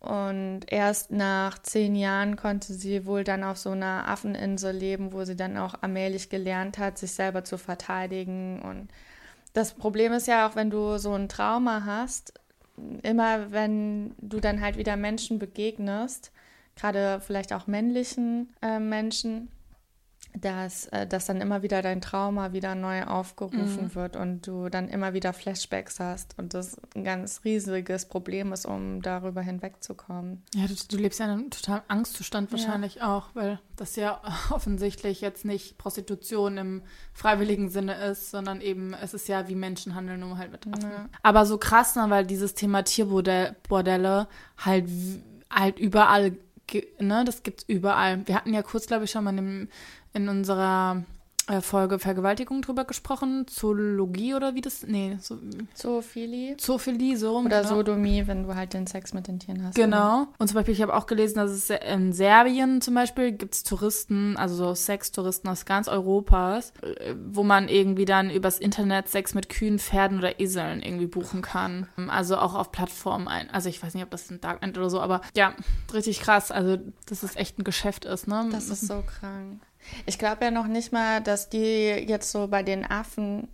und 0.00 0.60
erst 0.66 1.12
nach 1.12 1.58
zehn 1.60 1.94
Jahren 1.94 2.36
konnte 2.36 2.72
sie 2.72 3.06
wohl 3.06 3.22
dann 3.24 3.44
auf 3.44 3.58
so 3.58 3.70
einer 3.70 4.08
Affeninsel 4.08 4.74
leben, 4.74 5.12
wo 5.12 5.24
sie 5.24 5.36
dann 5.36 5.56
auch 5.56 5.74
allmählich 5.80 6.30
gelernt 6.30 6.78
hat, 6.78 6.98
sich 6.98 7.12
selber 7.12 7.44
zu 7.44 7.58
verteidigen 7.58 8.60
und 8.62 8.88
das 9.52 9.74
Problem 9.74 10.12
ist 10.12 10.26
ja 10.26 10.48
auch, 10.48 10.56
wenn 10.56 10.70
du 10.70 10.98
so 10.98 11.12
ein 11.12 11.28
Trauma 11.28 11.84
hast, 11.84 12.32
immer 13.02 13.52
wenn 13.52 14.14
du 14.20 14.40
dann 14.40 14.60
halt 14.60 14.76
wieder 14.76 14.96
Menschen 14.96 15.38
begegnest, 15.38 16.32
gerade 16.76 17.20
vielleicht 17.20 17.52
auch 17.52 17.66
männlichen 17.66 18.52
äh, 18.62 18.78
Menschen, 18.78 19.48
dass, 20.38 20.86
äh, 20.86 21.06
dass 21.06 21.26
dann 21.26 21.40
immer 21.40 21.62
wieder 21.62 21.82
dein 21.82 22.00
Trauma 22.00 22.52
wieder 22.52 22.74
neu 22.74 23.04
aufgerufen 23.04 23.84
mhm. 23.84 23.94
wird 23.94 24.16
und 24.16 24.46
du 24.46 24.68
dann 24.68 24.88
immer 24.88 25.12
wieder 25.12 25.32
Flashbacks 25.32 26.00
hast 26.00 26.38
und 26.38 26.54
das 26.54 26.80
ein 26.94 27.04
ganz 27.04 27.42
riesiges 27.44 28.06
Problem 28.06 28.52
ist, 28.52 28.64
um 28.64 29.02
darüber 29.02 29.42
hinwegzukommen. 29.42 30.42
Ja, 30.54 30.66
du, 30.66 30.74
du 30.88 30.96
lebst 30.96 31.20
ja 31.20 31.26
in 31.26 31.32
einem 31.32 31.50
totalen 31.50 31.82
Angstzustand 31.88 32.50
wahrscheinlich 32.50 32.96
ja. 32.96 33.16
auch, 33.16 33.28
weil 33.34 33.60
das 33.76 33.96
ja 33.96 34.20
offensichtlich 34.50 35.20
jetzt 35.20 35.44
nicht 35.44 35.76
Prostitution 35.76 36.56
im 36.56 36.82
freiwilligen 37.12 37.68
Sinne 37.68 37.94
ist, 37.94 38.30
sondern 38.30 38.60
eben 38.60 38.94
es 38.94 39.14
ist 39.14 39.28
ja 39.28 39.48
wie 39.48 39.54
Menschen 39.54 39.94
handeln, 39.94 40.20
nur 40.20 40.38
halt 40.38 40.52
mit 40.52 40.66
Affen. 40.66 40.90
Ja. 40.90 41.08
Aber 41.22 41.44
so 41.44 41.58
krass, 41.58 41.94
ne, 41.94 42.06
weil 42.08 42.26
dieses 42.26 42.54
Thema 42.54 42.82
Tierbordelle 42.82 44.28
halt, 44.56 44.88
halt 45.50 45.78
überall 45.78 46.32
ne, 47.00 47.24
das 47.24 47.42
gibt's 47.42 47.64
überall. 47.66 48.26
Wir 48.26 48.34
hatten 48.34 48.54
ja 48.54 48.62
kurz, 48.62 48.86
glaube 48.86 49.04
ich, 49.04 49.10
schon 49.10 49.24
mal 49.24 49.30
in 49.30 49.36
dem 49.36 49.68
in 50.12 50.28
unserer 50.28 51.04
äh, 51.48 51.60
Folge 51.60 51.98
Vergewaltigung 51.98 52.62
drüber 52.62 52.84
gesprochen. 52.84 53.46
Zoologie 53.48 54.34
oder 54.34 54.54
wie 54.54 54.60
das? 54.60 54.84
Nee, 54.86 55.18
so, 55.20 55.38
Zoophilie. 55.74 56.56
Zoophilie, 56.56 57.16
so. 57.16 57.38
Oder 57.38 57.62
genau. 57.62 57.74
Sodomie, 57.74 58.26
wenn 58.26 58.44
du 58.44 58.54
halt 58.54 58.74
den 58.74 58.86
Sex 58.86 59.12
mit 59.12 59.26
den 59.26 59.40
Tieren 59.40 59.64
hast. 59.64 59.74
Genau. 59.74 60.22
Oder? 60.22 60.28
Und 60.38 60.48
zum 60.48 60.54
Beispiel, 60.54 60.74
ich 60.74 60.82
habe 60.82 60.94
auch 60.94 61.06
gelesen, 61.06 61.38
dass 61.38 61.50
es 61.50 61.68
in 61.68 62.12
Serbien 62.12 62.80
zum 62.80 62.94
Beispiel 62.94 63.32
gibt 63.32 63.54
es 63.54 63.64
Touristen, 63.64 64.36
also 64.36 64.54
so 64.54 64.74
Sextouristen 64.74 65.50
aus 65.50 65.64
ganz 65.64 65.88
Europas, 65.88 66.72
äh, 66.82 67.16
wo 67.26 67.42
man 67.42 67.68
irgendwie 67.68 68.04
dann 68.04 68.30
übers 68.30 68.58
Internet 68.58 69.08
Sex 69.08 69.34
mit 69.34 69.48
Kühen, 69.48 69.80
Pferden 69.80 70.18
oder 70.18 70.38
Eseln 70.38 70.80
irgendwie 70.80 71.08
buchen 71.08 71.42
kann. 71.42 71.88
Also 72.08 72.36
auch 72.36 72.54
auf 72.54 72.70
Plattformen 72.70 73.26
ein. 73.26 73.50
Also 73.50 73.68
ich 73.68 73.82
weiß 73.82 73.94
nicht, 73.94 74.04
ob 74.04 74.10
das 74.10 74.30
ein 74.30 74.40
Darknet 74.40 74.78
oder 74.78 74.90
so, 74.90 75.00
aber 75.00 75.22
ja, 75.34 75.54
richtig 75.92 76.20
krass. 76.20 76.52
Also, 76.52 76.78
dass 77.06 77.24
es 77.24 77.34
echt 77.34 77.58
ein 77.58 77.64
Geschäft 77.64 78.04
ist, 78.04 78.28
ne? 78.28 78.48
Das 78.52 78.68
ist 78.68 78.86
so 78.86 79.02
krank. 79.02 79.60
Ich 80.06 80.18
glaube 80.18 80.44
ja 80.44 80.50
noch 80.50 80.66
nicht 80.66 80.92
mal, 80.92 81.20
dass 81.20 81.48
die 81.48 81.88
jetzt 82.08 82.30
so 82.30 82.48
bei 82.48 82.62
den 82.62 82.84
Affen 82.84 83.48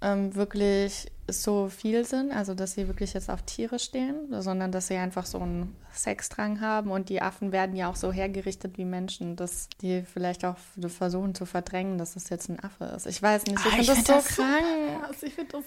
ähm, 0.00 0.34
wirklich 0.34 1.10
so 1.28 1.68
viel 1.68 2.04
sind, 2.04 2.30
also 2.30 2.54
dass 2.54 2.74
sie 2.74 2.86
wirklich 2.86 3.14
jetzt 3.14 3.30
auf 3.30 3.42
Tiere 3.42 3.78
stehen, 3.78 4.28
sondern 4.40 4.70
dass 4.70 4.86
sie 4.86 4.96
einfach 4.96 5.26
so 5.26 5.40
einen 5.40 5.74
Sexdrang 5.92 6.60
haben 6.60 6.90
und 6.90 7.08
die 7.08 7.20
Affen 7.20 7.50
werden 7.50 7.74
ja 7.74 7.90
auch 7.90 7.96
so 7.96 8.12
hergerichtet 8.12 8.78
wie 8.78 8.84
Menschen, 8.84 9.34
dass 9.34 9.68
die 9.80 10.02
vielleicht 10.02 10.44
auch 10.44 10.56
versuchen 10.88 11.34
zu 11.34 11.44
verdrängen, 11.44 11.98
dass 11.98 12.14
das 12.14 12.28
jetzt 12.28 12.48
ein 12.48 12.62
Affe 12.62 12.84
ist. 12.96 13.06
Ich 13.06 13.20
weiß 13.20 13.46
nicht, 13.46 13.58
ich 13.58 13.66
ah, 13.66 13.70
finde 13.70 13.86
das 13.86 13.96
find 13.96 14.06
so 14.06 14.12
das 14.12 14.26
krank. 14.28 15.14
So, 15.18 15.26
ich, 15.26 15.34
das, 15.34 15.64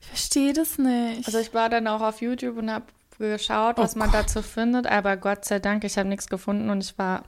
ich 0.00 0.06
verstehe 0.06 0.52
das 0.52 0.78
nicht. 0.78 1.26
Also 1.26 1.38
ich 1.38 1.52
war 1.52 1.68
dann 1.68 1.88
auch 1.88 2.02
auf 2.02 2.20
YouTube 2.20 2.58
und 2.58 2.70
habe 2.70 2.84
geschaut, 3.18 3.78
was 3.78 3.96
oh 3.96 3.98
man 3.98 4.10
Gott. 4.10 4.20
dazu 4.20 4.42
findet, 4.42 4.86
aber 4.86 5.16
Gott 5.16 5.44
sei 5.44 5.58
Dank, 5.58 5.84
ich 5.84 5.98
habe 5.98 6.08
nichts 6.08 6.28
gefunden 6.28 6.70
und 6.70 6.84
ich 6.84 6.96
war 6.98 7.24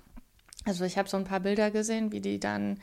also 0.65 0.85
ich 0.85 0.99
habe 0.99 1.09
so 1.09 1.17
ein 1.17 1.25
paar 1.25 1.41
Bilder 1.41 1.71
gesehen, 1.71 2.13
wie 2.13 2.21
die 2.21 2.39
dann 2.41 2.79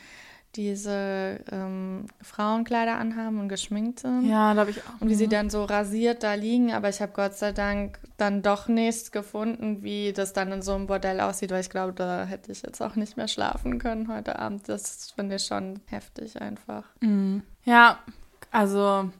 diese 0.56 1.40
ähm, 1.52 2.06
Frauenkleider 2.24 2.96
anhaben 2.98 3.40
und 3.40 3.50
geschminkt 3.50 4.00
sind. 4.00 4.28
Ja, 4.28 4.54
da 4.56 4.62
habe 4.62 4.72
ich 4.72 4.80
auch. 4.80 5.00
Und 5.02 5.10
wie 5.10 5.16
sie 5.16 5.28
dann 5.28 5.52
so 5.52 5.64
rasiert 5.64 6.24
da 6.24 6.34
liegen, 6.34 6.74
aber 6.74 6.90
ich 6.90 7.02
habe 7.02 7.12
Gott 7.14 7.36
sei 7.36 7.52
Dank 7.52 8.00
dann 8.18 8.42
doch 8.42 8.68
nichts 8.68 9.12
gefunden, 9.12 9.84
wie 9.84 10.12
das 10.12 10.34
dann 10.34 10.52
in 10.52 10.64
so 10.64 10.74
einem 10.74 10.88
Bordell 10.88 11.22
aussieht, 11.22 11.52
weil 11.52 11.62
ich 11.62 11.70
glaube, 11.70 11.94
da 11.94 12.26
hätte 12.26 12.52
ich 12.52 12.64
jetzt 12.64 12.82
auch 12.82 12.96
nicht 12.96 13.16
mehr 13.16 13.28
schlafen 13.28 13.78
können 13.78 14.12
heute 14.12 14.40
Abend. 14.40 14.68
Das 14.68 15.12
finde 15.12 15.36
ich 15.36 15.46
schon 15.46 15.82
heftig 15.86 16.42
einfach. 16.42 16.84
Mhm. 17.02 17.44
Ja, 17.66 18.00
also 18.50 19.12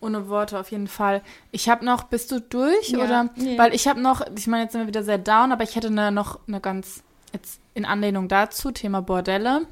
ohne 0.00 0.28
Worte 0.28 0.60
auf 0.60 0.70
jeden 0.70 0.86
Fall. 0.86 1.22
Ich 1.50 1.68
habe 1.68 1.84
noch, 1.84 2.04
bist 2.04 2.30
du 2.30 2.40
durch 2.40 2.90
Ja, 2.90 2.98
oder? 3.00 3.30
nee. 3.34 3.58
Weil 3.58 3.74
ich 3.74 3.88
habe 3.88 4.00
noch, 4.00 4.22
ich 4.36 4.46
meine, 4.46 4.62
jetzt 4.64 4.72
sind 4.72 4.82
wir 4.82 4.86
wieder 4.86 5.02
sehr 5.02 5.18
down, 5.18 5.50
aber 5.50 5.64
ich 5.64 5.74
hätte 5.74 5.88
eine, 5.88 6.12
noch 6.12 6.38
eine 6.46 6.60
ganz, 6.60 7.02
jetzt 7.32 7.60
in 7.74 7.84
Anlehnung 7.84 8.28
dazu, 8.28 8.70
Thema 8.70 9.02
Bordelle. 9.02 9.66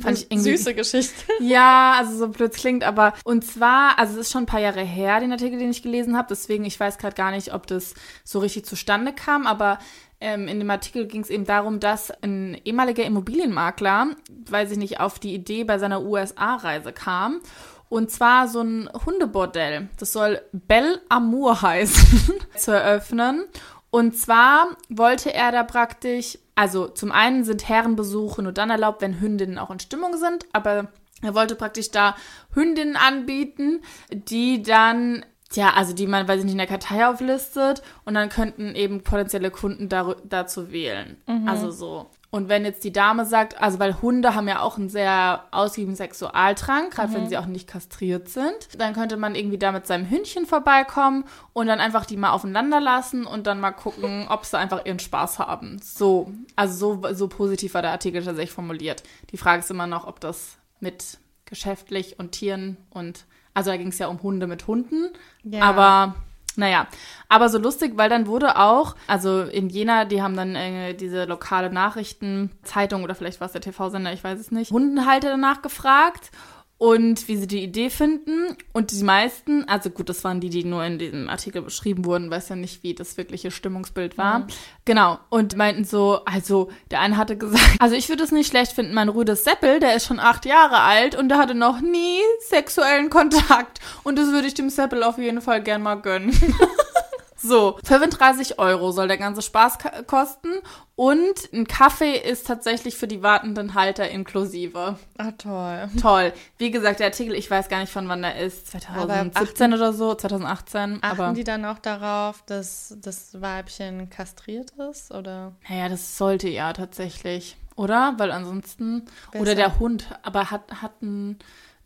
Fand 0.00 0.18
ich 0.18 0.30
irgendwie. 0.30 0.56
Süße 0.56 0.74
Geschichte. 0.74 1.14
Ja, 1.40 1.94
also 1.98 2.16
so 2.16 2.28
blöd 2.28 2.52
klingt, 2.52 2.84
aber 2.84 3.14
und 3.24 3.44
zwar, 3.44 3.98
also 3.98 4.14
es 4.14 4.26
ist 4.26 4.32
schon 4.32 4.42
ein 4.42 4.46
paar 4.46 4.60
Jahre 4.60 4.82
her, 4.82 5.20
den 5.20 5.32
Artikel, 5.32 5.58
den 5.58 5.70
ich 5.70 5.82
gelesen 5.82 6.16
habe, 6.16 6.28
deswegen, 6.28 6.64
ich 6.64 6.78
weiß 6.78 6.98
gerade 6.98 7.14
gar 7.14 7.30
nicht, 7.30 7.54
ob 7.54 7.66
das 7.66 7.94
so 8.24 8.38
richtig 8.38 8.66
zustande 8.66 9.12
kam, 9.12 9.46
aber 9.46 9.78
ähm, 10.20 10.48
in 10.48 10.58
dem 10.58 10.70
Artikel 10.70 11.06
ging 11.06 11.22
es 11.22 11.30
eben 11.30 11.44
darum, 11.44 11.80
dass 11.80 12.10
ein 12.22 12.60
ehemaliger 12.64 13.04
Immobilienmakler, 13.04 14.08
weiß 14.50 14.72
ich 14.72 14.78
nicht, 14.78 15.00
auf 15.00 15.18
die 15.18 15.34
Idee 15.34 15.64
bei 15.64 15.78
seiner 15.78 16.02
USA-Reise 16.02 16.92
kam. 16.92 17.40
Und 17.88 18.10
zwar 18.10 18.48
so 18.48 18.60
ein 18.60 18.90
Hundebordell. 19.06 19.88
Das 19.98 20.12
soll 20.12 20.42
Belle 20.52 21.00
Amour 21.08 21.62
heißen, 21.62 22.34
zu 22.56 22.72
eröffnen. 22.72 23.44
Und 23.90 24.16
zwar 24.16 24.76
wollte 24.88 25.32
er 25.32 25.50
da 25.52 25.62
praktisch, 25.62 26.38
also 26.54 26.88
zum 26.88 27.10
einen 27.12 27.44
sind 27.44 27.68
Herrenbesuche 27.68 28.42
nur 28.42 28.52
dann 28.52 28.70
erlaubt, 28.70 29.00
wenn 29.00 29.20
Hündinnen 29.20 29.58
auch 29.58 29.70
in 29.70 29.80
Stimmung 29.80 30.16
sind, 30.16 30.46
aber 30.52 30.88
er 31.22 31.34
wollte 31.34 31.56
praktisch 31.56 31.90
da 31.90 32.14
Hündinnen 32.54 32.96
anbieten, 32.96 33.80
die 34.10 34.62
dann, 34.62 35.24
ja, 35.52 35.72
also 35.74 35.94
die 35.94 36.06
man, 36.06 36.28
weiß 36.28 36.40
ich 36.40 36.44
nicht, 36.44 36.52
in 36.52 36.58
der 36.58 36.66
Kartei 36.66 37.06
auflistet 37.06 37.82
und 38.04 38.14
dann 38.14 38.28
könnten 38.28 38.74
eben 38.74 39.02
potenzielle 39.02 39.50
Kunden 39.50 39.88
dar 39.88 40.16
dazu 40.24 40.70
wählen. 40.70 41.16
Also 41.46 41.70
so. 41.70 42.10
Und 42.30 42.50
wenn 42.50 42.64
jetzt 42.66 42.84
die 42.84 42.92
Dame 42.92 43.24
sagt, 43.24 43.58
also 43.62 43.78
weil 43.78 44.02
Hunde 44.02 44.34
haben 44.34 44.48
ja 44.48 44.60
auch 44.60 44.76
einen 44.76 44.90
sehr 44.90 45.44
ausgiebigem 45.50 45.94
Sexualdrang, 45.94 46.90
gerade 46.90 47.14
wenn 47.14 47.26
sie 47.26 47.38
auch 47.38 47.46
nicht 47.46 47.66
kastriert 47.66 48.28
sind, 48.28 48.54
dann 48.78 48.92
könnte 48.92 49.16
man 49.16 49.34
irgendwie 49.34 49.56
da 49.56 49.72
mit 49.72 49.86
seinem 49.86 50.10
Hündchen 50.10 50.44
vorbeikommen 50.44 51.24
und 51.54 51.68
dann 51.68 51.80
einfach 51.80 52.04
die 52.04 52.18
mal 52.18 52.32
aufeinander 52.32 52.80
lassen 52.80 53.24
und 53.24 53.46
dann 53.46 53.60
mal 53.60 53.72
gucken, 53.72 54.26
ob 54.30 54.44
sie 54.44 54.58
einfach 54.58 54.84
ihren 54.84 54.98
Spaß 54.98 55.38
haben. 55.38 55.80
So, 55.82 56.30
also 56.54 57.00
so, 57.02 57.14
so 57.14 57.28
positiv 57.28 57.72
war 57.72 57.80
der 57.82 57.92
Artikel 57.92 58.22
tatsächlich 58.22 58.52
formuliert. 58.52 59.02
Die 59.32 59.38
Frage 59.38 59.60
ist 59.60 59.70
immer 59.70 59.86
noch, 59.86 60.06
ob 60.06 60.20
das 60.20 60.58
mit 60.80 61.18
geschäftlich 61.46 62.18
und 62.18 62.32
Tieren 62.32 62.76
und, 62.90 63.24
also 63.54 63.70
da 63.70 63.78
ging 63.78 63.88
es 63.88 63.98
ja 63.98 64.06
um 64.08 64.22
Hunde 64.22 64.46
mit 64.46 64.66
Hunden, 64.66 65.08
Ja. 65.44 65.62
aber 65.62 66.14
naja, 66.58 66.88
aber 67.28 67.48
so 67.48 67.58
lustig, 67.58 67.92
weil 67.96 68.10
dann 68.10 68.26
wurde 68.26 68.56
auch, 68.56 68.96
also 69.06 69.42
in 69.42 69.68
Jena, 69.68 70.04
die 70.04 70.22
haben 70.22 70.36
dann 70.36 70.54
äh, 70.54 70.94
diese 70.94 71.24
lokale 71.24 71.70
Nachrichtenzeitung 71.70 73.04
oder 73.04 73.14
vielleicht 73.14 73.40
war 73.40 73.46
es 73.46 73.52
der 73.52 73.60
TV-Sender, 73.60 74.12
ich 74.12 74.24
weiß 74.24 74.40
es 74.40 74.50
nicht, 74.50 74.72
Hundenhalter 74.72 75.30
danach 75.30 75.62
gefragt 75.62 76.30
und 76.78 77.26
wie 77.26 77.36
sie 77.36 77.48
die 77.48 77.62
Idee 77.62 77.90
finden. 77.90 78.56
Und 78.72 78.92
die 78.92 79.02
meisten, 79.02 79.64
also 79.68 79.90
gut, 79.90 80.08
das 80.08 80.22
waren 80.22 80.40
die, 80.40 80.48
die 80.48 80.64
nur 80.64 80.84
in 80.84 80.98
diesem 80.98 81.28
Artikel 81.28 81.62
beschrieben 81.62 82.04
wurden, 82.04 82.30
weiß 82.30 82.48
ja 82.50 82.56
nicht, 82.56 82.84
wie 82.84 82.94
das 82.94 83.16
wirkliche 83.16 83.50
Stimmungsbild 83.50 84.16
war. 84.16 84.46
Genau. 84.84 85.18
Und 85.28 85.56
meinten 85.56 85.84
so, 85.84 86.24
also 86.24 86.70
der 86.92 87.00
eine 87.00 87.16
hatte 87.16 87.36
gesagt, 87.36 87.76
also 87.80 87.96
ich 87.96 88.08
würde 88.08 88.22
es 88.22 88.30
nicht 88.30 88.46
schlecht 88.48 88.72
finden, 88.72 88.94
mein 88.94 89.08
Rüdes 89.08 89.42
Seppel, 89.42 89.80
der 89.80 89.96
ist 89.96 90.06
schon 90.06 90.20
acht 90.20 90.46
Jahre 90.46 90.80
alt 90.80 91.16
und 91.16 91.28
der 91.28 91.38
hatte 91.38 91.54
noch 91.54 91.80
nie 91.80 92.20
sexuellen 92.48 93.10
Kontakt. 93.10 93.80
Und 94.04 94.16
das 94.16 94.30
würde 94.30 94.46
ich 94.46 94.54
dem 94.54 94.70
Seppel 94.70 95.02
auf 95.02 95.18
jeden 95.18 95.40
Fall 95.40 95.62
gern 95.62 95.82
mal 95.82 95.96
gönnen. 95.96 96.32
So, 97.40 97.78
35 97.84 98.58
Euro 98.58 98.90
soll 98.90 99.08
der 99.08 99.16
ganze 99.16 99.42
Spaß 99.42 99.78
kosten 100.06 100.48
und 100.96 101.52
ein 101.52 101.68
Kaffee 101.68 102.16
ist 102.16 102.48
tatsächlich 102.48 102.96
für 102.96 103.06
die 103.06 103.22
wartenden 103.22 103.74
Halter 103.74 104.08
inklusive. 104.10 104.98
Ah, 105.16 105.30
toll. 105.38 105.88
Toll. 106.00 106.32
Wie 106.58 106.72
gesagt, 106.72 106.98
der 106.98 107.06
Artikel, 107.06 107.34
ich 107.34 107.48
weiß 107.48 107.68
gar 107.68 107.78
nicht 107.78 107.92
von 107.92 108.08
wann 108.08 108.22
der 108.22 108.36
ist, 108.40 108.66
2017 108.72 109.72
oder 109.72 109.92
so, 109.92 110.14
2018. 110.14 110.98
Achten 111.00 111.04
aber 111.04 111.32
die 111.32 111.44
dann 111.44 111.64
auch 111.64 111.78
darauf, 111.78 112.42
dass 112.46 112.96
das 113.00 113.40
Weibchen 113.40 114.10
kastriert 114.10 114.72
ist? 114.90 115.12
Oder? 115.12 115.52
naja, 115.68 115.88
das 115.88 116.18
sollte 116.18 116.48
ja 116.48 116.72
tatsächlich, 116.72 117.56
oder? 117.76 118.14
Weil 118.16 118.32
ansonsten 118.32 119.06
oder 119.34 119.42
Besser. 119.42 119.54
der 119.54 119.78
Hund, 119.78 120.08
aber 120.22 120.50
hat 120.50 120.82
hat 120.82 121.00
ein 121.02 121.38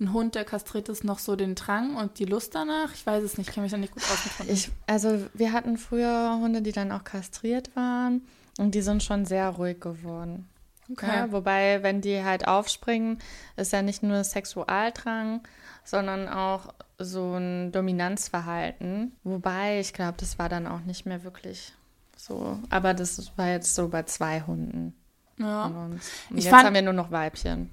ein 0.02 0.12
Hund, 0.12 0.34
der 0.34 0.44
kastriert 0.44 0.88
ist, 0.88 1.04
noch 1.04 1.18
so 1.18 1.36
den 1.36 1.54
Drang 1.54 1.96
und 1.96 2.18
die 2.18 2.24
Lust 2.24 2.54
danach? 2.54 2.92
Ich 2.94 3.06
weiß 3.06 3.22
es 3.22 3.38
nicht, 3.38 3.48
ich 3.48 3.54
kenne 3.54 3.64
mich 3.64 3.72
da 3.72 3.78
nicht 3.78 3.92
gut 3.94 4.02
aus 4.02 4.70
also 4.86 5.18
wir 5.34 5.52
hatten 5.52 5.78
früher 5.78 6.38
Hunde, 6.40 6.60
die 6.62 6.72
dann 6.72 6.92
auch 6.92 7.04
kastriert 7.04 7.74
waren 7.76 8.22
und 8.58 8.74
die 8.74 8.82
sind 8.82 9.02
schon 9.02 9.24
sehr 9.24 9.48
ruhig 9.50 9.80
geworden. 9.80 10.48
Okay. 10.90 11.06
Ja, 11.06 11.32
wobei, 11.32 11.82
wenn 11.82 12.00
die 12.00 12.22
halt 12.22 12.46
aufspringen, 12.48 13.18
ist 13.56 13.72
ja 13.72 13.82
nicht 13.82 14.02
nur 14.02 14.22
Sexualdrang, 14.24 15.40
sondern 15.84 16.28
auch 16.28 16.74
so 16.98 17.34
ein 17.34 17.72
Dominanzverhalten. 17.72 19.12
Wobei, 19.24 19.80
ich 19.80 19.92
glaube, 19.92 20.14
das 20.18 20.38
war 20.38 20.48
dann 20.48 20.66
auch 20.66 20.80
nicht 20.80 21.06
mehr 21.06 21.24
wirklich 21.24 21.72
so. 22.16 22.58
Aber 22.68 22.94
das 22.94 23.32
war 23.38 23.48
jetzt 23.48 23.74
so 23.74 23.88
bei 23.88 24.02
zwei 24.02 24.42
Hunden 24.42 24.94
ja. 25.38 25.66
Und 25.66 26.00
Ich 26.30 26.44
jetzt 26.44 26.50
fand- 26.50 26.66
haben 26.66 26.74
wir 26.74 26.82
nur 26.82 26.92
noch 26.92 27.10
Weibchen. 27.10 27.70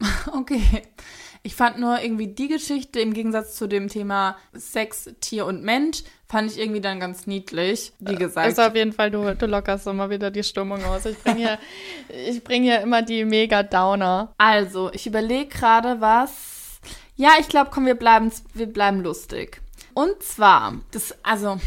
Okay. 0.32 0.82
Ich 1.42 1.54
fand 1.54 1.78
nur 1.78 2.00
irgendwie 2.00 2.26
die 2.26 2.48
Geschichte 2.48 3.00
im 3.00 3.14
Gegensatz 3.14 3.54
zu 3.54 3.68
dem 3.68 3.88
Thema 3.88 4.36
Sex, 4.52 5.08
Tier 5.20 5.46
und 5.46 5.62
Mensch, 5.62 6.02
fand 6.26 6.50
ich 6.50 6.58
irgendwie 6.58 6.80
dann 6.80 7.00
ganz 7.00 7.26
niedlich. 7.26 7.92
Wie 8.00 8.16
gesagt. 8.16 8.48
Ist 8.48 8.60
auf 8.60 8.74
jeden 8.74 8.92
Fall, 8.92 9.10
du, 9.10 9.34
du 9.34 9.46
lockerst 9.46 9.86
immer 9.86 10.10
wieder 10.10 10.30
die 10.30 10.42
Stimmung 10.42 10.84
aus. 10.84 11.06
Ich 11.06 11.18
bringe 11.18 11.36
hier, 11.36 11.58
ich 12.28 12.42
bring 12.42 12.64
hier 12.64 12.80
immer 12.80 13.02
die 13.02 13.24
Mega-Downer. 13.24 14.34
Also, 14.36 14.90
ich 14.92 15.06
überlege 15.06 15.46
gerade 15.46 16.00
was. 16.00 16.80
Ja, 17.16 17.30
ich 17.40 17.48
glaube, 17.48 17.70
komm, 17.72 17.86
wir 17.86 17.94
bleiben, 17.94 18.30
wir 18.54 18.66
bleiben 18.66 19.00
lustig. 19.00 19.60
Und 19.94 20.22
zwar, 20.22 20.74
das, 20.90 21.14
also, 21.22 21.58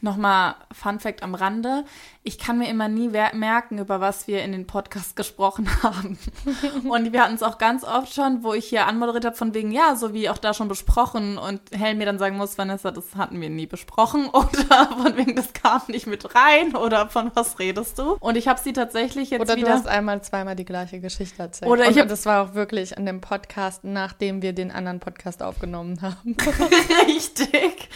nochmal 0.00 0.54
Fun 0.72 1.00
Fact 1.00 1.22
am 1.22 1.34
Rande. 1.34 1.84
Ich 2.24 2.38
kann 2.38 2.58
mir 2.58 2.68
immer 2.70 2.86
nie 2.86 3.08
merken, 3.08 3.78
über 3.78 4.00
was 4.00 4.28
wir 4.28 4.44
in 4.44 4.52
den 4.52 4.64
Podcast 4.68 5.16
gesprochen 5.16 5.68
haben. 5.82 6.16
Und 6.88 7.12
wir 7.12 7.20
hatten 7.24 7.34
es 7.34 7.42
auch 7.42 7.58
ganz 7.58 7.82
oft 7.82 8.14
schon, 8.14 8.44
wo 8.44 8.54
ich 8.54 8.66
hier 8.66 8.86
anmoderiert 8.86 9.24
habe, 9.24 9.34
von 9.34 9.54
wegen, 9.54 9.72
ja, 9.72 9.96
so 9.96 10.14
wie 10.14 10.28
auch 10.28 10.38
da 10.38 10.54
schon 10.54 10.68
besprochen. 10.68 11.36
Und 11.36 11.60
Helen 11.72 11.98
mir 11.98 12.06
dann 12.06 12.20
sagen 12.20 12.36
muss, 12.36 12.56
Vanessa, 12.56 12.92
das 12.92 13.16
hatten 13.16 13.40
wir 13.40 13.50
nie 13.50 13.66
besprochen. 13.66 14.28
Oder 14.32 14.86
von 14.96 15.16
wegen, 15.16 15.34
das 15.34 15.52
kam 15.52 15.82
nicht 15.88 16.06
mit 16.06 16.32
rein. 16.36 16.76
Oder 16.76 17.08
von 17.08 17.32
was 17.34 17.58
redest 17.58 17.98
du? 17.98 18.12
Und 18.20 18.36
ich 18.36 18.46
habe 18.46 18.60
sie 18.60 18.72
tatsächlich 18.72 19.30
jetzt 19.30 19.40
Oder 19.40 19.56
wieder... 19.56 19.66
du 19.68 19.72
hast 19.74 19.88
einmal 19.88 20.22
zweimal 20.22 20.54
die 20.54 20.64
gleiche 20.64 21.00
Geschichte 21.00 21.42
erzählt. 21.42 21.68
Oder 21.70 21.84
ich 21.90 21.96
Und 21.96 22.02
hab- 22.02 22.08
das 22.08 22.24
war 22.24 22.44
auch 22.44 22.54
wirklich 22.54 22.96
an 22.96 23.04
dem 23.04 23.20
Podcast, 23.20 23.82
nachdem 23.82 24.42
wir 24.42 24.52
den 24.52 24.70
anderen 24.70 25.00
Podcast 25.00 25.42
aufgenommen 25.42 26.00
haben. 26.02 26.36
Richtig. 27.06 27.88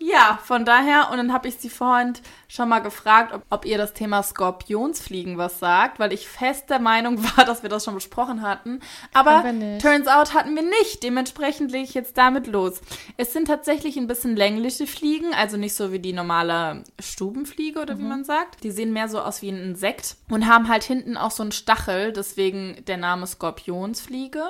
Ja, 0.00 0.38
von 0.44 0.64
daher, 0.64 1.08
und 1.10 1.18
dann 1.18 1.32
habe 1.32 1.48
ich 1.48 1.56
sie 1.56 1.70
vorhin 1.70 2.14
schon 2.48 2.68
mal 2.68 2.80
gefragt, 2.80 3.32
ob, 3.34 3.42
ob 3.50 3.64
ihr 3.64 3.73
das 3.78 3.94
Thema 3.94 4.22
Skorpionsfliegen 4.22 5.38
was 5.38 5.58
sagt, 5.58 5.98
weil 5.98 6.12
ich 6.12 6.28
fest 6.28 6.70
der 6.70 6.78
Meinung 6.78 7.22
war, 7.36 7.44
dass 7.44 7.62
wir 7.62 7.70
das 7.70 7.84
schon 7.84 7.94
besprochen 7.94 8.42
hatten. 8.42 8.80
Aber 9.12 9.44
turns 9.80 10.06
out 10.08 10.34
hatten 10.34 10.54
wir 10.54 10.62
nicht. 10.62 11.02
Dementsprechend 11.02 11.72
lege 11.72 11.84
ich 11.84 11.94
jetzt 11.94 12.16
damit 12.18 12.46
los. 12.46 12.80
Es 13.16 13.32
sind 13.32 13.46
tatsächlich 13.46 13.96
ein 13.96 14.06
bisschen 14.06 14.36
längliche 14.36 14.86
Fliegen, 14.86 15.34
also 15.34 15.56
nicht 15.56 15.74
so 15.74 15.92
wie 15.92 15.98
die 15.98 16.12
normale 16.12 16.84
Stubenfliege 17.00 17.80
oder 17.80 17.98
wie 17.98 18.04
man 18.04 18.24
sagt. 18.24 18.64
Die 18.64 18.70
sehen 18.70 18.92
mehr 18.92 19.08
so 19.08 19.20
aus 19.20 19.42
wie 19.42 19.50
ein 19.50 19.62
Insekt 19.62 20.16
und 20.30 20.46
haben 20.46 20.68
halt 20.68 20.84
hinten 20.84 21.16
auch 21.16 21.30
so 21.30 21.42
einen 21.42 21.52
Stachel, 21.52 22.12
deswegen 22.12 22.84
der 22.86 22.96
Name 22.96 23.26
Skorpionsfliege. 23.26 24.42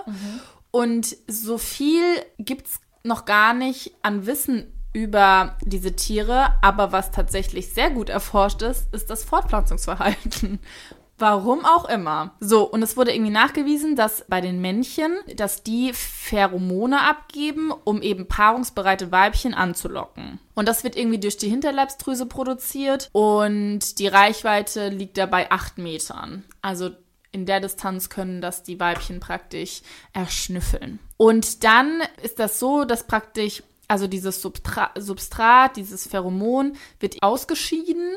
Und 0.71 1.17
so 1.29 1.59
viel 1.59 2.03
gibt's 2.39 2.81
noch 3.05 3.27
gar 3.27 3.55
nicht 3.55 3.93
an 4.03 4.27
Wissen 4.27 4.73
über 4.95 5.57
diese 5.61 5.95
Tiere, 5.95 6.55
aber 6.63 6.93
was 6.93 7.11
tatsächlich 7.11 7.75
sehr 7.75 7.91
gut 7.91 8.09
erforscht 8.09 8.63
ist, 8.63 8.95
ist 8.95 9.11
das 9.11 9.25
Fortpflanzungsverhalten. 9.25 10.61
Warum 11.19 11.65
auch 11.65 11.89
immer. 11.89 12.35
So, 12.41 12.65
und 12.69 12.83
es 12.83 12.97
wurde 12.97 13.15
irgendwie 13.15 13.31
nachgewiesen, 13.31 13.95
dass 13.95 14.25
bei 14.29 14.41
den 14.41 14.61
Männchen, 14.61 15.13
dass 15.37 15.63
die 15.63 15.93
Pheromone 15.93 17.03
abgeben, 17.03 17.71
um 17.85 18.03
eben 18.03 18.27
paarungsbereite 18.27 19.13
Weibchen 19.13 19.55
anzulocken. 19.55 20.41
Und 20.55 20.67
das 20.67 20.83
wird 20.83 20.97
irgendwie 20.97 21.21
durch 21.21 21.37
die 21.37 21.49
Hinterleibsdrüse 21.49 22.27
produziert 22.27 23.11
und 23.13 23.99
die 24.01 24.09
Reichweite 24.09 24.89
liegt 24.89 25.17
dabei 25.17 25.53
acht 25.53 25.79
Metern. 25.79 26.45
Also 26.63 26.91
in 27.35 27.47
der 27.47 27.61
Distanz 27.61 28.11
können 28.11 28.41
das 28.41 28.63
die 28.63 28.79
Weibchen 28.79 29.21
praktisch 29.21 29.83
erschnüffeln. 30.13 31.01
Und 31.17 31.65
dann 31.65 32.01
ist 32.23 32.39
das 32.39 32.59
so, 32.59 32.85
dass 32.85 33.07
praktisch, 33.07 33.63
also 33.89 34.07
dieses 34.07 34.41
Substra 34.43 34.91
Substrat, 34.97 35.77
dieses 35.77 36.07
Pheromon 36.09 36.77
wird 37.01 37.23
ausgeschieden 37.23 38.17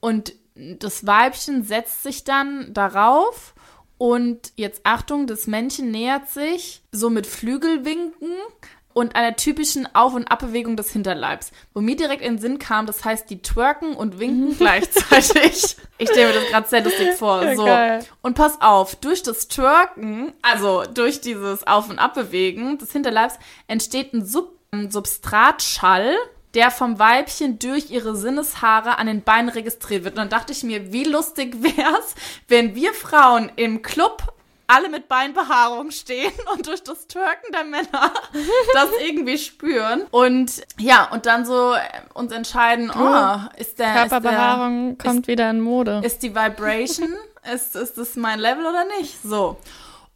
und 0.00 0.32
das 0.54 1.06
Weibchen 1.06 1.62
setzt 1.62 2.02
sich 2.02 2.24
dann 2.24 2.72
darauf 2.74 3.54
Und 3.96 4.52
jetzt 4.56 4.80
Achtung, 4.84 5.26
das 5.26 5.46
Männchen 5.48 5.90
nähert 5.90 6.28
sich 6.28 6.82
so 6.92 7.10
mit 7.10 7.26
Flügelwinken 7.26 8.32
und 8.92 9.14
einer 9.16 9.36
typischen 9.36 9.92
Auf- 9.94 10.14
und 10.14 10.26
Abbewegung 10.30 10.76
des 10.76 10.90
Hinterleibs. 10.92 11.50
Wo 11.74 11.80
mir 11.80 11.94
direkt 11.96 12.22
in 12.22 12.34
den 12.34 12.40
Sinn 12.40 12.58
kam, 12.58 12.86
das 12.86 13.04
heißt, 13.04 13.28
die 13.30 13.42
twerken 13.42 13.94
und 13.94 14.18
winken 14.18 14.56
gleichzeitig. 14.58 15.76
Ich 15.98 16.08
stelle 16.10 16.28
mir 16.28 16.40
das 16.40 16.48
gerade 16.50 16.68
sehr 16.68 16.82
lustig 16.84 17.14
vor. 17.14 17.42
Ja, 17.42 17.56
So. 17.56 17.64
geil. 17.64 18.04
Und 18.22 18.34
pass 18.34 18.60
auf, 18.60 18.96
durch 18.96 19.22
das 19.22 19.46
Twerken, 19.48 20.32
also 20.42 20.84
durch 20.84 21.20
dieses 21.20 21.64
Auf- 21.66 21.90
und 21.90 21.98
Abbewegen 21.98 22.78
des 22.78 22.92
Hinterleibs, 22.92 23.38
entsteht 23.68 24.12
ein, 24.14 24.24
Sub 24.24 24.57
Substratschall, 24.88 26.14
der 26.54 26.70
vom 26.70 26.98
Weibchen 26.98 27.58
durch 27.58 27.90
ihre 27.90 28.16
Sinneshaare 28.16 28.98
an 28.98 29.06
den 29.06 29.22
Beinen 29.22 29.48
registriert 29.48 30.04
wird. 30.04 30.14
Und 30.14 30.18
dann 30.18 30.28
dachte 30.30 30.52
ich 30.52 30.62
mir, 30.62 30.92
wie 30.92 31.04
lustig 31.04 31.62
wär's, 31.62 32.14
wenn 32.48 32.74
wir 32.74 32.94
Frauen 32.94 33.50
im 33.56 33.82
Club 33.82 34.22
alle 34.68 34.90
mit 34.90 35.08
Beinbehaarung 35.08 35.90
stehen 35.90 36.32
und 36.52 36.66
durch 36.66 36.82
das 36.82 37.06
Twerken 37.06 37.52
der 37.52 37.64
Männer 37.64 38.12
das 38.74 38.90
irgendwie 39.02 39.38
spüren. 39.38 40.02
Und 40.10 40.62
ja, 40.78 41.10
und 41.10 41.26
dann 41.26 41.46
so 41.46 41.72
äh, 41.72 41.78
uns 42.12 42.32
entscheiden, 42.32 42.90
oh, 42.90 43.36
ist 43.56 43.78
der, 43.78 44.04
ist 44.04 44.12
der 44.12 44.20
Körperbehaarung 44.20 44.98
kommt 44.98 45.26
wieder 45.26 45.48
in 45.50 45.60
Mode. 45.60 46.02
ist 46.04 46.22
die 46.22 46.34
Vibration, 46.34 47.14
ist, 47.54 47.74
ist 47.76 47.96
das 47.96 48.14
mein 48.16 48.38
Level 48.38 48.66
oder 48.66 48.84
nicht? 48.98 49.22
So. 49.22 49.56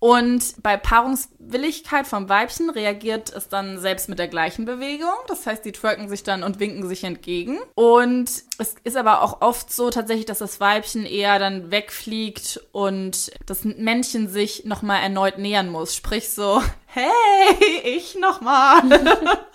Und 0.02 0.60
bei 0.64 0.76
Paarungswilligkeit 0.76 2.08
vom 2.08 2.28
Weibchen 2.28 2.70
reagiert 2.70 3.32
es 3.32 3.48
dann 3.48 3.78
selbst 3.78 4.08
mit 4.08 4.18
der 4.18 4.26
gleichen 4.26 4.64
Bewegung. 4.64 5.14
Das 5.28 5.46
heißt, 5.46 5.64
die 5.64 5.70
twerken 5.70 6.08
sich 6.08 6.24
dann 6.24 6.42
und 6.42 6.58
winken 6.58 6.88
sich 6.88 7.04
entgegen. 7.04 7.60
Und 7.76 8.28
es 8.58 8.74
ist 8.82 8.96
aber 8.96 9.22
auch 9.22 9.42
oft 9.42 9.72
so 9.72 9.90
tatsächlich, 9.90 10.26
dass 10.26 10.38
das 10.38 10.58
Weibchen 10.58 11.06
eher 11.06 11.38
dann 11.38 11.70
wegfliegt 11.70 12.60
und 12.72 13.30
das 13.46 13.62
Männchen 13.62 14.26
sich 14.26 14.64
nochmal 14.64 15.02
erneut 15.02 15.38
nähern 15.38 15.70
muss. 15.70 15.94
Sprich 15.94 16.30
so, 16.30 16.60
hey, 16.86 17.84
ich 17.84 18.16
nochmal. 18.18 18.82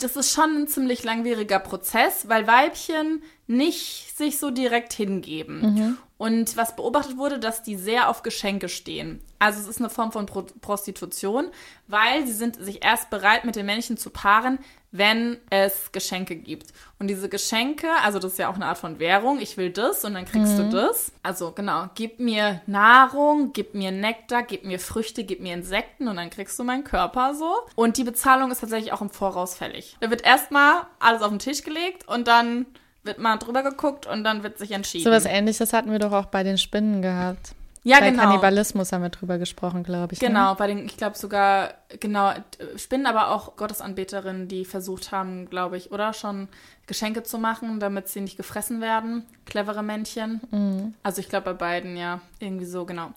Das 0.00 0.16
ist 0.16 0.34
schon 0.34 0.64
ein 0.64 0.68
ziemlich 0.68 1.02
langwieriger 1.02 1.58
Prozess, 1.58 2.28
weil 2.28 2.46
Weibchen 2.46 3.22
nicht 3.46 4.16
sich 4.16 4.38
so 4.38 4.50
direkt 4.50 4.92
hingeben. 4.92 5.98
Und 6.16 6.56
was 6.56 6.76
beobachtet 6.76 7.16
wurde, 7.16 7.38
dass 7.38 7.62
die 7.62 7.74
sehr 7.76 8.08
auf 8.08 8.22
Geschenke 8.22 8.68
stehen. 8.68 9.20
Also 9.40 9.60
es 9.60 9.66
ist 9.66 9.80
eine 9.80 9.90
Form 9.90 10.12
von 10.12 10.26
Pro 10.26 10.46
Prostitution, 10.60 11.50
weil 11.88 12.24
sie 12.26 12.32
sind 12.32 12.56
sich 12.56 12.84
erst 12.84 13.10
bereit, 13.10 13.44
mit 13.44 13.56
den 13.56 13.66
Männchen 13.66 13.96
zu 13.96 14.10
paaren, 14.10 14.58
wenn 14.92 15.38
es 15.50 15.90
Geschenke 15.90 16.36
gibt. 16.36 16.72
Und 17.00 17.08
diese 17.08 17.28
Geschenke, 17.28 17.88
also 18.04 18.20
das 18.20 18.32
ist 18.32 18.38
ja 18.38 18.48
auch 18.48 18.54
eine 18.54 18.66
Art 18.66 18.78
von 18.78 19.00
Währung, 19.00 19.40
ich 19.40 19.56
will 19.56 19.70
das 19.70 20.04
und 20.04 20.14
dann 20.14 20.24
kriegst 20.24 20.56
du 20.56 20.70
das. 20.70 21.10
Also 21.24 21.50
genau, 21.50 21.88
gib 21.96 22.20
mir 22.20 22.62
Nahrung, 22.66 23.52
gib 23.52 23.74
mir 23.74 23.90
Nektar, 23.90 24.44
gib 24.44 24.64
mir 24.64 24.78
Früchte, 24.78 25.24
gib 25.24 25.40
mir 25.40 25.52
Insekten 25.52 26.06
und 26.06 26.16
dann 26.16 26.30
kriegst 26.30 26.56
du 26.58 26.64
meinen 26.64 26.84
Körper 26.84 27.34
so. 27.34 27.52
Und 27.74 27.96
die 27.96 28.04
Bezahlung 28.04 28.52
ist 28.52 28.60
tatsächlich 28.60 28.92
auch 28.92 29.02
im 29.02 29.10
Voraus 29.10 29.56
fällig. 29.56 29.96
Da 30.00 30.10
wird 30.10 30.24
erstmal 30.24 30.86
alles 31.00 31.22
auf 31.22 31.30
den 31.30 31.40
Tisch 31.40 31.64
gelegt 31.64 32.06
und 32.08 32.28
dann 32.28 32.66
wird 33.04 33.18
mal 33.18 33.36
drüber 33.36 33.62
geguckt 33.62 34.06
und 34.06 34.24
dann 34.24 34.42
wird 34.42 34.58
sich 34.58 34.72
entschieden. 34.72 35.04
So 35.04 35.10
was 35.10 35.26
ähnliches 35.26 35.72
hatten 35.72 35.90
wir 35.90 35.98
doch 35.98 36.12
auch 36.12 36.26
bei 36.26 36.42
den 36.42 36.58
Spinnen 36.58 37.02
gehabt. 37.02 37.54
ja, 37.82 38.00
bei 38.00 38.10
genau. 38.10 38.22
Kannibalismus 38.22 38.92
haben 38.92 39.02
wir 39.02 39.10
drüber 39.10 39.38
gesprochen, 39.38 39.84
glaube 39.84 40.14
ich. 40.14 40.20
Ne? 40.20 40.28
Genau, 40.28 40.54
bei 40.54 40.66
den, 40.66 40.86
ich 40.86 40.96
glaube 40.96 41.16
sogar, 41.16 41.74
genau, 42.00 42.32
Spinnen, 42.76 43.06
aber 43.06 43.30
auch 43.30 43.56
Gottesanbeterinnen, 43.56 44.48
die 44.48 44.64
versucht 44.64 45.12
haben, 45.12 45.48
glaube 45.50 45.76
ich, 45.76 45.92
oder 45.92 46.12
schon 46.12 46.48
Geschenke 46.86 47.22
zu 47.22 47.38
machen, 47.38 47.78
damit 47.80 48.08
sie 48.08 48.20
nicht 48.20 48.36
gefressen 48.36 48.80
werden. 48.80 49.24
Clevere 49.44 49.82
Männchen. 49.82 50.40
Mhm. 50.50 50.94
Also 51.02 51.20
ich 51.20 51.28
glaube 51.28 51.44
bei 51.44 51.52
beiden, 51.54 51.96
ja, 51.96 52.20
irgendwie 52.40 52.66
so, 52.66 52.84
genau. 52.86 53.12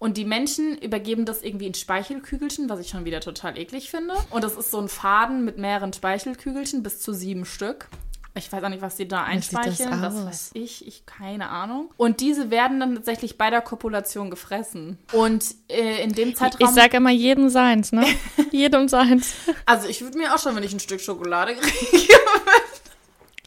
Und 0.00 0.16
die 0.16 0.24
Menschen 0.24 0.78
übergeben 0.78 1.24
das 1.24 1.42
irgendwie 1.42 1.66
in 1.66 1.74
Speichelkügelchen, 1.74 2.68
was 2.68 2.78
ich 2.78 2.88
schon 2.88 3.04
wieder 3.04 3.20
total 3.20 3.58
eklig 3.58 3.90
finde. 3.90 4.14
Und 4.30 4.44
das 4.44 4.56
ist 4.56 4.70
so 4.70 4.78
ein 4.80 4.88
Faden 4.88 5.44
mit 5.44 5.58
mehreren 5.58 5.92
Speichelkügelchen, 5.92 6.84
bis 6.84 7.00
zu 7.00 7.12
sieben 7.12 7.44
Stück. 7.44 7.88
Ich 8.34 8.52
weiß 8.52 8.62
auch 8.62 8.68
nicht, 8.68 8.82
was 8.82 8.94
die 8.96 9.08
da 9.08 9.20
das 9.20 9.28
einspeicheln. 9.28 10.00
Das, 10.02 10.14
aus? 10.14 10.24
weiß 10.26 10.50
ich. 10.54 10.86
Ich 10.86 11.06
keine 11.06 11.48
Ahnung. 11.48 11.92
Und 11.96 12.20
diese 12.20 12.50
werden 12.50 12.78
dann 12.78 12.94
tatsächlich 12.94 13.36
bei 13.36 13.50
der 13.50 13.60
Kopulation 13.62 14.30
gefressen. 14.30 14.98
Und 15.12 15.44
äh, 15.68 16.02
in 16.04 16.12
dem 16.12 16.36
Zeitraum. 16.36 16.68
Ich 16.68 16.74
sage 16.74 16.98
immer 16.98 17.10
jedem 17.10 17.48
seins, 17.48 17.90
ne? 17.90 18.06
jedem 18.52 18.86
seins. 18.88 19.34
Also 19.66 19.88
ich 19.88 20.02
würde 20.02 20.18
mir 20.18 20.34
auch 20.34 20.38
schon, 20.38 20.54
wenn 20.54 20.62
ich 20.62 20.72
ein 20.72 20.80
Stück 20.80 21.00
Schokolade 21.00 21.54
kriege. 21.56 22.14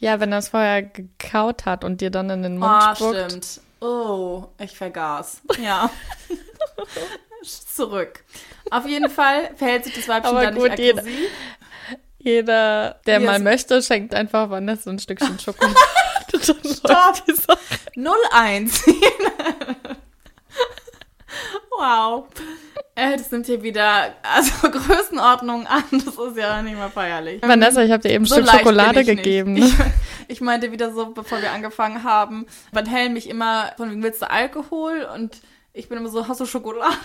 Ja, 0.00 0.18
wenn 0.18 0.32
er 0.32 0.38
es 0.38 0.48
vorher 0.48 0.82
gekaut 0.82 1.64
hat 1.64 1.84
und 1.84 2.00
dir 2.00 2.10
dann 2.10 2.28
in 2.28 2.42
den 2.42 2.58
Mund 2.58 2.72
Ah, 2.72 2.92
spuckt. 2.96 3.14
stimmt. 3.24 3.60
Oh, 3.80 4.46
ich 4.58 4.76
vergaß. 4.76 5.42
Ja. 5.62 5.90
Zurück. 7.44 8.24
Auf 8.70 8.84
jeden 8.88 9.08
Fall 9.08 9.50
verhält 9.56 9.84
sich 9.84 9.94
das 9.94 10.08
Weibchen 10.08 10.30
Aber 10.30 10.42
dann 10.42 10.54
gut, 10.56 10.76
nicht 10.76 10.90
aggressiv. 10.98 11.30
Jeder, 12.22 13.00
der 13.06 13.18
Hier 13.18 13.26
mal 13.26 13.40
möchte, 13.40 13.82
schenkt 13.82 14.14
einfach 14.14 14.48
Vanessa 14.48 14.90
ein 14.90 14.98
Stückchen 14.98 15.38
Schokolade. 15.38 15.74
Stopp. 16.42 17.22
01. 17.96 18.84
wow. 21.78 22.26
Äh, 22.94 23.16
das 23.16 23.30
nimmt 23.30 23.46
hier 23.46 23.62
wieder 23.62 24.14
also 24.22 24.70
Größenordnungen 24.70 25.66
an. 25.66 25.84
Das 25.90 26.14
ist 26.16 26.36
ja 26.36 26.62
nicht 26.62 26.76
mal 26.76 26.90
feierlich. 26.90 27.42
Vanessa, 27.42 27.82
ich 27.82 27.90
habe 27.90 28.02
dir 28.02 28.10
eben 28.10 28.24
ein 28.24 28.28
So 28.28 28.36
Stück 28.36 28.50
Schokolade 28.50 29.00
ich 29.00 29.06
gegeben. 29.06 29.56
Ich, 29.56 29.74
ich 30.28 30.40
meinte 30.40 30.72
wieder 30.72 30.92
so, 30.92 31.06
bevor 31.06 31.42
wir 31.42 31.50
angefangen 31.52 32.04
haben, 32.04 32.46
Van 32.72 32.86
Hellen 32.86 33.14
mich 33.14 33.28
immer 33.28 33.72
von 33.76 33.90
wegen, 33.90 34.02
willst 34.02 34.22
du 34.22 34.30
Alkohol? 34.30 35.08
Und 35.14 35.40
ich 35.72 35.88
bin 35.88 35.98
immer 35.98 36.08
so, 36.08 36.28
hast 36.28 36.40
du 36.40 36.46
Schokolade? 36.46 36.96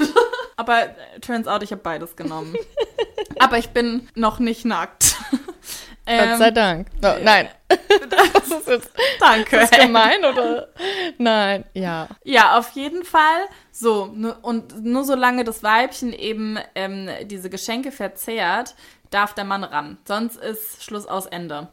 Aber 0.58 0.84
äh, 0.84 1.20
turns 1.22 1.48
out, 1.48 1.64
ich 1.64 1.72
habe 1.72 1.82
beides 1.82 2.16
genommen. 2.16 2.56
Aber 3.40 3.58
ich 3.58 3.70
bin 3.70 4.10
noch 4.16 4.40
nicht 4.40 4.66
nackt. 4.66 5.16
Gott 6.06 6.38
sei 6.38 6.52
Dank. 6.52 6.88
Oh, 7.04 7.16
nein. 7.22 7.50
das 7.68 8.48
ist 8.48 8.68
jetzt 8.68 8.92
Danke. 9.20 9.58
ist 9.58 9.78
gemein, 9.78 10.24
oder? 10.24 10.70
Nein, 11.18 11.66
ja. 11.74 12.08
Ja, 12.24 12.58
auf 12.58 12.72
jeden 12.72 13.04
Fall. 13.04 13.42
So, 13.72 14.04
und 14.42 14.84
nur 14.86 15.04
solange 15.04 15.44
das 15.44 15.64
Weibchen 15.64 16.14
eben 16.14 16.58
ähm, 16.76 17.10
diese 17.26 17.50
Geschenke 17.50 17.92
verzehrt, 17.92 18.74
darf 19.10 19.34
der 19.34 19.44
Mann 19.44 19.66
ran. 19.66 19.98
Sonst 20.08 20.38
ist 20.38 20.84
Schluss 20.84 21.06
aus 21.08 21.26
Ende. 21.26 21.68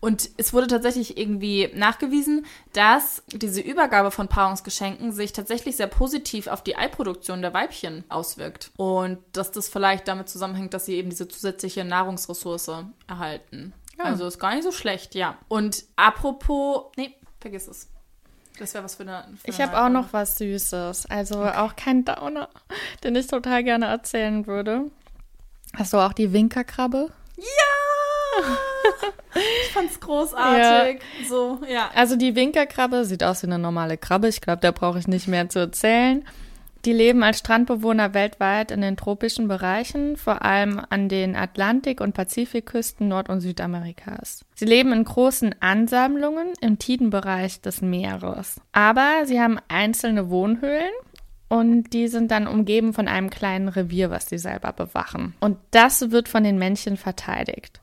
Und 0.00 0.30
es 0.36 0.52
wurde 0.52 0.68
tatsächlich 0.68 1.18
irgendwie 1.18 1.70
nachgewiesen, 1.74 2.46
dass 2.72 3.22
diese 3.28 3.60
Übergabe 3.60 4.10
von 4.10 4.28
Paarungsgeschenken 4.28 5.12
sich 5.12 5.32
tatsächlich 5.32 5.76
sehr 5.76 5.88
positiv 5.88 6.46
auf 6.46 6.62
die 6.62 6.76
Eiproduktion 6.76 7.42
der 7.42 7.52
Weibchen 7.52 8.04
auswirkt. 8.08 8.70
Und 8.76 9.18
dass 9.32 9.50
das 9.50 9.68
vielleicht 9.68 10.06
damit 10.06 10.28
zusammenhängt, 10.28 10.72
dass 10.72 10.86
sie 10.86 10.94
eben 10.94 11.10
diese 11.10 11.26
zusätzliche 11.26 11.84
Nahrungsressource 11.84 12.70
erhalten. 13.08 13.72
Also 13.98 14.26
ist 14.26 14.38
gar 14.38 14.54
nicht 14.54 14.62
so 14.62 14.70
schlecht, 14.70 15.16
ja. 15.16 15.36
Und 15.48 15.84
apropos, 15.96 16.92
nee, 16.96 17.14
vergiss 17.40 17.66
es. 17.66 17.88
Das 18.58 18.74
wäre 18.74 18.84
was 18.84 18.96
für 18.96 19.02
eine. 19.02 19.24
Für 19.42 19.50
Ich 19.50 19.60
habe 19.60 19.80
auch 19.80 19.88
noch 19.88 20.12
was 20.12 20.38
Süßes. 20.38 21.06
Also 21.06 21.44
auch 21.44 21.76
kein 21.76 22.04
Downer, 22.04 22.48
den 23.04 23.16
ich 23.16 23.26
total 23.26 23.64
gerne 23.64 23.86
erzählen 23.86 24.46
würde. 24.46 24.90
Hast 25.74 25.92
du 25.92 25.98
auch 25.98 26.12
die 26.12 26.32
Winkerkrabbe? 26.32 27.10
Ich 27.36 27.46
fand's 29.78 30.00
großartig. 30.00 31.00
So, 31.28 31.60
ja. 31.68 31.90
Also 31.94 32.16
die 32.16 32.34
Winkerkrabbe 32.34 33.04
sieht 33.04 33.24
aus 33.24 33.42
wie 33.42 33.46
eine 33.46 33.58
normale 33.58 33.96
Krabbe. 33.96 34.28
Ich 34.28 34.40
glaube, 34.40 34.60
da 34.60 34.70
brauche 34.70 34.98
ich 34.98 35.08
nicht 35.08 35.28
mehr 35.28 35.48
zu 35.48 35.58
erzählen. 35.58 36.24
Die 36.84 36.92
leben 36.92 37.24
als 37.24 37.40
Strandbewohner 37.40 38.14
weltweit 38.14 38.70
in 38.70 38.80
den 38.80 38.96
tropischen 38.96 39.48
Bereichen, 39.48 40.16
vor 40.16 40.42
allem 40.42 40.80
an 40.90 41.08
den 41.08 41.34
Atlantik- 41.34 42.00
und 42.00 42.14
Pazifikküsten 42.14 43.08
Nord- 43.08 43.28
und 43.28 43.40
Südamerikas. 43.40 44.44
Sie 44.54 44.64
leben 44.64 44.92
in 44.92 45.02
großen 45.02 45.56
Ansammlungen 45.60 46.52
im 46.60 46.78
Tidenbereich 46.78 47.60
des 47.60 47.82
Meeres. 47.82 48.60
Aber 48.72 49.24
sie 49.24 49.40
haben 49.40 49.58
einzelne 49.66 50.30
Wohnhöhlen 50.30 50.92
und 51.48 51.92
die 51.92 52.06
sind 52.06 52.30
dann 52.30 52.46
umgeben 52.46 52.92
von 52.92 53.08
einem 53.08 53.28
kleinen 53.28 53.68
Revier, 53.68 54.10
was 54.10 54.28
sie 54.28 54.38
selber 54.38 54.72
bewachen. 54.72 55.34
Und 55.40 55.58
das 55.72 56.12
wird 56.12 56.28
von 56.28 56.44
den 56.44 56.58
Männchen 56.58 56.96
verteidigt. 56.96 57.80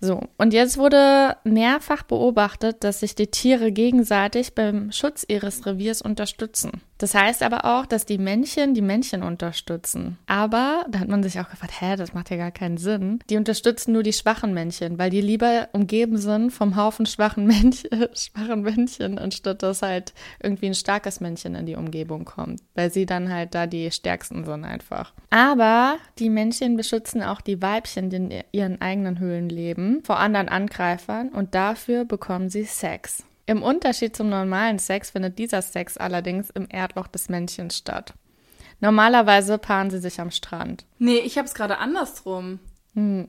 So, 0.00 0.22
und 0.38 0.54
jetzt 0.54 0.78
wurde 0.78 1.36
mehrfach 1.44 2.02
beobachtet, 2.04 2.84
dass 2.84 3.00
sich 3.00 3.14
die 3.14 3.26
Tiere 3.26 3.70
gegenseitig 3.70 4.54
beim 4.54 4.92
Schutz 4.92 5.26
ihres 5.28 5.66
Reviers 5.66 6.00
unterstützen. 6.00 6.80
Das 7.00 7.14
heißt 7.14 7.42
aber 7.42 7.64
auch, 7.64 7.86
dass 7.86 8.04
die 8.04 8.18
Männchen 8.18 8.74
die 8.74 8.82
Männchen 8.82 9.22
unterstützen. 9.22 10.18
Aber 10.26 10.84
da 10.90 10.98
hat 10.98 11.08
man 11.08 11.22
sich 11.22 11.40
auch 11.40 11.48
gefragt, 11.48 11.80
hä, 11.80 11.96
das 11.96 12.12
macht 12.12 12.28
ja 12.28 12.36
gar 12.36 12.50
keinen 12.50 12.76
Sinn. 12.76 13.20
Die 13.30 13.38
unterstützen 13.38 13.94
nur 13.94 14.02
die 14.02 14.12
schwachen 14.12 14.52
Männchen, 14.52 14.98
weil 14.98 15.08
die 15.08 15.22
lieber 15.22 15.68
umgeben 15.72 16.18
sind 16.18 16.50
vom 16.50 16.76
Haufen 16.76 17.06
schwachen 17.06 17.46
Männchen, 17.46 17.90
schwachen 18.14 18.60
Männchen, 18.60 19.18
anstatt 19.18 19.62
dass 19.62 19.80
halt 19.80 20.12
irgendwie 20.42 20.66
ein 20.66 20.74
starkes 20.74 21.20
Männchen 21.20 21.54
in 21.54 21.64
die 21.64 21.76
Umgebung 21.76 22.26
kommt, 22.26 22.60
weil 22.74 22.92
sie 22.92 23.06
dann 23.06 23.32
halt 23.32 23.54
da 23.54 23.66
die 23.66 23.90
stärksten 23.90 24.44
sind 24.44 24.66
einfach. 24.66 25.14
Aber 25.30 25.96
die 26.18 26.28
Männchen 26.28 26.76
beschützen 26.76 27.22
auch 27.22 27.40
die 27.40 27.62
Weibchen, 27.62 28.10
die 28.10 28.16
in 28.16 28.34
ihren 28.52 28.82
eigenen 28.82 29.20
Höhlen 29.20 29.48
leben, 29.48 30.02
vor 30.04 30.18
anderen 30.18 30.50
Angreifern 30.50 31.30
und 31.30 31.54
dafür 31.54 32.04
bekommen 32.04 32.50
sie 32.50 32.64
Sex. 32.64 33.24
Im 33.50 33.64
Unterschied 33.64 34.14
zum 34.14 34.28
normalen 34.28 34.78
Sex 34.78 35.10
findet 35.10 35.36
dieser 35.40 35.60
Sex 35.60 35.96
allerdings 35.96 36.50
im 36.50 36.68
Erdloch 36.70 37.08
des 37.08 37.28
Männchens 37.28 37.76
statt. 37.76 38.14
Normalerweise 38.78 39.58
paaren 39.58 39.90
sie 39.90 39.98
sich 39.98 40.20
am 40.20 40.30
Strand. 40.30 40.84
Nee, 41.00 41.18
ich 41.18 41.36
habe 41.36 41.48
es 41.48 41.54
gerade 41.54 41.78
andersrum. 41.78 42.60
Hm. 42.94 43.26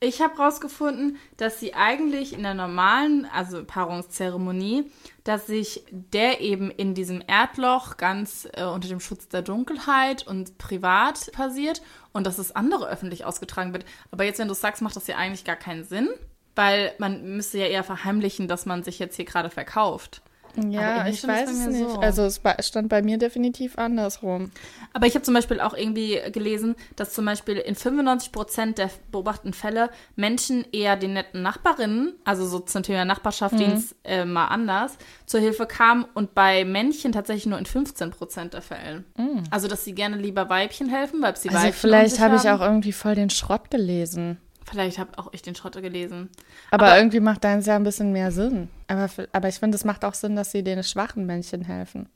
Ich 0.00 0.20
habe 0.20 0.36
rausgefunden, 0.36 1.16
dass 1.38 1.60
sie 1.60 1.72
eigentlich 1.72 2.34
in 2.34 2.42
der 2.42 2.52
normalen, 2.52 3.26
also 3.32 3.64
Paarungszeremonie, 3.64 4.90
dass 5.24 5.46
sich 5.46 5.82
der 5.90 6.42
eben 6.42 6.70
in 6.70 6.92
diesem 6.92 7.22
Erdloch 7.26 7.96
ganz 7.96 8.46
äh, 8.52 8.64
unter 8.64 8.88
dem 8.88 9.00
Schutz 9.00 9.28
der 9.28 9.40
Dunkelheit 9.40 10.26
und 10.26 10.58
privat 10.58 11.32
passiert 11.32 11.80
und 12.12 12.26
dass 12.26 12.36
das 12.36 12.54
andere 12.54 12.86
öffentlich 12.86 13.24
ausgetragen 13.24 13.72
wird. 13.72 13.86
Aber 14.10 14.24
jetzt, 14.24 14.38
wenn 14.38 14.48
du 14.48 14.54
sagst, 14.54 14.82
macht 14.82 14.96
das 14.96 15.06
ja 15.06 15.16
eigentlich 15.16 15.46
gar 15.46 15.56
keinen 15.56 15.84
Sinn, 15.84 16.10
weil 16.54 16.92
man 16.98 17.36
müsste 17.36 17.58
ja 17.58 17.66
eher 17.66 17.84
verheimlichen, 17.84 18.48
dass 18.48 18.66
man 18.66 18.82
sich 18.82 18.98
jetzt 18.98 19.16
hier 19.16 19.24
gerade 19.24 19.50
verkauft. 19.50 20.22
Ja, 20.68 21.06
ich 21.08 21.26
weiß 21.26 21.50
es 21.50 21.66
nicht. 21.66 21.78
so. 21.90 21.98
Also 21.98 22.22
es 22.22 22.40
stand 22.60 22.88
bei 22.88 23.02
mir 23.02 23.18
definitiv 23.18 23.76
andersrum. 23.76 24.50
Aber 24.92 25.06
ich 25.06 25.14
habe 25.14 25.24
zum 25.24 25.34
Beispiel 25.34 25.60
auch 25.60 25.74
irgendwie 25.74 26.20
gelesen, 26.30 26.76
dass 26.96 27.12
zum 27.12 27.24
Beispiel 27.24 27.56
in 27.56 27.74
95 27.74 28.30
Prozent 28.30 28.78
der 28.78 28.90
beobachteten 29.10 29.52
Fälle 29.52 29.90
Menschen 30.16 30.64
eher 30.72 30.96
den 30.96 31.14
netten 31.14 31.42
Nachbarinnen, 31.42 32.14
also 32.24 32.46
so 32.46 32.60
zum 32.60 32.82
Thema 32.82 33.04
Nachbarschaft, 33.04 33.58
denen 33.58 33.78
es 33.78 33.96
äh, 34.04 34.24
mal 34.24 34.46
anders, 34.46 34.96
zur 35.26 35.40
Hilfe 35.40 35.66
kamen 35.66 36.06
und 36.14 36.34
bei 36.34 36.64
Männchen 36.64 37.12
tatsächlich 37.12 37.46
nur 37.46 37.58
in 37.58 37.66
15 37.66 38.10
Prozent 38.10 38.54
der 38.54 38.62
Fällen. 38.62 39.04
Also, 39.50 39.66
dass 39.68 39.84
sie 39.84 39.94
gerne 39.94 40.16
lieber 40.16 40.48
Weibchen 40.48 40.88
helfen, 40.88 41.20
weil 41.20 41.36
sie 41.36 41.48
Also 41.48 41.60
Weibchen 41.60 41.80
vielleicht 41.80 42.20
habe 42.20 42.36
ich 42.36 42.48
auch 42.48 42.60
irgendwie 42.60 42.92
voll 42.92 43.14
den 43.14 43.30
Schrott 43.30 43.70
gelesen. 43.70 44.38
Vielleicht 44.64 44.98
habe 44.98 45.18
auch 45.18 45.28
ich 45.32 45.42
den 45.42 45.54
Schotte 45.54 45.82
gelesen. 45.82 46.30
Aber, 46.70 46.86
Aber- 46.86 46.96
irgendwie 46.98 47.20
macht 47.20 47.44
deins 47.44 47.66
ja 47.66 47.76
ein 47.76 47.84
bisschen 47.84 48.12
mehr 48.12 48.32
Sinn. 48.32 48.68
Aber, 48.88 49.08
aber 49.32 49.48
ich 49.48 49.56
finde, 49.56 49.76
es 49.76 49.84
macht 49.84 50.04
auch 50.04 50.14
Sinn, 50.14 50.36
dass 50.36 50.50
sie 50.50 50.62
den 50.64 50.82
schwachen 50.82 51.26
Männchen 51.26 51.62
helfen. 51.62 52.08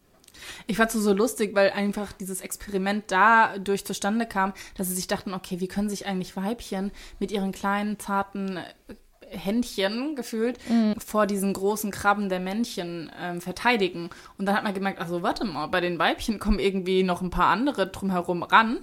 Ich 0.66 0.76
fand 0.76 0.94
es 0.94 1.02
so 1.02 1.12
lustig, 1.12 1.54
weil 1.54 1.70
einfach 1.70 2.12
dieses 2.12 2.40
Experiment 2.40 3.04
dadurch 3.08 3.84
zustande 3.84 4.24
kam, 4.24 4.52
dass 4.76 4.88
sie 4.88 4.94
sich 4.94 5.08
dachten, 5.08 5.34
okay, 5.34 5.60
wie 5.60 5.68
können 5.68 5.90
sich 5.90 6.06
eigentlich 6.06 6.36
Weibchen 6.36 6.92
mit 7.18 7.32
ihren 7.32 7.50
kleinen, 7.52 7.98
zarten 7.98 8.56
äh, 8.58 8.62
Händchen 9.30 10.16
gefühlt 10.16 10.58
vor 11.04 11.26
diesen 11.26 11.52
großen 11.52 11.90
Krabben 11.90 12.30
der 12.30 12.40
Männchen 12.40 13.12
ähm, 13.20 13.42
verteidigen. 13.42 14.08
Und 14.38 14.46
dann 14.46 14.56
hat 14.56 14.64
man 14.64 14.72
gemerkt, 14.72 15.00
also 15.00 15.22
warte 15.22 15.44
mal, 15.44 15.66
bei 15.66 15.82
den 15.82 15.98
Weibchen 15.98 16.38
kommen 16.38 16.58
irgendwie 16.58 17.02
noch 17.02 17.20
ein 17.20 17.28
paar 17.28 17.48
andere 17.48 17.88
drumherum 17.88 18.42
ran 18.42 18.78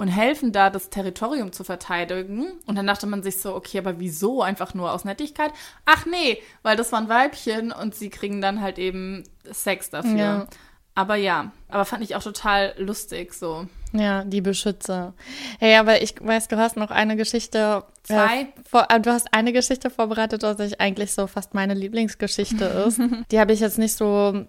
und 0.00 0.08
helfen 0.08 0.50
da, 0.50 0.70
das 0.70 0.88
Territorium 0.88 1.52
zu 1.52 1.62
verteidigen. 1.62 2.46
Und 2.64 2.76
dann 2.76 2.86
dachte 2.86 3.06
man 3.06 3.22
sich 3.22 3.38
so, 3.38 3.54
okay, 3.54 3.76
aber 3.78 4.00
wieso? 4.00 4.40
Einfach 4.40 4.72
nur 4.72 4.92
aus 4.92 5.04
Nettigkeit? 5.04 5.52
Ach 5.84 6.06
nee, 6.06 6.38
weil 6.62 6.74
das 6.74 6.90
waren 6.90 7.10
Weibchen 7.10 7.70
und 7.70 7.94
sie 7.94 8.08
kriegen 8.08 8.40
dann 8.40 8.62
halt 8.62 8.78
eben 8.78 9.24
Sex 9.44 9.90
dafür. 9.90 10.16
Ja. 10.16 10.46
Aber 10.94 11.16
ja, 11.16 11.52
aber 11.68 11.84
fand 11.84 12.02
ich 12.02 12.16
auch 12.16 12.22
total 12.22 12.72
lustig 12.78 13.34
so. 13.34 13.66
Ja, 13.92 14.24
die 14.24 14.40
Beschützer. 14.40 15.12
Hey, 15.58 15.76
aber 15.76 16.00
ich 16.00 16.14
weiß, 16.18 16.48
du 16.48 16.56
hast 16.56 16.78
noch 16.78 16.90
eine 16.90 17.16
Geschichte. 17.16 17.84
Zwei? 18.02 18.42
Äh, 18.42 18.46
vor, 18.66 18.86
äh, 18.88 19.00
du 19.00 19.12
hast 19.12 19.34
eine 19.34 19.52
Geschichte 19.52 19.90
vorbereitet, 19.90 20.42
was 20.42 20.60
ich 20.60 20.80
eigentlich 20.80 21.12
so 21.12 21.26
fast 21.26 21.52
meine 21.52 21.74
Lieblingsgeschichte 21.74 22.64
ist. 22.86 23.00
Die 23.30 23.38
habe 23.38 23.52
ich 23.52 23.60
jetzt 23.60 23.78
nicht 23.78 23.94
so 23.94 24.46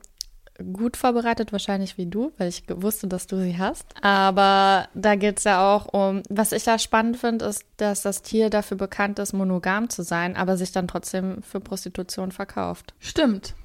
gut 0.63 0.97
vorbereitet, 0.97 1.51
wahrscheinlich 1.51 1.97
wie 1.97 2.05
du, 2.05 2.31
weil 2.37 2.49
ich 2.49 2.63
wusste, 2.67 3.07
dass 3.07 3.27
du 3.27 3.37
sie 3.37 3.57
hast. 3.57 3.85
Aber 4.01 4.87
da 4.93 5.15
geht 5.15 5.39
es 5.39 5.43
ja 5.43 5.75
auch 5.75 5.93
um, 5.93 6.23
was 6.29 6.51
ich 6.51 6.65
ja 6.65 6.79
spannend 6.79 7.17
finde, 7.17 7.45
ist, 7.45 7.65
dass 7.77 8.01
das 8.01 8.21
Tier 8.21 8.49
dafür 8.49 8.77
bekannt 8.77 9.19
ist, 9.19 9.33
monogam 9.33 9.89
zu 9.89 10.03
sein, 10.03 10.35
aber 10.35 10.57
sich 10.57 10.71
dann 10.71 10.87
trotzdem 10.87 11.41
für 11.43 11.59
Prostitution 11.59 12.31
verkauft. 12.31 12.93
Stimmt. 12.99 13.55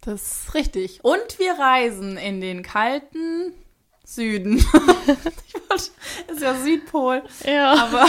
Das 0.00 0.22
ist 0.22 0.54
richtig. 0.54 1.00
Und 1.02 1.38
wir 1.38 1.52
reisen 1.52 2.16
in 2.16 2.40
den 2.40 2.62
kalten 2.62 3.54
Süden. 4.04 4.56
ich 4.56 4.64
wollte, 4.64 5.90
ist 6.32 6.42
ja 6.42 6.54
Südpol. 6.54 7.22
Ja. 7.44 7.74
Aber 7.74 8.06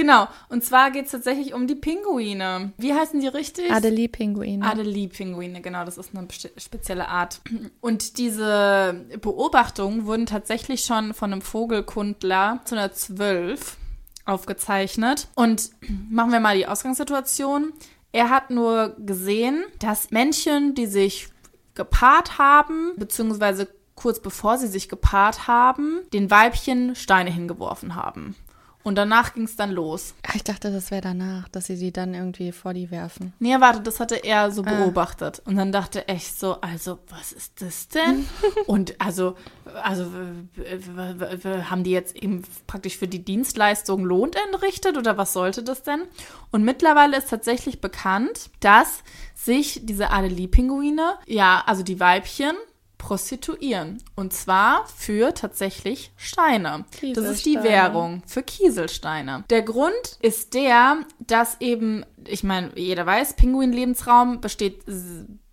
genau. 0.00 0.28
Und 0.48 0.64
zwar 0.64 0.90
geht 0.90 1.06
es 1.06 1.12
tatsächlich 1.12 1.54
um 1.54 1.66
die 1.66 1.74
Pinguine. 1.74 2.72
Wie 2.78 2.94
heißen 2.94 3.20
die 3.20 3.28
richtig? 3.28 3.70
Adelie-Pinguine. 3.70 4.64
Adelie-Pinguine, 4.64 5.60
genau, 5.60 5.84
das 5.84 5.98
ist 5.98 6.16
eine 6.16 6.26
spezielle 6.56 7.08
Art. 7.08 7.40
Und 7.80 8.18
diese 8.18 9.06
Beobachtungen 9.20 10.06
wurden 10.06 10.26
tatsächlich 10.26 10.84
schon 10.84 11.14
von 11.14 11.32
einem 11.32 11.42
Vogelkundler 11.42 12.60
1912 12.60 13.76
aufgezeichnet. 14.24 15.28
Und 15.34 15.70
machen 16.08 16.32
wir 16.32 16.40
mal 16.40 16.56
die 16.56 16.66
Ausgangssituation. 16.66 17.72
Er 18.12 18.30
hat 18.30 18.50
nur 18.50 18.96
gesehen, 18.98 19.64
dass 19.78 20.10
Männchen, 20.10 20.74
die 20.74 20.86
sich 20.86 21.28
gepaart 21.74 22.38
haben, 22.38 22.92
beziehungsweise 22.96 23.68
kurz 23.94 24.20
bevor 24.20 24.56
sie 24.56 24.66
sich 24.66 24.88
gepaart 24.88 25.46
haben, 25.46 26.00
den 26.12 26.30
Weibchen 26.30 26.96
Steine 26.96 27.30
hingeworfen 27.30 27.94
haben. 27.94 28.34
Und 28.82 28.96
danach 28.96 29.34
ging 29.34 29.44
es 29.44 29.56
dann 29.56 29.70
los. 29.70 30.14
Ah, 30.26 30.32
Ich 30.34 30.44
dachte, 30.44 30.72
das 30.72 30.90
wäre 30.90 31.02
danach, 31.02 31.48
dass 31.48 31.66
sie 31.66 31.76
die 31.76 31.92
dann 31.92 32.14
irgendwie 32.14 32.50
vor 32.52 32.72
die 32.72 32.90
werfen. 32.90 33.34
Nee, 33.38 33.56
warte, 33.60 33.80
das 33.80 34.00
hatte 34.00 34.16
er 34.16 34.50
so 34.50 34.62
beobachtet. 34.62 35.42
Und 35.44 35.56
dann 35.56 35.70
dachte 35.70 36.08
echt 36.08 36.38
so, 36.40 36.60
also, 36.62 36.98
was 37.10 37.32
ist 37.32 37.60
das 37.60 37.88
denn? 37.88 38.26
Und 38.66 38.98
also, 39.00 39.36
also, 39.82 40.06
haben 41.70 41.84
die 41.84 41.90
jetzt 41.90 42.16
eben 42.16 42.42
praktisch 42.66 42.96
für 42.96 43.08
die 43.08 43.24
Dienstleistung 43.24 44.04
Lohn 44.04 44.30
entrichtet 44.50 44.96
oder 44.96 45.16
was 45.18 45.32
sollte 45.32 45.62
das 45.62 45.82
denn? 45.82 46.02
Und 46.50 46.64
mittlerweile 46.64 47.18
ist 47.18 47.28
tatsächlich 47.28 47.80
bekannt, 47.80 48.50
dass 48.60 49.02
sich 49.34 49.80
diese 49.84 50.10
Adelie-Pinguine, 50.10 51.14
ja, 51.26 51.62
also 51.66 51.82
die 51.82 52.00
Weibchen, 52.00 52.56
prostituieren. 53.00 53.98
Und 54.14 54.32
zwar 54.32 54.86
für 54.96 55.34
tatsächlich 55.34 56.12
Steine. 56.16 56.84
Das 57.14 57.24
ist 57.24 57.46
die. 57.46 57.60
Währung 57.62 58.22
für 58.26 58.42
Kieselsteine. 58.42 59.44
Der 59.50 59.62
Grund 59.62 60.18
ist 60.20 60.54
der, 60.54 60.98
dass 61.18 61.56
eben, 61.60 62.04
ich 62.26 62.44
meine, 62.44 62.70
jeder 62.78 63.04
weiß, 63.06 63.34
Pinguin-Lebensraum 63.34 64.40
besteht 64.40 64.82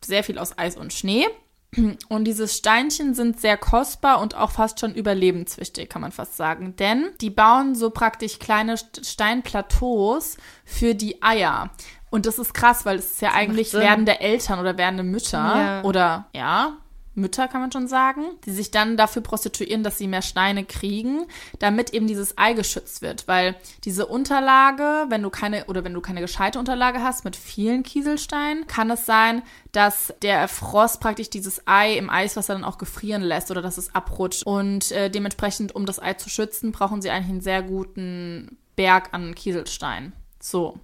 sehr 0.06 0.24
viel 0.24 0.38
aus 0.38 0.58
Eis 0.58 0.78
und 0.78 0.94
Schnee. 0.94 1.26
Und 2.08 2.24
diese 2.26 2.48
Steinchen 2.48 3.14
sind 3.14 3.42
sehr 3.42 3.58
kostbar 3.58 4.22
und 4.22 4.36
auch 4.38 4.52
fast 4.52 4.80
schon 4.80 4.96
überlebenswichtig, 4.96 5.90
kann 5.90 6.02
man 6.02 6.14
fast 6.14 6.38
sagen. 6.38 6.78
Denn 6.78 7.10
die 7.20 7.30
bauen 7.30 7.76
so 7.76 7.90
praktisch 7.90 8.40
kleine 8.40 8.76
St- 8.76 9.06
Steinplateaus 9.06 10.38
für 10.64 10.96
die 10.96 11.22
Eier. 11.22 11.70
Und 12.10 12.26
das 12.26 12.40
ist 12.40 12.54
krass, 12.54 12.86
weil 12.86 12.98
es 13.00 13.12
ist 13.12 13.22
ja 13.22 13.34
eigentlich 13.34 13.74
werdende 13.74 14.22
Eltern 14.22 14.60
oder 14.60 14.78
werdende 14.78 15.04
Mütter 15.04 15.38
Ja. 15.38 15.84
oder 15.84 16.28
ja, 16.34 16.78
Mütter 17.18 17.48
kann 17.48 17.62
man 17.62 17.72
schon 17.72 17.88
sagen, 17.88 18.24
die 18.46 18.52
sich 18.52 18.72
dann 18.72 18.96
dafür 18.96 19.22
prostituieren, 19.22 19.84
dass 19.84 19.98
sie 19.98 20.08
mehr 20.08 20.22
Steine 20.22 20.64
kriegen, 20.64 21.26
damit 21.60 21.94
eben 21.94 22.08
dieses 22.08 22.38
Ei 22.38 22.54
geschützt 22.54 23.02
wird, 23.02 23.28
weil 23.28 23.56
diese 23.84 24.06
Unterlage, 24.06 25.06
wenn 25.10 25.24
du 25.24 25.30
keine 25.30 25.66
oder 25.66 25.84
wenn 25.84 25.94
du 25.94 26.02
keine 26.02 26.22
gescheite 26.22 26.60
Unterlage 26.60 27.02
hast 27.02 27.26
mit 27.26 27.36
vielen 27.36 27.84
Kieselsteinen, 27.84 28.68
kann 28.68 28.90
es 28.92 29.06
sein, 29.06 29.42
dass 29.72 30.14
der 30.22 30.48
Frost 30.48 31.02
praktisch 31.02 31.30
dieses 31.30 31.68
Ei 31.68 31.98
im 31.98 32.10
Eiswasser 32.10 32.54
dann 32.54 32.64
auch 32.64 32.78
gefrieren 32.78 33.22
lässt 33.22 33.52
oder 33.52 33.62
dass 33.62 33.78
es 33.78 33.94
abrutscht 33.94 34.44
und 34.44 34.92
äh, 34.92 35.10
dementsprechend, 35.10 35.76
um 35.76 35.86
das 35.86 36.02
Ei 36.02 36.14
zu 36.14 36.30
schützen, 36.30 36.72
brauchen 36.72 37.02
sie 37.02 37.10
eigentlich 37.10 37.32
einen 37.32 37.42
sehr 37.42 37.64
guten 37.64 38.58
Berg 38.76 39.10
an 39.14 39.36
Kieselsteinen. 39.36 40.14
So. 40.40 40.80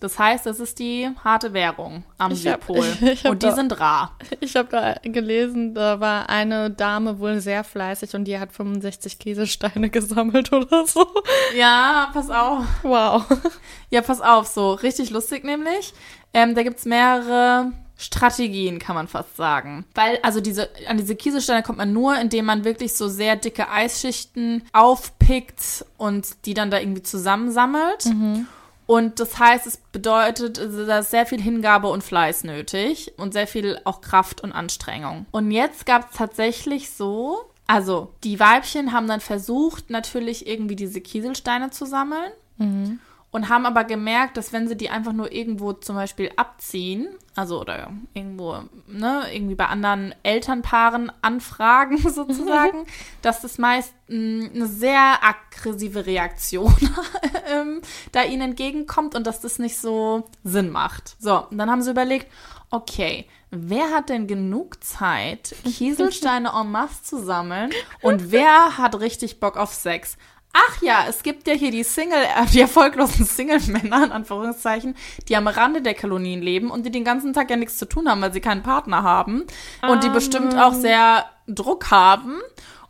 Das 0.00 0.18
heißt, 0.18 0.46
das 0.46 0.60
ist 0.60 0.78
die 0.78 1.08
harte 1.24 1.52
Währung 1.52 2.04
am 2.18 2.32
Ich 2.32 2.46
hab- 2.46 2.64
Südpol. 2.64 2.86
ich 3.00 3.24
hab 3.24 3.32
und 3.32 3.42
die 3.42 3.46
da- 3.46 3.54
sind 3.54 3.80
rar. 3.80 4.16
Ich 4.40 4.56
habe 4.56 4.68
da 4.70 4.94
gelesen, 5.02 5.74
da 5.74 6.00
war 6.00 6.28
eine 6.28 6.70
Dame 6.70 7.18
wohl 7.18 7.40
sehr 7.40 7.64
fleißig 7.64 8.14
und 8.14 8.24
die 8.24 8.38
hat 8.38 8.52
65 8.52 9.18
Kieselsteine 9.18 9.90
gesammelt 9.90 10.52
oder 10.52 10.86
so. 10.86 11.06
Ja, 11.56 12.10
pass 12.12 12.30
auf. 12.30 12.64
Wow. 12.82 13.24
Ja, 13.90 14.02
pass 14.02 14.20
auf, 14.20 14.46
so 14.46 14.72
richtig 14.72 15.10
lustig 15.10 15.44
nämlich. 15.44 15.92
Ähm, 16.34 16.54
da 16.54 16.62
gibt's 16.62 16.84
mehrere 16.84 17.72
Strategien, 17.96 18.78
kann 18.78 18.94
man 18.94 19.08
fast 19.08 19.36
sagen. 19.36 19.84
Weil, 19.96 20.20
also 20.22 20.40
diese, 20.40 20.68
an 20.86 20.98
diese 20.98 21.16
Kieselsteine 21.16 21.64
kommt 21.64 21.78
man 21.78 21.92
nur, 21.92 22.16
indem 22.16 22.44
man 22.44 22.64
wirklich 22.64 22.94
so 22.94 23.08
sehr 23.08 23.34
dicke 23.34 23.68
Eisschichten 23.70 24.62
aufpickt 24.72 25.84
und 25.96 26.46
die 26.46 26.54
dann 26.54 26.70
da 26.70 26.78
irgendwie 26.78 27.02
zusammensammelt. 27.02 28.04
Und 28.88 29.20
das 29.20 29.38
heißt, 29.38 29.66
es 29.66 29.76
bedeutet, 29.76 30.58
also 30.58 30.86
da 30.86 31.00
ist 31.00 31.10
sehr 31.10 31.26
viel 31.26 31.42
Hingabe 31.42 31.88
und 31.88 32.02
Fleiß 32.02 32.44
nötig 32.44 33.12
und 33.18 33.34
sehr 33.34 33.46
viel 33.46 33.78
auch 33.84 34.00
Kraft 34.00 34.40
und 34.40 34.50
Anstrengung. 34.52 35.26
Und 35.30 35.50
jetzt 35.50 35.84
gab 35.84 36.10
es 36.10 36.16
tatsächlich 36.16 36.90
so, 36.90 37.50
also 37.66 38.14
die 38.24 38.40
Weibchen 38.40 38.92
haben 38.92 39.06
dann 39.06 39.20
versucht, 39.20 39.90
natürlich 39.90 40.46
irgendwie 40.46 40.74
diese 40.74 41.02
Kieselsteine 41.02 41.68
zu 41.68 41.84
sammeln 41.84 42.32
und 43.30 43.48
haben 43.50 43.66
aber 43.66 43.84
gemerkt, 43.84 44.36
dass 44.36 44.52
wenn 44.52 44.68
sie 44.68 44.76
die 44.76 44.88
einfach 44.88 45.12
nur 45.12 45.30
irgendwo 45.32 45.74
zum 45.74 45.96
Beispiel 45.96 46.30
abziehen, 46.36 47.08
also 47.34 47.60
oder 47.60 47.92
irgendwo, 48.14 48.58
ne, 48.86 49.24
irgendwie 49.32 49.54
bei 49.54 49.66
anderen 49.66 50.14
Elternpaaren 50.22 51.12
anfragen 51.20 51.98
sozusagen, 52.10 52.86
dass 53.22 53.42
das 53.42 53.58
meist 53.58 53.92
mh, 54.08 54.50
eine 54.54 54.66
sehr 54.66 55.18
aggressive 55.22 56.06
Reaktion 56.06 56.74
ähm, 57.52 57.82
da 58.12 58.22
ihnen 58.22 58.50
entgegenkommt 58.50 59.14
und 59.14 59.26
dass 59.26 59.40
das 59.40 59.58
nicht 59.58 59.76
so 59.76 60.24
Sinn 60.42 60.70
macht. 60.70 61.16
So, 61.18 61.46
und 61.50 61.58
dann 61.58 61.70
haben 61.70 61.82
sie 61.82 61.90
überlegt, 61.90 62.28
okay, 62.70 63.26
wer 63.50 63.90
hat 63.90 64.08
denn 64.08 64.26
genug 64.26 64.82
Zeit, 64.82 65.54
Kieselsteine 65.64 66.52
en 66.54 66.70
masse 66.70 67.02
zu 67.02 67.22
sammeln 67.22 67.70
und 68.02 68.30
wer 68.30 68.78
hat 68.78 69.00
richtig 69.00 69.38
Bock 69.40 69.56
auf 69.56 69.72
Sex? 69.72 70.16
Ach 70.52 70.82
ja, 70.82 71.04
es 71.08 71.22
gibt 71.22 71.46
ja 71.46 71.54
hier 71.54 71.70
die 71.70 71.84
Single, 71.84 72.22
äh, 72.22 72.46
die 72.52 72.60
erfolglosen 72.60 73.24
Single-Männer, 73.24 74.04
in 74.04 74.12
Anführungszeichen, 74.12 74.96
die 75.28 75.36
am 75.36 75.46
Rande 75.46 75.82
der 75.82 75.94
Kolonien 75.94 76.42
leben 76.42 76.70
und 76.70 76.86
die 76.86 76.90
den 76.90 77.04
ganzen 77.04 77.32
Tag 77.32 77.50
ja 77.50 77.56
nichts 77.56 77.78
zu 77.78 77.86
tun 77.86 78.08
haben, 78.08 78.20
weil 78.20 78.32
sie 78.32 78.40
keinen 78.40 78.62
Partner 78.62 79.02
haben 79.02 79.44
und 79.88 80.04
die 80.04 80.08
bestimmt 80.08 80.56
auch 80.56 80.74
sehr 80.74 81.26
Druck 81.46 81.90
haben 81.90 82.40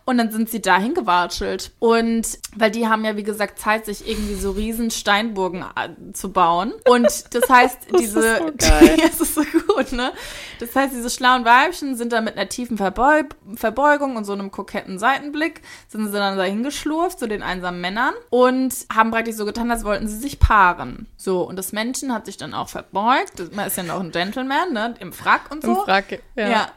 und 0.09 0.17
dann 0.17 0.31
sind 0.31 0.49
sie 0.49 0.63
dahin 0.63 0.95
gewatschelt. 0.95 1.73
Und 1.81 2.39
weil 2.57 2.71
die 2.71 2.89
haben 2.89 3.05
ja, 3.05 3.19
wie 3.19 3.25
gesagt, 3.25 3.59
Zeit, 3.59 3.85
sich 3.85 4.09
irgendwie 4.09 4.37
so 4.37 4.53
riesen 4.53 4.91
Steinburgen 4.91 5.67
äh, 5.77 6.13
zu 6.15 6.33
bauen. 6.33 6.73
Und 6.89 7.35
das 7.35 7.47
heißt, 7.51 7.79
diese. 7.99 8.21
ist 8.21 8.39
so 8.39 8.45
geil. 8.57 8.97
das 9.03 9.21
ist 9.21 9.35
so 9.35 9.43
gut, 9.43 9.93
ne? 9.93 10.13
Das 10.61 10.75
heißt, 10.75 10.95
diese 10.95 11.11
schlauen 11.11 11.45
Weibchen 11.45 11.95
sind 11.95 12.15
dann 12.15 12.25
mit 12.25 12.39
einer 12.39 12.49
tiefen 12.49 12.79
Verbeug 12.79 13.37
Verbeugung 13.55 14.17
und 14.17 14.25
so 14.25 14.33
einem 14.33 14.51
koketten 14.51 14.99
Seitenblick, 14.99 15.61
sind 15.89 16.07
sie 16.07 16.13
dann 16.13 16.39
dahin 16.39 16.63
geschlurft 16.63 17.19
zu 17.19 17.29
den 17.29 17.43
einsamen 17.43 17.83
Männern 17.83 18.15
und 18.31 18.75
haben 18.91 19.11
praktisch 19.11 19.35
so 19.37 19.45
getan, 19.45 19.71
als 19.71 19.85
wollten 19.85 20.09
sie 20.09 20.17
sich 20.17 20.41
paaren. 20.41 21.07
So, 21.19 21.43
und 21.43 21.57
das 21.57 21.73
Männchen 21.73 22.15
hat 22.15 22.25
sich 22.25 22.39
dann 22.39 22.55
auch 22.55 22.71
verbeugt. 22.71 23.55
Man 23.55 23.67
ist 23.67 23.77
ja 23.77 23.83
noch 23.83 24.01
ein 24.01 24.11
Gentleman, 24.11 24.73
ne? 24.73 24.95
Im 25.01 25.13
Frack 25.13 25.51
und 25.51 25.63
so. 25.63 25.81
Im 25.81 25.85
Frack, 25.85 26.23
ja. 26.35 26.49
Ja, 26.49 26.69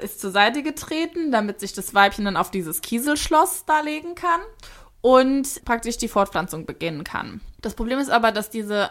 ist 0.00 0.20
zur 0.20 0.30
Seite 0.30 0.62
getreten, 0.62 1.30
damit 1.30 1.60
sich 1.60 1.72
das 1.72 1.94
Weibchen 1.94 2.24
dann 2.24 2.36
auf 2.36 2.50
dieses 2.50 2.80
Kieselschloss 2.80 3.64
da 3.66 3.80
legen 3.80 4.14
kann 4.14 4.40
und 5.00 5.64
praktisch 5.64 5.98
die 5.98 6.08
Fortpflanzung 6.08 6.66
beginnen 6.66 7.04
kann. 7.04 7.40
Das 7.60 7.74
Problem 7.74 7.98
ist 7.98 8.10
aber, 8.10 8.32
dass 8.32 8.50
diese 8.50 8.90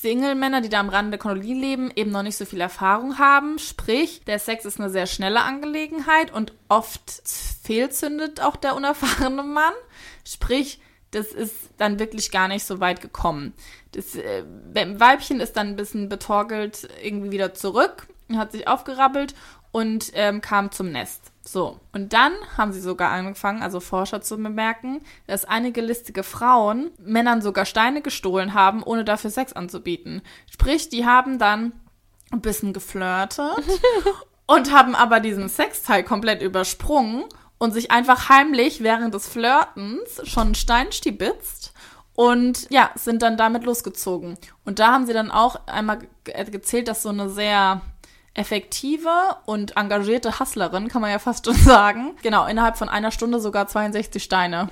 Single-Männer, 0.00 0.60
die 0.60 0.68
da 0.68 0.80
am 0.80 0.88
Rande 0.88 1.10
der 1.12 1.18
Kolonie 1.18 1.54
leben, 1.54 1.90
eben 1.94 2.10
noch 2.10 2.22
nicht 2.22 2.36
so 2.36 2.44
viel 2.44 2.60
Erfahrung 2.60 3.18
haben. 3.18 3.58
Sprich, 3.58 4.22
der 4.26 4.38
Sex 4.38 4.64
ist 4.64 4.78
eine 4.78 4.90
sehr 4.90 5.06
schnelle 5.06 5.42
Angelegenheit 5.42 6.32
und 6.32 6.52
oft 6.68 7.22
fehlzündet 7.62 8.40
auch 8.40 8.56
der 8.56 8.76
unerfahrene 8.76 9.42
Mann. 9.42 9.72
Sprich, 10.24 10.80
das 11.10 11.28
ist 11.28 11.54
dann 11.78 11.98
wirklich 11.98 12.30
gar 12.30 12.46
nicht 12.48 12.64
so 12.64 12.78
weit 12.78 13.00
gekommen. 13.00 13.54
Das 13.92 14.14
äh, 14.14 14.44
Weibchen 14.74 15.40
ist 15.40 15.56
dann 15.56 15.68
ein 15.68 15.76
bisschen 15.76 16.08
betorkelt 16.08 16.88
irgendwie 17.02 17.30
wieder 17.30 17.54
zurück, 17.54 18.06
hat 18.34 18.52
sich 18.52 18.66
aufgerappelt 18.66 19.34
und 19.70 20.10
ähm, 20.14 20.40
kam 20.40 20.72
zum 20.72 20.90
Nest. 20.90 21.32
So, 21.42 21.78
und 21.92 22.12
dann 22.12 22.32
haben 22.56 22.72
sie 22.72 22.80
sogar 22.80 23.10
angefangen, 23.10 23.62
also 23.62 23.78
Forscher 23.78 24.20
zu 24.20 24.36
bemerken, 24.36 25.00
dass 25.26 25.44
einige 25.44 25.80
listige 25.80 26.22
Frauen 26.22 26.90
Männern 26.98 27.40
sogar 27.40 27.66
Steine 27.66 28.02
gestohlen 28.02 28.54
haben, 28.54 28.82
ohne 28.82 29.04
dafür 29.04 29.30
Sex 29.30 29.52
anzubieten. 29.52 30.22
Sprich, 30.50 30.88
die 30.88 31.06
haben 31.06 31.38
dann 31.38 31.72
ein 32.32 32.40
bisschen 32.40 32.72
geflirtet 32.72 33.54
und 34.46 34.72
haben 34.72 34.94
aber 34.96 35.20
diesen 35.20 35.48
Sexteil 35.48 36.02
komplett 36.02 36.42
übersprungen 36.42 37.24
und 37.58 37.72
sich 37.72 37.90
einfach 37.90 38.28
heimlich 38.28 38.82
während 38.82 39.14
des 39.14 39.28
Flirtens 39.28 40.20
schon 40.24 40.46
einen 40.46 40.54
Stein 40.54 40.90
stibitzt 40.90 41.72
und 42.14 42.66
ja, 42.70 42.90
sind 42.94 43.22
dann 43.22 43.36
damit 43.36 43.64
losgezogen. 43.64 44.38
Und 44.64 44.78
da 44.78 44.92
haben 44.92 45.06
sie 45.06 45.12
dann 45.12 45.30
auch 45.30 45.66
einmal 45.66 45.98
äh, 46.24 46.44
gezählt, 46.46 46.88
dass 46.88 47.02
so 47.02 47.10
eine 47.10 47.28
sehr 47.28 47.82
effektive 48.36 49.10
und 49.46 49.76
engagierte 49.76 50.38
Hustlerin, 50.38 50.88
kann 50.88 51.02
man 51.02 51.10
ja 51.10 51.18
fast 51.18 51.46
schon 51.46 51.54
sagen, 51.56 52.16
genau, 52.22 52.46
innerhalb 52.46 52.76
von 52.76 52.88
einer 52.88 53.10
Stunde 53.10 53.40
sogar 53.40 53.66
62 53.66 54.22
Steine 54.22 54.68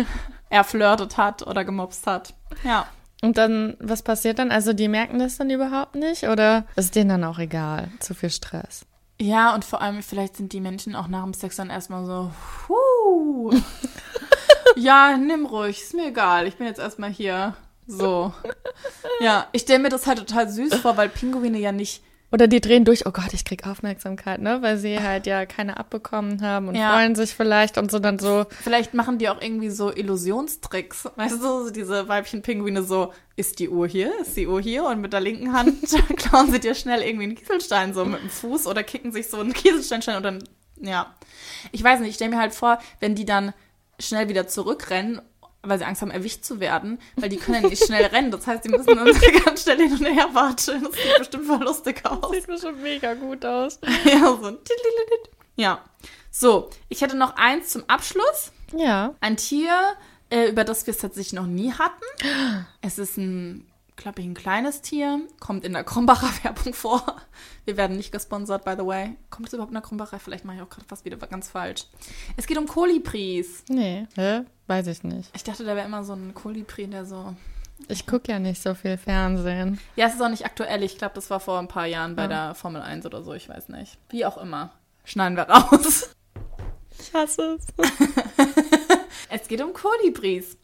erflirtet 0.50 1.16
hat 1.16 1.46
oder 1.46 1.64
gemobst 1.64 2.06
hat. 2.06 2.34
Ja. 2.64 2.86
Und 3.20 3.36
dann, 3.36 3.76
was 3.80 4.02
passiert 4.02 4.38
dann? 4.38 4.52
Also 4.52 4.72
die 4.72 4.88
merken 4.88 5.18
das 5.18 5.36
dann 5.36 5.50
überhaupt 5.50 5.96
nicht 5.96 6.24
oder 6.24 6.64
ist 6.76 6.94
denen 6.94 7.10
dann 7.10 7.24
auch 7.24 7.38
egal? 7.40 7.88
Zu 7.98 8.14
viel 8.14 8.30
Stress. 8.30 8.86
Ja, 9.20 9.52
und 9.54 9.64
vor 9.64 9.82
allem, 9.82 10.02
vielleicht 10.02 10.36
sind 10.36 10.52
die 10.52 10.60
Menschen 10.60 10.94
auch 10.94 11.08
nach 11.08 11.24
dem 11.24 11.34
Sex 11.34 11.56
dann 11.56 11.70
erstmal 11.70 12.06
so, 12.06 12.30
huh. 12.68 13.52
ja, 14.76 15.16
nimm 15.16 15.46
ruhig, 15.46 15.82
ist 15.82 15.94
mir 15.94 16.08
egal, 16.08 16.46
ich 16.46 16.56
bin 16.56 16.68
jetzt 16.68 16.78
erstmal 16.78 17.10
hier. 17.10 17.56
So. 17.88 18.32
Ja, 19.20 19.48
ich 19.50 19.62
stelle 19.62 19.80
mir 19.80 19.88
das 19.88 20.06
halt 20.06 20.18
total 20.18 20.48
süß 20.48 20.76
vor, 20.76 20.96
weil 20.96 21.08
Pinguine 21.08 21.58
ja 21.58 21.72
nicht. 21.72 22.02
Oder 22.30 22.46
die 22.46 22.60
drehen 22.60 22.84
durch, 22.84 23.06
oh 23.06 23.10
Gott, 23.10 23.32
ich 23.32 23.44
krieg 23.46 23.66
Aufmerksamkeit, 23.66 24.40
ne? 24.42 24.60
Weil 24.60 24.76
sie 24.76 25.00
halt 25.00 25.26
ja 25.26 25.46
keine 25.46 25.78
abbekommen 25.78 26.42
haben 26.42 26.68
und 26.68 26.74
Ja. 26.74 26.92
freuen 26.92 27.14
sich 27.14 27.34
vielleicht 27.34 27.78
und 27.78 27.90
so 27.90 27.98
dann 27.98 28.18
so, 28.18 28.44
Vielleicht 28.62 28.92
machen 28.92 29.16
die 29.16 29.30
auch 29.30 29.40
irgendwie 29.40 29.70
so 29.70 29.90
Illusionstricks. 29.94 31.08
Weißt 31.16 31.36
du, 31.36 31.64
so 31.64 31.70
diese 31.70 32.06
Weibchen-Pinguine 32.06 32.82
so, 32.82 33.12
ist 33.36 33.58
die 33.60 33.70
Uhr 33.70 33.86
hier, 33.88 34.12
ist 34.20 34.36
die 34.36 34.46
Uhr 34.46 34.60
hier? 34.60 34.84
Und 34.84 35.00
mit 35.00 35.12
der 35.14 35.20
linken 35.20 35.54
Hand 35.54 35.78
klauen 36.16 36.52
sie 36.52 36.60
dir 36.60 36.74
schnell 36.74 37.00
irgendwie 37.02 37.24
einen 37.24 37.34
Kieselstein 37.34 37.94
so 37.94 38.04
mit 38.04 38.20
dem 38.20 38.28
Fuß 38.30 38.66
oder 38.66 38.82
kicken 38.82 39.10
sich 39.10 39.28
so 39.30 39.40
einen 39.40 39.54
Kieselsteinstein 39.54 40.16
und 40.16 40.22
dann, 40.22 40.44
ja. 40.82 41.14
Ich 41.72 41.82
weiß 41.82 42.00
nicht, 42.00 42.10
ich 42.10 42.14
stelle 42.16 42.32
mir 42.32 42.38
halt 42.38 42.54
vor, 42.54 42.78
wenn 43.00 43.14
die 43.14 43.24
dann 43.24 43.54
schnell 43.98 44.28
wieder 44.28 44.46
zurückrennen, 44.46 45.22
weil 45.62 45.78
sie 45.78 45.84
Angst 45.84 46.02
haben, 46.02 46.10
erwischt 46.10 46.44
zu 46.44 46.60
werden, 46.60 46.98
weil 47.16 47.28
die 47.28 47.36
können 47.36 47.62
ja 47.62 47.68
nicht 47.68 47.84
schnell 47.84 48.04
rennen. 48.06 48.30
Das 48.30 48.46
heißt, 48.46 48.64
die 48.64 48.68
müssen 48.68 48.94
dann 48.94 49.06
ganz 49.44 49.62
schnell 49.62 49.78
hin 49.78 49.92
und 49.92 50.04
her 50.04 50.28
watscheln. 50.32 50.84
Das 50.84 50.94
sieht 50.94 51.18
bestimmt 51.18 51.46
voll 51.46 51.62
lustig 51.62 52.02
aus. 52.04 52.30
sieht 52.32 52.46
bestimmt 52.46 52.82
mega 52.82 53.14
gut 53.14 53.44
aus. 53.44 53.78
Ja, 54.04 54.36
so. 54.40 54.58
Ja. 55.56 55.84
So, 56.30 56.70
ich 56.88 57.00
hätte 57.00 57.16
noch 57.16 57.36
eins 57.36 57.70
zum 57.70 57.84
Abschluss. 57.88 58.52
Ja. 58.72 59.14
Ein 59.20 59.36
Tier, 59.36 59.76
äh, 60.30 60.48
über 60.48 60.64
das 60.64 60.86
wir 60.86 60.92
es 60.92 60.98
tatsächlich 60.98 61.32
noch 61.32 61.46
nie 61.46 61.72
hatten. 61.72 62.04
Es 62.80 62.98
ist 62.98 63.16
ein, 63.16 63.66
glaube 63.98 64.22
ich, 64.22 64.26
ein 64.26 64.34
kleines 64.34 64.80
Tier. 64.80 65.20
Kommt 65.40 65.64
in 65.64 65.74
der 65.74 65.84
Krombacher 65.84 66.30
Werbung 66.42 66.72
vor. 66.72 67.16
Wir 67.66 67.76
werden 67.76 67.98
nicht 67.98 68.12
gesponsert, 68.12 68.64
by 68.64 68.74
the 68.78 68.86
way. 68.86 69.16
Kommt 69.28 69.48
es 69.48 69.52
überhaupt 69.52 69.70
in 69.70 69.74
der 69.74 69.82
Krombacher? 69.82 70.18
Vielleicht 70.18 70.46
mache 70.46 70.56
ich 70.56 70.62
auch 70.62 70.70
gerade 70.70 70.86
fast 70.86 71.04
wieder 71.04 71.18
ganz 71.18 71.50
falsch. 71.50 71.84
Es 72.36 72.46
geht 72.46 72.56
um 72.56 72.66
Kolibris. 72.66 73.64
Nee, 73.68 74.06
hä? 74.16 74.42
Weiß 74.66 74.86
ich 74.86 75.02
nicht. 75.02 75.30
Ich 75.34 75.44
dachte, 75.44 75.64
da 75.64 75.76
wäre 75.76 75.86
immer 75.86 76.04
so 76.04 76.14
ein 76.14 76.32
Kolibri, 76.32 76.86
der 76.86 77.04
so. 77.04 77.34
Ich 77.88 78.06
gucke 78.06 78.32
ja 78.32 78.38
nicht 78.38 78.62
so 78.62 78.74
viel 78.74 78.96
Fernsehen. 78.96 79.78
Ja, 79.96 80.06
es 80.06 80.14
ist 80.14 80.22
auch 80.22 80.30
nicht 80.30 80.44
aktuell. 80.46 80.82
Ich 80.82 80.98
glaube, 80.98 81.14
das 81.14 81.30
war 81.30 81.40
vor 81.40 81.58
ein 81.58 81.68
paar 81.68 81.86
Jahren 81.86 82.16
bei 82.16 82.26
der 82.26 82.54
Formel 82.54 82.82
1 82.82 83.06
oder 83.06 83.22
so. 83.22 83.34
Ich 83.34 83.48
weiß 83.48 83.68
nicht. 83.68 83.98
Wie 84.08 84.24
auch 84.24 84.36
immer. 84.38 84.72
Schneiden 85.04 85.36
wir 85.36 85.44
raus. 85.48 86.10
Ich 86.98 87.12
hasse 87.12 87.58
es. 87.58 87.66
Es 89.30 89.46
geht 89.46 89.62
um 89.62 89.72
Kolibris. 89.72 90.56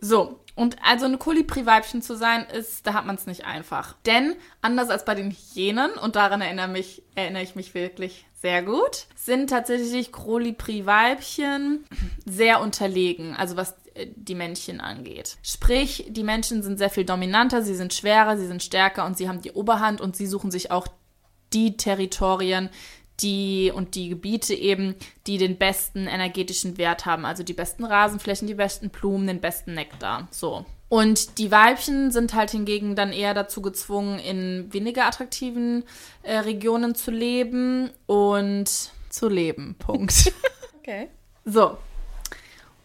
So, 0.00 0.40
und 0.56 0.78
also 0.82 1.04
eine 1.04 1.18
Kolibri-Weibchen 1.18 2.02
zu 2.02 2.16
sein, 2.16 2.46
ist, 2.46 2.86
da 2.86 2.94
hat 2.94 3.04
man 3.06 3.14
es 3.14 3.26
nicht 3.26 3.44
einfach. 3.44 3.94
Denn 4.06 4.34
anders 4.62 4.88
als 4.88 5.04
bei 5.04 5.14
den 5.14 5.30
Hyänen, 5.30 5.92
und 5.92 6.16
daran 6.16 6.40
erinnere, 6.40 6.66
mich, 6.66 7.02
erinnere 7.14 7.42
ich 7.42 7.54
mich 7.54 7.74
wirklich 7.74 8.26
sehr 8.32 8.62
gut, 8.62 9.06
sind 9.14 9.50
tatsächlich 9.50 10.12
Kolibri-Weibchen 10.12 11.84
sehr 12.24 12.62
unterlegen, 12.62 13.36
also 13.36 13.56
was 13.56 13.74
äh, 13.94 14.06
die 14.16 14.34
Männchen 14.34 14.80
angeht. 14.80 15.36
Sprich, 15.42 16.06
die 16.08 16.24
Menschen 16.24 16.62
sind 16.62 16.78
sehr 16.78 16.90
viel 16.90 17.04
dominanter, 17.04 17.62
sie 17.62 17.74
sind 17.74 17.92
schwerer, 17.92 18.38
sie 18.38 18.46
sind 18.46 18.62
stärker 18.62 19.04
und 19.04 19.18
sie 19.18 19.28
haben 19.28 19.42
die 19.42 19.52
Oberhand 19.52 20.00
und 20.00 20.16
sie 20.16 20.26
suchen 20.26 20.50
sich 20.50 20.70
auch 20.70 20.88
die 21.52 21.76
Territorien, 21.76 22.70
die 23.20 23.72
und 23.74 23.94
die 23.94 24.08
Gebiete 24.08 24.54
eben, 24.54 24.94
die 25.26 25.38
den 25.38 25.56
besten 25.56 26.06
energetischen 26.06 26.78
Wert 26.78 27.06
haben, 27.06 27.24
also 27.24 27.42
die 27.42 27.54
besten 27.54 27.84
Rasenflächen, 27.84 28.46
die 28.46 28.54
besten 28.54 28.90
Blumen, 28.90 29.26
den 29.26 29.40
besten 29.40 29.74
Nektar. 29.74 30.28
So. 30.30 30.64
Und 30.88 31.38
die 31.38 31.50
Weibchen 31.50 32.12
sind 32.12 32.34
halt 32.34 32.50
hingegen 32.50 32.94
dann 32.94 33.12
eher 33.12 33.34
dazu 33.34 33.60
gezwungen, 33.60 34.18
in 34.18 34.72
weniger 34.72 35.06
attraktiven 35.06 35.84
äh, 36.22 36.38
Regionen 36.38 36.94
zu 36.94 37.10
leben 37.10 37.90
und 38.06 38.90
zu 39.10 39.28
leben. 39.28 39.76
Punkt. 39.78 40.32
Okay. 40.86 41.08
So. 41.44 41.78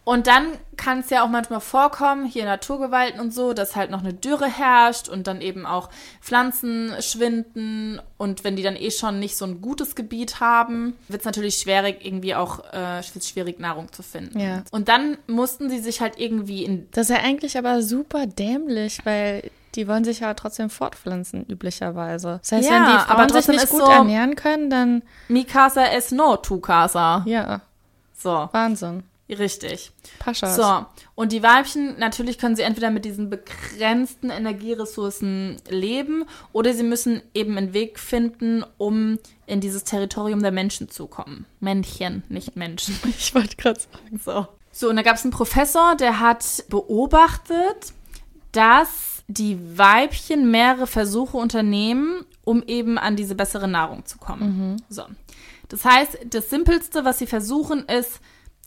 Und 0.04 0.26
dann 0.26 0.46
kann 0.76 0.98
es 0.98 1.10
ja 1.10 1.22
auch 1.24 1.28
manchmal 1.28 1.60
vorkommen, 1.60 2.26
hier 2.26 2.44
Naturgewalten 2.44 3.20
und 3.20 3.32
so, 3.32 3.52
dass 3.52 3.76
halt 3.76 3.92
noch 3.92 4.00
eine 4.00 4.12
Dürre 4.12 4.46
herrscht 4.48 5.08
und 5.08 5.28
dann 5.28 5.40
eben 5.40 5.64
auch 5.64 5.90
Pflanzen 6.20 6.92
schwinden. 7.00 8.00
Und 8.18 8.42
wenn 8.42 8.56
die 8.56 8.64
dann 8.64 8.74
eh 8.74 8.90
schon 8.90 9.20
nicht 9.20 9.36
so 9.36 9.44
ein 9.44 9.60
gutes 9.60 9.94
Gebiet 9.94 10.40
haben, 10.40 10.94
wird 11.08 11.20
es 11.20 11.24
natürlich 11.26 11.56
schwierig, 11.58 12.04
irgendwie 12.04 12.34
auch 12.34 12.64
äh, 12.72 13.00
schwierig, 13.02 13.60
Nahrung 13.60 13.92
zu 13.92 14.02
finden. 14.02 14.40
Ja. 14.40 14.64
Und 14.72 14.88
dann 14.88 15.18
mussten 15.28 15.70
sie 15.70 15.78
sich 15.78 16.00
halt 16.00 16.18
irgendwie 16.18 16.64
in. 16.64 16.88
Das 16.90 17.08
ist 17.08 17.16
ja 17.16 17.22
eigentlich 17.22 17.56
aber 17.56 17.80
super 17.82 18.26
dämlich, 18.26 18.98
weil 19.04 19.50
die 19.76 19.86
wollen 19.86 20.02
sich 20.04 20.18
ja 20.20 20.34
trotzdem 20.34 20.68
fortpflanzen, 20.68 21.46
üblicherweise. 21.48 22.40
Das 22.42 22.50
heißt, 22.52 22.68
Ja, 22.68 22.74
wenn 22.74 22.82
die 22.86 22.90
aber 22.90 23.04
Frauen 23.06 23.28
sich 23.28 23.32
trotzdem 23.34 23.54
nicht 23.54 23.68
gut 23.68 23.80
so- 23.82 23.90
ernähren 23.90 24.34
können, 24.34 24.68
dann 24.68 25.02
Mikasa 25.28 25.84
es 25.92 26.10
no, 26.10 26.36
tu 26.38 26.58
casa. 26.58 27.22
ja, 27.24 27.60
So, 28.18 28.48
Wahnsinn. 28.52 29.04
Richtig. 29.28 29.92
Paschas. 30.18 30.56
So, 30.56 30.86
und 31.14 31.32
die 31.32 31.42
Weibchen, 31.42 31.98
natürlich 31.98 32.38
können 32.38 32.56
sie 32.56 32.62
entweder 32.62 32.90
mit 32.90 33.04
diesen 33.04 33.30
begrenzten 33.30 34.30
Energieressourcen 34.30 35.56
leben 35.68 36.24
oder 36.52 36.74
sie 36.74 36.82
müssen 36.82 37.22
eben 37.34 37.56
einen 37.56 37.72
Weg 37.72 37.98
finden, 37.98 38.64
um 38.78 39.18
in 39.46 39.60
dieses 39.60 39.84
Territorium 39.84 40.42
der 40.42 40.52
Menschen 40.52 40.90
zu 40.90 41.06
kommen. 41.06 41.46
Männchen, 41.60 42.22
nicht 42.28 42.56
Menschen. 42.56 42.98
Ich 43.18 43.34
wollte 43.34 43.56
gerade 43.56 43.80
sagen. 43.80 44.20
So. 44.22 44.46
So, 44.74 44.88
und 44.88 44.96
da 44.96 45.02
gab 45.02 45.16
es 45.16 45.22
einen 45.22 45.32
Professor, 45.32 45.96
der 45.96 46.20
hat 46.20 46.64
beobachtet, 46.68 47.92
dass 48.52 49.12
dass 49.22 49.24
die 49.28 49.78
Weibchen 49.78 50.50
mehrere 50.50 50.86
Versuche 50.86 51.36
unternehmen, 51.36 52.24
um 52.44 52.62
eben 52.62 52.98
an 52.98 53.16
diese 53.16 53.34
bessere 53.34 53.68
Nahrung 53.68 54.04
zu 54.04 54.18
kommen. 54.18 54.82
So. 54.88 55.04
Das 55.68 55.84
heißt, 55.84 56.18
das 56.26 56.50
Simpelste, 56.50 57.04
was 57.04 57.18
sie 57.18 57.26
versuchen, 57.26 57.86
ist, 57.86 58.20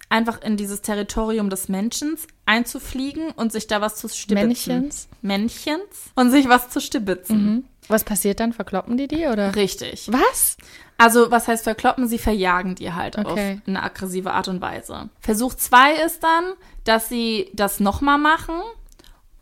einfach 0.10 0.42
in 0.42 0.58
dieses 0.58 0.82
Territorium 0.82 1.50
des 1.50 1.68
Menschen 1.70 2.18
einzufliegen 2.46 3.32
und 3.32 3.52
sich 3.52 3.68
da 3.68 3.82
was 3.82 3.96
zu 3.96 4.08
stibitzen. 4.08 4.48
Männchens? 4.48 5.08
Männchens 5.22 6.12
und 6.16 6.32
sich 6.32 6.48
was 6.48 6.70
zu 6.70 6.80
stibitzen. 6.80 7.68
Was 7.88 8.04
passiert 8.04 8.40
dann? 8.40 8.54
Verkloppen 8.54 8.98
die 8.98 9.08
die 9.08 9.28
oder? 9.28 9.56
Richtig. 9.56 10.08
Was? 10.12 10.58
Also, 10.98 11.30
was 11.30 11.48
heißt 11.48 11.64
verkloppen? 11.64 12.08
Sie 12.08 12.18
verjagen 12.18 12.76
die 12.76 12.94
halt 12.94 13.18
auf 13.18 13.34
Okay. 13.34 13.62
eine 13.68 13.84
aggressive 13.84 14.32
Art 14.32 14.48
und 14.48 14.62
Weise. 14.62 15.10
Versuch 15.20 15.54
zwei 15.56 15.94
ist 15.94 16.24
dann, 16.24 16.54
dass 16.84 17.10
sie 17.10 17.52
das 17.54 17.80
nochmal 17.80 18.18
machen 18.18 18.56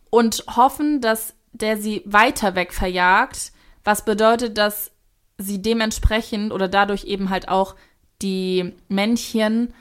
und 0.10 0.44
hoffen, 0.56 1.00
dass 1.00 1.36
der 1.52 1.78
sie 1.78 2.02
weiter 2.06 2.56
weg 2.56 2.74
verjagt, 2.74 3.52
was 3.84 4.04
bedeutet, 4.04 4.58
dass 4.58 4.92
sie 5.38 5.62
dementsprechend 5.62 6.52
oder 6.52 6.68
dadurch 6.68 7.04
eben 7.06 7.30
halt 7.30 7.48
auch 7.50 7.76
die 8.22 8.74
Männchen 8.88 9.74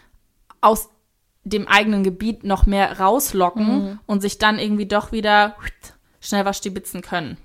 aus 0.62 0.88
dem 1.44 1.68
eigenen 1.68 2.04
Gebiet 2.04 2.44
noch 2.44 2.64
mehr 2.64 2.98
rauslocken 2.98 4.00
und 4.06 4.20
sich 4.22 4.38
dann 4.38 4.58
irgendwie 4.58 4.86
doch 4.86 5.12
wieder 5.12 5.56
schnell 6.20 6.44
was 6.46 6.56
stibitzen 6.56 7.02
können. 7.02 7.36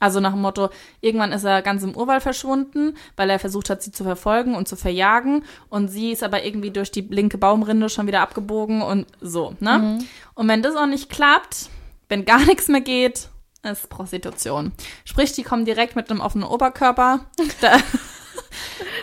Also 0.00 0.20
nach 0.20 0.32
dem 0.32 0.42
Motto, 0.42 0.68
irgendwann 1.00 1.32
ist 1.32 1.44
er 1.44 1.62
ganz 1.62 1.82
im 1.82 1.96
Urwald 1.96 2.22
verschwunden, 2.22 2.94
weil 3.16 3.30
er 3.30 3.38
versucht 3.38 3.70
hat, 3.70 3.82
sie 3.82 3.90
zu 3.90 4.04
verfolgen 4.04 4.54
und 4.54 4.68
zu 4.68 4.76
verjagen. 4.76 5.44
Und 5.70 5.88
sie 5.88 6.12
ist 6.12 6.22
aber 6.22 6.44
irgendwie 6.44 6.70
durch 6.70 6.90
die 6.90 7.00
linke 7.00 7.38
Baumrinde 7.38 7.88
schon 7.88 8.06
wieder 8.06 8.20
abgebogen 8.20 8.82
und 8.82 9.06
so, 9.20 9.56
ne? 9.60 9.98
Und 10.34 10.48
wenn 10.48 10.62
das 10.62 10.76
auch 10.76 10.86
nicht 10.86 11.08
klappt, 11.10 11.70
wenn 12.08 12.24
gar 12.24 12.44
nichts 12.44 12.68
mehr 12.68 12.82
geht, 12.82 13.28
ist 13.62 13.88
Prostitution. 13.88 14.72
Sprich, 15.04 15.32
die 15.32 15.42
kommen 15.42 15.64
direkt 15.64 15.96
mit 15.96 16.10
einem 16.10 16.20
offenen 16.20 16.46
Oberkörper. 16.48 17.20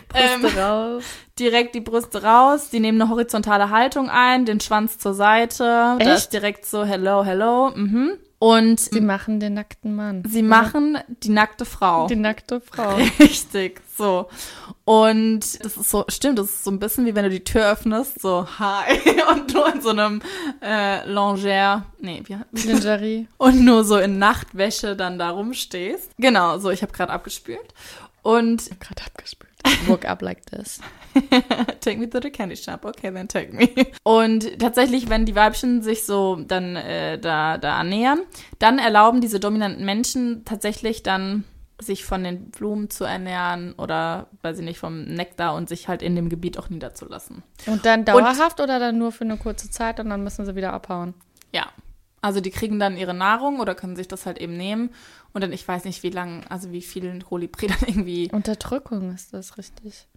Da, 0.09 0.19
ähm, 0.19 0.41
Brüste 0.41 0.59
raus. 0.59 1.03
direkt 1.39 1.75
die 1.75 1.81
Brüste 1.81 2.23
raus, 2.23 2.69
die 2.69 2.79
nehmen 2.79 3.01
eine 3.01 3.09
horizontale 3.11 3.69
Haltung 3.69 4.09
ein, 4.09 4.45
den 4.45 4.59
Schwanz 4.59 4.97
zur 4.97 5.13
Seite. 5.13 5.63
Da 5.63 5.97
Echt? 5.99 6.09
ist 6.17 6.29
direkt 6.33 6.65
so 6.65 6.83
hello, 6.83 7.23
hello. 7.23 7.71
Mhm. 7.75 8.17
Und 8.39 8.79
Sie 8.79 9.01
machen 9.01 9.39
den 9.39 9.53
nackten 9.53 9.95
Mann. 9.95 10.23
sie 10.27 10.41
machen 10.41 10.97
die 11.07 11.29
nackte 11.29 11.63
Frau. 11.63 12.07
Die 12.07 12.15
nackte 12.15 12.59
Frau. 12.59 12.95
Richtig, 13.19 13.79
so. 13.95 14.29
Und 14.83 15.41
das 15.63 15.77
ist 15.77 15.91
so, 15.91 16.05
stimmt, 16.09 16.39
das 16.39 16.47
ist 16.47 16.63
so 16.63 16.71
ein 16.71 16.79
bisschen 16.79 17.05
wie 17.05 17.13
wenn 17.13 17.23
du 17.25 17.29
die 17.29 17.43
Tür 17.43 17.71
öffnest, 17.71 18.19
so 18.19 18.47
hi, 18.57 18.97
und 19.31 19.53
nur 19.53 19.71
in 19.71 19.81
so 19.81 19.89
einem 19.89 20.23
äh, 20.59 21.07
Longère, 21.07 21.83
nee, 21.99 22.23
wie, 22.25 22.35
Lingerie. 22.67 23.27
und 23.37 23.63
nur 23.63 23.83
so 23.83 23.99
in 23.99 24.17
Nachtwäsche 24.17 24.95
dann 24.95 25.19
da 25.19 25.29
rumstehst. 25.29 26.09
Genau, 26.17 26.57
so, 26.57 26.71
ich 26.71 26.81
habe 26.81 26.91
gerade 26.93 27.11
abgespült. 27.13 27.75
Und 28.23 28.69
Gerade 28.79 29.03
abgespült. 29.05 29.51
Woke 29.87 30.07
up 30.07 30.21
like 30.21 30.45
this. 30.47 30.79
take 31.81 31.97
me 31.97 32.09
to 32.09 32.19
the 32.21 32.29
candy 32.29 32.55
shop, 32.55 32.85
okay, 32.85 33.11
then 33.11 33.27
take 33.27 33.53
me. 33.53 33.69
Und 34.03 34.59
tatsächlich, 34.59 35.09
wenn 35.09 35.25
die 35.25 35.35
Weibchen 35.35 35.81
sich 35.81 36.05
so 36.05 36.35
dann 36.35 36.75
äh, 36.75 37.19
da, 37.19 37.57
da 37.57 37.77
annähern, 37.77 38.21
dann 38.59 38.79
erlauben 38.79 39.21
diese 39.21 39.39
dominanten 39.39 39.85
Menschen 39.85 40.45
tatsächlich 40.45 41.03
dann 41.03 41.43
sich 41.79 42.05
von 42.05 42.23
den 42.23 42.51
Blumen 42.51 42.89
zu 42.89 43.03
ernähren 43.03 43.73
oder, 43.73 44.27
weiß 44.43 44.59
ich 44.59 44.65
nicht, 44.65 44.77
vom 44.77 45.03
Nektar 45.03 45.55
und 45.55 45.67
sich 45.67 45.87
halt 45.87 46.01
in 46.01 46.15
dem 46.15 46.29
Gebiet 46.29 46.57
auch 46.59 46.69
niederzulassen. 46.69 47.43
Und 47.65 47.85
dann 47.85 48.05
dauerhaft 48.05 48.59
oder 48.59 48.79
dann 48.79 48.97
nur 48.97 49.11
für 49.11 49.23
eine 49.23 49.37
kurze 49.37 49.69
Zeit 49.69 49.99
und 49.99 50.09
dann 50.09 50.23
müssen 50.23 50.45
sie 50.45 50.55
wieder 50.55 50.73
abhauen? 50.73 51.13
Ja. 51.51 51.67
Also 52.21 52.39
die 52.39 52.51
kriegen 52.51 52.79
dann 52.79 52.97
ihre 52.97 53.13
Nahrung 53.13 53.59
oder 53.59 53.73
können 53.73 53.95
sich 53.95 54.07
das 54.07 54.25
halt 54.25 54.37
eben 54.37 54.55
nehmen 54.55 54.91
und 55.33 55.41
dann, 55.41 55.51
ich 55.51 55.67
weiß 55.67 55.85
nicht, 55.85 56.03
wie 56.03 56.09
lang, 56.11 56.45
also 56.49 56.71
wie 56.71 56.81
viel 56.81 57.21
Kolibri 57.23 57.67
dann 57.67 57.79
irgendwie 57.87 58.29
Unterdrückung 58.31 59.11
ist 59.13 59.33
das 59.33 59.57
richtig. 59.57 60.07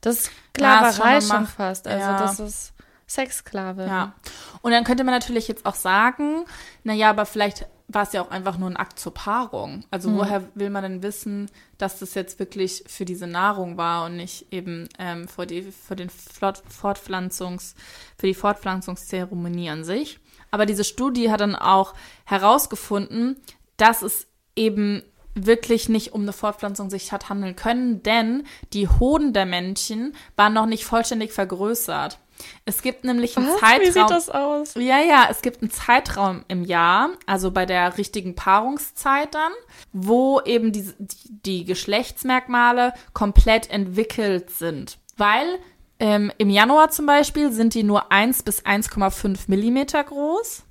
Das 0.00 0.20
ist 0.20 0.30
Ja, 0.58 0.90
Sklaverei 0.90 1.20
schon 1.20 1.30
schon, 1.30 1.46
fast. 1.46 1.86
Also 1.86 2.00
Ja. 2.04 2.18
das 2.18 2.40
ist 2.40 2.72
Sexsklave. 3.06 3.86
Ja. 3.86 4.14
Und 4.62 4.72
dann 4.72 4.84
könnte 4.84 5.04
man 5.04 5.14
natürlich 5.14 5.48
jetzt 5.48 5.66
auch 5.66 5.74
sagen, 5.74 6.44
naja, 6.82 7.10
aber 7.10 7.26
vielleicht 7.26 7.66
war 7.88 8.04
es 8.04 8.12
ja 8.12 8.22
auch 8.22 8.30
einfach 8.30 8.56
nur 8.56 8.70
ein 8.70 8.76
Akt 8.76 8.98
zur 8.98 9.12
Paarung. 9.12 9.84
Also 9.90 10.14
woher 10.14 10.44
will 10.54 10.70
man 10.70 10.82
denn 10.82 11.02
wissen, 11.02 11.50
dass 11.76 11.98
das 11.98 12.14
jetzt 12.14 12.38
wirklich 12.38 12.84
für 12.86 13.04
diese 13.04 13.26
Nahrung 13.26 13.76
war 13.76 14.06
und 14.06 14.16
nicht 14.16 14.50
eben 14.50 14.88
ähm, 14.98 15.28
für, 15.28 15.46
die, 15.46 15.62
für 15.62 15.94
den 15.94 16.08
Fortpflanzungs, 16.08 17.74
für 18.18 18.26
die 18.26 18.34
Fortpflanzungszeremonie 18.34 19.68
an 19.68 19.84
sich. 19.84 20.20
Aber 20.52 20.66
diese 20.66 20.84
Studie 20.84 21.32
hat 21.32 21.40
dann 21.40 21.56
auch 21.56 21.94
herausgefunden, 22.24 23.40
dass 23.76 24.02
es 24.02 24.28
eben 24.54 25.02
wirklich 25.34 25.88
nicht 25.88 26.12
um 26.12 26.22
eine 26.22 26.32
Fortpflanzung 26.32 26.90
sich 26.90 27.10
hat 27.10 27.28
handeln 27.30 27.56
können, 27.56 28.02
denn 28.02 28.46
die 28.72 28.86
Hoden 28.86 29.32
der 29.32 29.46
Männchen 29.46 30.14
waren 30.36 30.52
noch 30.52 30.66
nicht 30.66 30.84
vollständig 30.84 31.32
vergrößert. 31.32 32.18
Es 32.64 32.82
gibt 32.82 33.04
nämlich 33.04 33.36
einen 33.36 33.48
Was? 33.48 33.60
Zeitraum. 33.60 33.80
Wie 33.80 33.92
sieht 33.92 34.10
das 34.10 34.28
aus? 34.28 34.74
Ja, 34.74 35.00
ja, 35.00 35.28
es 35.30 35.42
gibt 35.42 35.62
einen 35.62 35.70
Zeitraum 35.70 36.44
im 36.48 36.64
Jahr, 36.64 37.10
also 37.26 37.50
bei 37.50 37.66
der 37.66 37.96
richtigen 37.98 38.34
Paarungszeit 38.34 39.34
dann, 39.34 39.52
wo 39.92 40.40
eben 40.40 40.72
die, 40.72 40.92
die, 40.98 41.16
die 41.46 41.64
Geschlechtsmerkmale 41.64 42.92
komplett 43.14 43.70
entwickelt 43.70 44.50
sind. 44.50 44.98
Weil 45.16 45.58
ähm, 46.02 46.30
im 46.38 46.50
Januar 46.50 46.90
zum 46.90 47.06
Beispiel 47.06 47.52
sind 47.52 47.74
die 47.74 47.84
nur 47.84 48.10
1 48.12 48.42
bis 48.42 48.64
1,5 48.64 49.44
Millimeter 49.46 50.02
groß 50.02 50.64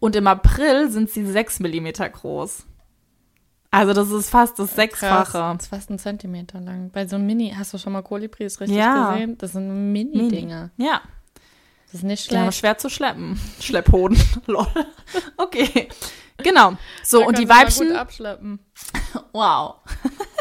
und 0.00 0.16
im 0.16 0.26
April 0.26 0.90
sind 0.90 1.08
sie 1.08 1.24
6 1.24 1.60
Millimeter 1.60 2.08
groß. 2.10 2.64
Also 3.70 3.94
das 3.94 4.10
ist 4.10 4.28
fast 4.28 4.58
das 4.58 4.66
Krass. 4.68 4.76
Sechsfache. 4.76 5.38
Das 5.54 5.62
ist 5.62 5.68
fast 5.68 5.90
ein 5.90 5.98
Zentimeter 5.98 6.60
lang. 6.60 6.90
Bei 6.90 7.06
so 7.06 7.16
einem 7.16 7.26
Mini, 7.26 7.54
hast 7.56 7.72
du 7.72 7.78
schon 7.78 7.92
mal 7.94 8.02
Kolibris 8.02 8.60
richtig 8.60 8.76
Ja. 8.76 9.12
gesehen? 9.12 9.38
Das 9.38 9.52
sind 9.52 9.92
Mini-Dinger. 9.92 10.70
Ja, 10.76 11.00
Das 11.86 11.94
ist 11.94 12.02
nicht 12.02 12.24
schlecht. 12.26 12.54
schwer 12.54 12.76
zu 12.76 12.90
schleppen. 12.90 13.40
Schlepphoden. 13.60 14.18
Lol. 14.46 14.66
Okay. 15.38 15.88
Genau. 16.38 16.72
So, 17.04 17.24
und 17.26 17.38
die 17.38 17.48
Weibchen. 17.48 17.88
Gut 17.88 17.96
abschleppen. 17.96 18.58
Wow. 19.32 19.76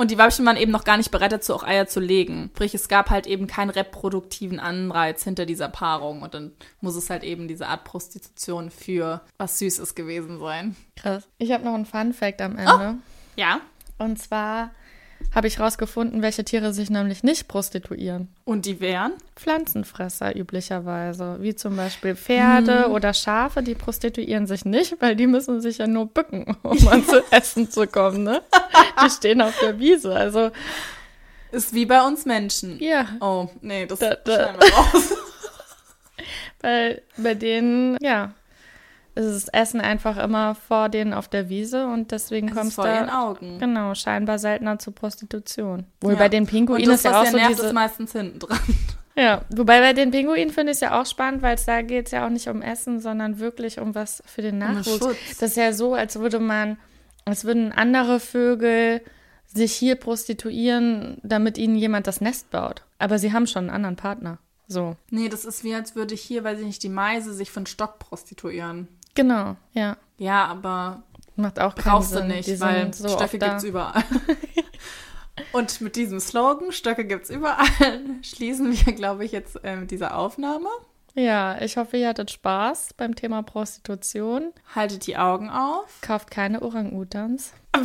Und 0.00 0.10
die 0.10 0.16
Weibchen 0.16 0.46
waren 0.46 0.56
eben 0.56 0.72
noch 0.72 0.84
gar 0.84 0.96
nicht 0.96 1.10
bereit 1.10 1.30
dazu, 1.30 1.54
auch 1.54 1.62
Eier 1.62 1.86
zu 1.86 2.00
legen. 2.00 2.48
Sprich, 2.54 2.74
es 2.74 2.88
gab 2.88 3.10
halt 3.10 3.26
eben 3.26 3.46
keinen 3.46 3.68
reproduktiven 3.68 4.58
Anreiz 4.58 5.24
hinter 5.24 5.44
dieser 5.44 5.68
Paarung. 5.68 6.22
Und 6.22 6.32
dann 6.32 6.52
muss 6.80 6.96
es 6.96 7.10
halt 7.10 7.22
eben 7.22 7.48
diese 7.48 7.66
Art 7.66 7.84
Prostitution 7.84 8.70
für 8.70 9.20
was 9.36 9.58
Süßes 9.58 9.94
gewesen 9.94 10.40
sein. 10.40 10.74
Krass. 10.96 11.28
Ich 11.36 11.52
habe 11.52 11.66
noch 11.66 11.74
einen 11.74 11.84
Fun-Fact 11.84 12.40
am 12.40 12.56
Ende. 12.56 12.94
Ja. 13.36 13.60
Und 13.98 14.18
zwar 14.18 14.70
habe 15.34 15.46
ich 15.46 15.60
rausgefunden, 15.60 16.22
welche 16.22 16.44
Tiere 16.44 16.72
sich 16.72 16.90
nämlich 16.90 17.22
nicht 17.22 17.46
prostituieren. 17.46 18.28
Und 18.44 18.66
die 18.66 18.80
wären? 18.80 19.12
Pflanzenfresser 19.36 20.34
üblicherweise, 20.36 21.36
wie 21.40 21.54
zum 21.54 21.76
Beispiel 21.76 22.16
Pferde 22.16 22.86
Hm. 22.86 22.92
oder 22.92 23.14
Schafe, 23.14 23.62
die 23.62 23.74
prostituieren 23.76 24.46
sich 24.46 24.64
nicht, 24.64 24.96
weil 25.00 25.14
die 25.16 25.26
müssen 25.28 25.60
sich 25.60 25.78
ja 25.78 25.86
nur 25.86 26.06
bücken, 26.06 26.56
um 26.62 26.88
an 26.88 27.04
zu 27.04 27.22
essen 27.30 27.70
zu 27.70 27.86
kommen, 27.86 28.24
ne? 28.24 28.42
Die 29.04 29.10
stehen 29.10 29.40
auf 29.40 29.56
der 29.60 29.78
Wiese, 29.78 30.14
also 30.14 30.50
Ist 31.52 31.74
wie 31.74 31.86
bei 31.86 32.04
uns 32.04 32.24
Menschen. 32.26 32.78
ja, 32.80 33.06
Oh, 33.20 33.48
nee, 33.60 33.86
das 33.86 33.98
Da- 34.00 34.14
da- 34.16 34.34
schneiden 34.34 34.60
wir 34.60 34.72
raus. 34.74 35.14
weil 36.60 37.02
bei 37.16 37.34
denen, 37.34 37.96
ja, 38.00 38.32
ist 39.24 39.46
das 39.48 39.54
Essen 39.54 39.80
einfach 39.80 40.16
immer 40.16 40.54
vor 40.54 40.88
denen 40.88 41.12
auf 41.12 41.28
der 41.28 41.48
Wiese 41.48 41.86
und 41.86 42.10
deswegen 42.12 42.48
Es 42.56 42.74
vor 42.74 42.86
ihren 42.86 43.06
da 43.08 43.22
Augen. 43.28 43.58
genau 43.58 43.94
scheinbar 43.94 44.38
seltener 44.38 44.78
zur 44.78 44.94
Prostitution. 44.94 45.84
Wohl 46.00 46.12
Ja. 46.14 46.18
bei 46.18 46.28
den 46.28 46.44
Und 46.44 46.50
Pinguinen 46.50 46.86
das, 46.86 46.96
ist 47.00 47.04
ja 47.04 47.20
auch 47.20 47.26
so 47.26 47.36
nervt, 47.36 47.50
diese 47.52 47.66
ist 47.66 47.72
meistens 47.72 48.12
hinten 48.12 48.38
dran. 48.38 48.58
Ja, 49.16 49.42
wobei 49.50 49.80
bei 49.80 49.92
den 49.92 50.12
Pinguinen 50.12 50.50
finde 50.50 50.70
ich 50.72 50.76
es 50.76 50.80
ja 50.80 50.98
auch 51.00 51.04
spannend, 51.04 51.42
weil 51.42 51.56
es 51.56 51.66
da 51.66 51.82
geht 51.82 52.06
es 52.06 52.12
ja 52.12 52.24
auch 52.24 52.30
nicht 52.30 52.48
um 52.48 52.62
Essen, 52.62 53.00
sondern 53.00 53.38
wirklich 53.38 53.78
um 53.80 53.94
was 53.94 54.22
für 54.24 54.40
den 54.40 54.58
Nachwuchs. 54.58 54.98
Schutz. 54.98 55.16
das 55.38 55.50
ist 55.50 55.56
ja 55.56 55.72
so, 55.72 55.94
als 55.94 56.18
würde 56.18 56.38
man, 56.38 56.78
als 57.26 57.44
würden 57.44 57.72
andere 57.72 58.20
Vögel 58.20 59.02
sich 59.52 59.72
hier 59.72 59.96
prostituieren, 59.96 61.18
damit 61.22 61.58
ihnen 61.58 61.76
jemand 61.76 62.06
das 62.06 62.20
Nest 62.20 62.50
baut. 62.50 62.82
Aber 62.98 63.18
sie 63.18 63.32
haben 63.32 63.46
schon 63.46 63.64
einen 63.64 63.70
anderen 63.74 63.96
Partner. 63.96 64.38
So. 64.68 64.94
Nee, 65.10 65.28
das 65.28 65.44
ist 65.44 65.64
wie, 65.64 65.74
als 65.74 65.96
würde 65.96 66.14
hier, 66.14 66.44
weiß 66.44 66.60
ich 66.60 66.66
nicht, 66.66 66.82
die 66.84 66.88
Meise 66.88 67.34
sich 67.34 67.50
von 67.50 67.66
Stock 67.66 67.98
prostituieren. 67.98 68.86
Genau, 69.14 69.56
ja. 69.72 69.96
Ja, 70.18 70.46
aber 70.46 71.02
Macht 71.36 71.58
auch 71.58 71.74
brauchst 71.74 72.14
du 72.14 72.24
nicht, 72.24 72.46
Die 72.46 72.60
weil 72.60 72.92
so 72.92 73.08
Stöcke 73.08 73.38
gibt's 73.38 73.64
überall. 73.64 74.04
Und 75.52 75.80
mit 75.80 75.96
diesem 75.96 76.20
Slogan, 76.20 76.70
Stöcke 76.70 77.06
gibt's 77.06 77.30
überall, 77.30 77.66
schließen 78.22 78.72
wir, 78.72 78.92
glaube 78.92 79.24
ich, 79.24 79.32
jetzt 79.32 79.56
äh, 79.64 79.76
mit 79.76 79.90
dieser 79.90 80.16
Aufnahme. 80.16 80.68
Ja, 81.14 81.60
ich 81.60 81.76
hoffe, 81.76 81.96
ihr 81.96 82.08
hattet 82.08 82.30
Spaß 82.30 82.94
beim 82.96 83.14
Thema 83.16 83.42
Prostitution. 83.42 84.52
Haltet 84.74 85.06
die 85.06 85.16
Augen 85.16 85.50
auf. 85.50 86.00
Kauft 86.02 86.30
keine 86.30 86.62
Orang-Utans. 86.62 87.52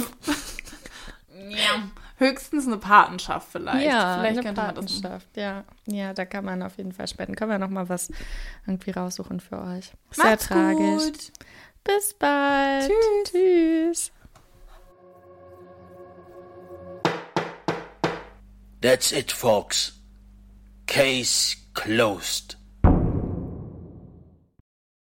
Ja. 1.50 1.84
Höchstens 2.18 2.66
eine 2.66 2.78
Patenschaft 2.78 3.50
vielleicht. 3.52 3.86
Ja, 3.86 4.20
vielleicht 4.20 4.40
eine 4.46 4.54
Patenschaft, 4.54 5.28
ja. 5.36 5.66
Ja, 5.86 6.14
da 6.14 6.26
kann 6.26 6.46
man 6.46 6.62
auf 6.64 6.78
jeden 6.78 6.94
Fall 6.94 7.08
spenden. 7.08 7.36
Können 7.36 7.52
wir 7.52 7.60
nochmal 7.60 7.90
was 7.90 8.10
irgendwie 8.66 8.92
raussuchen 8.92 9.42
für 9.42 9.62
euch. 9.62 9.92
Sehr 10.12 10.26
Macht's 10.26 10.48
tragisch. 10.48 11.04
Gut. 11.04 11.32
Bis 11.84 12.14
bald. 12.14 12.90
Tschüss. 12.90 13.32
Tschüss. 13.32 14.12
That's 18.82 19.12
it, 19.12 19.32
folks. 19.32 19.94
Case 20.88 21.58
closed. 21.74 22.55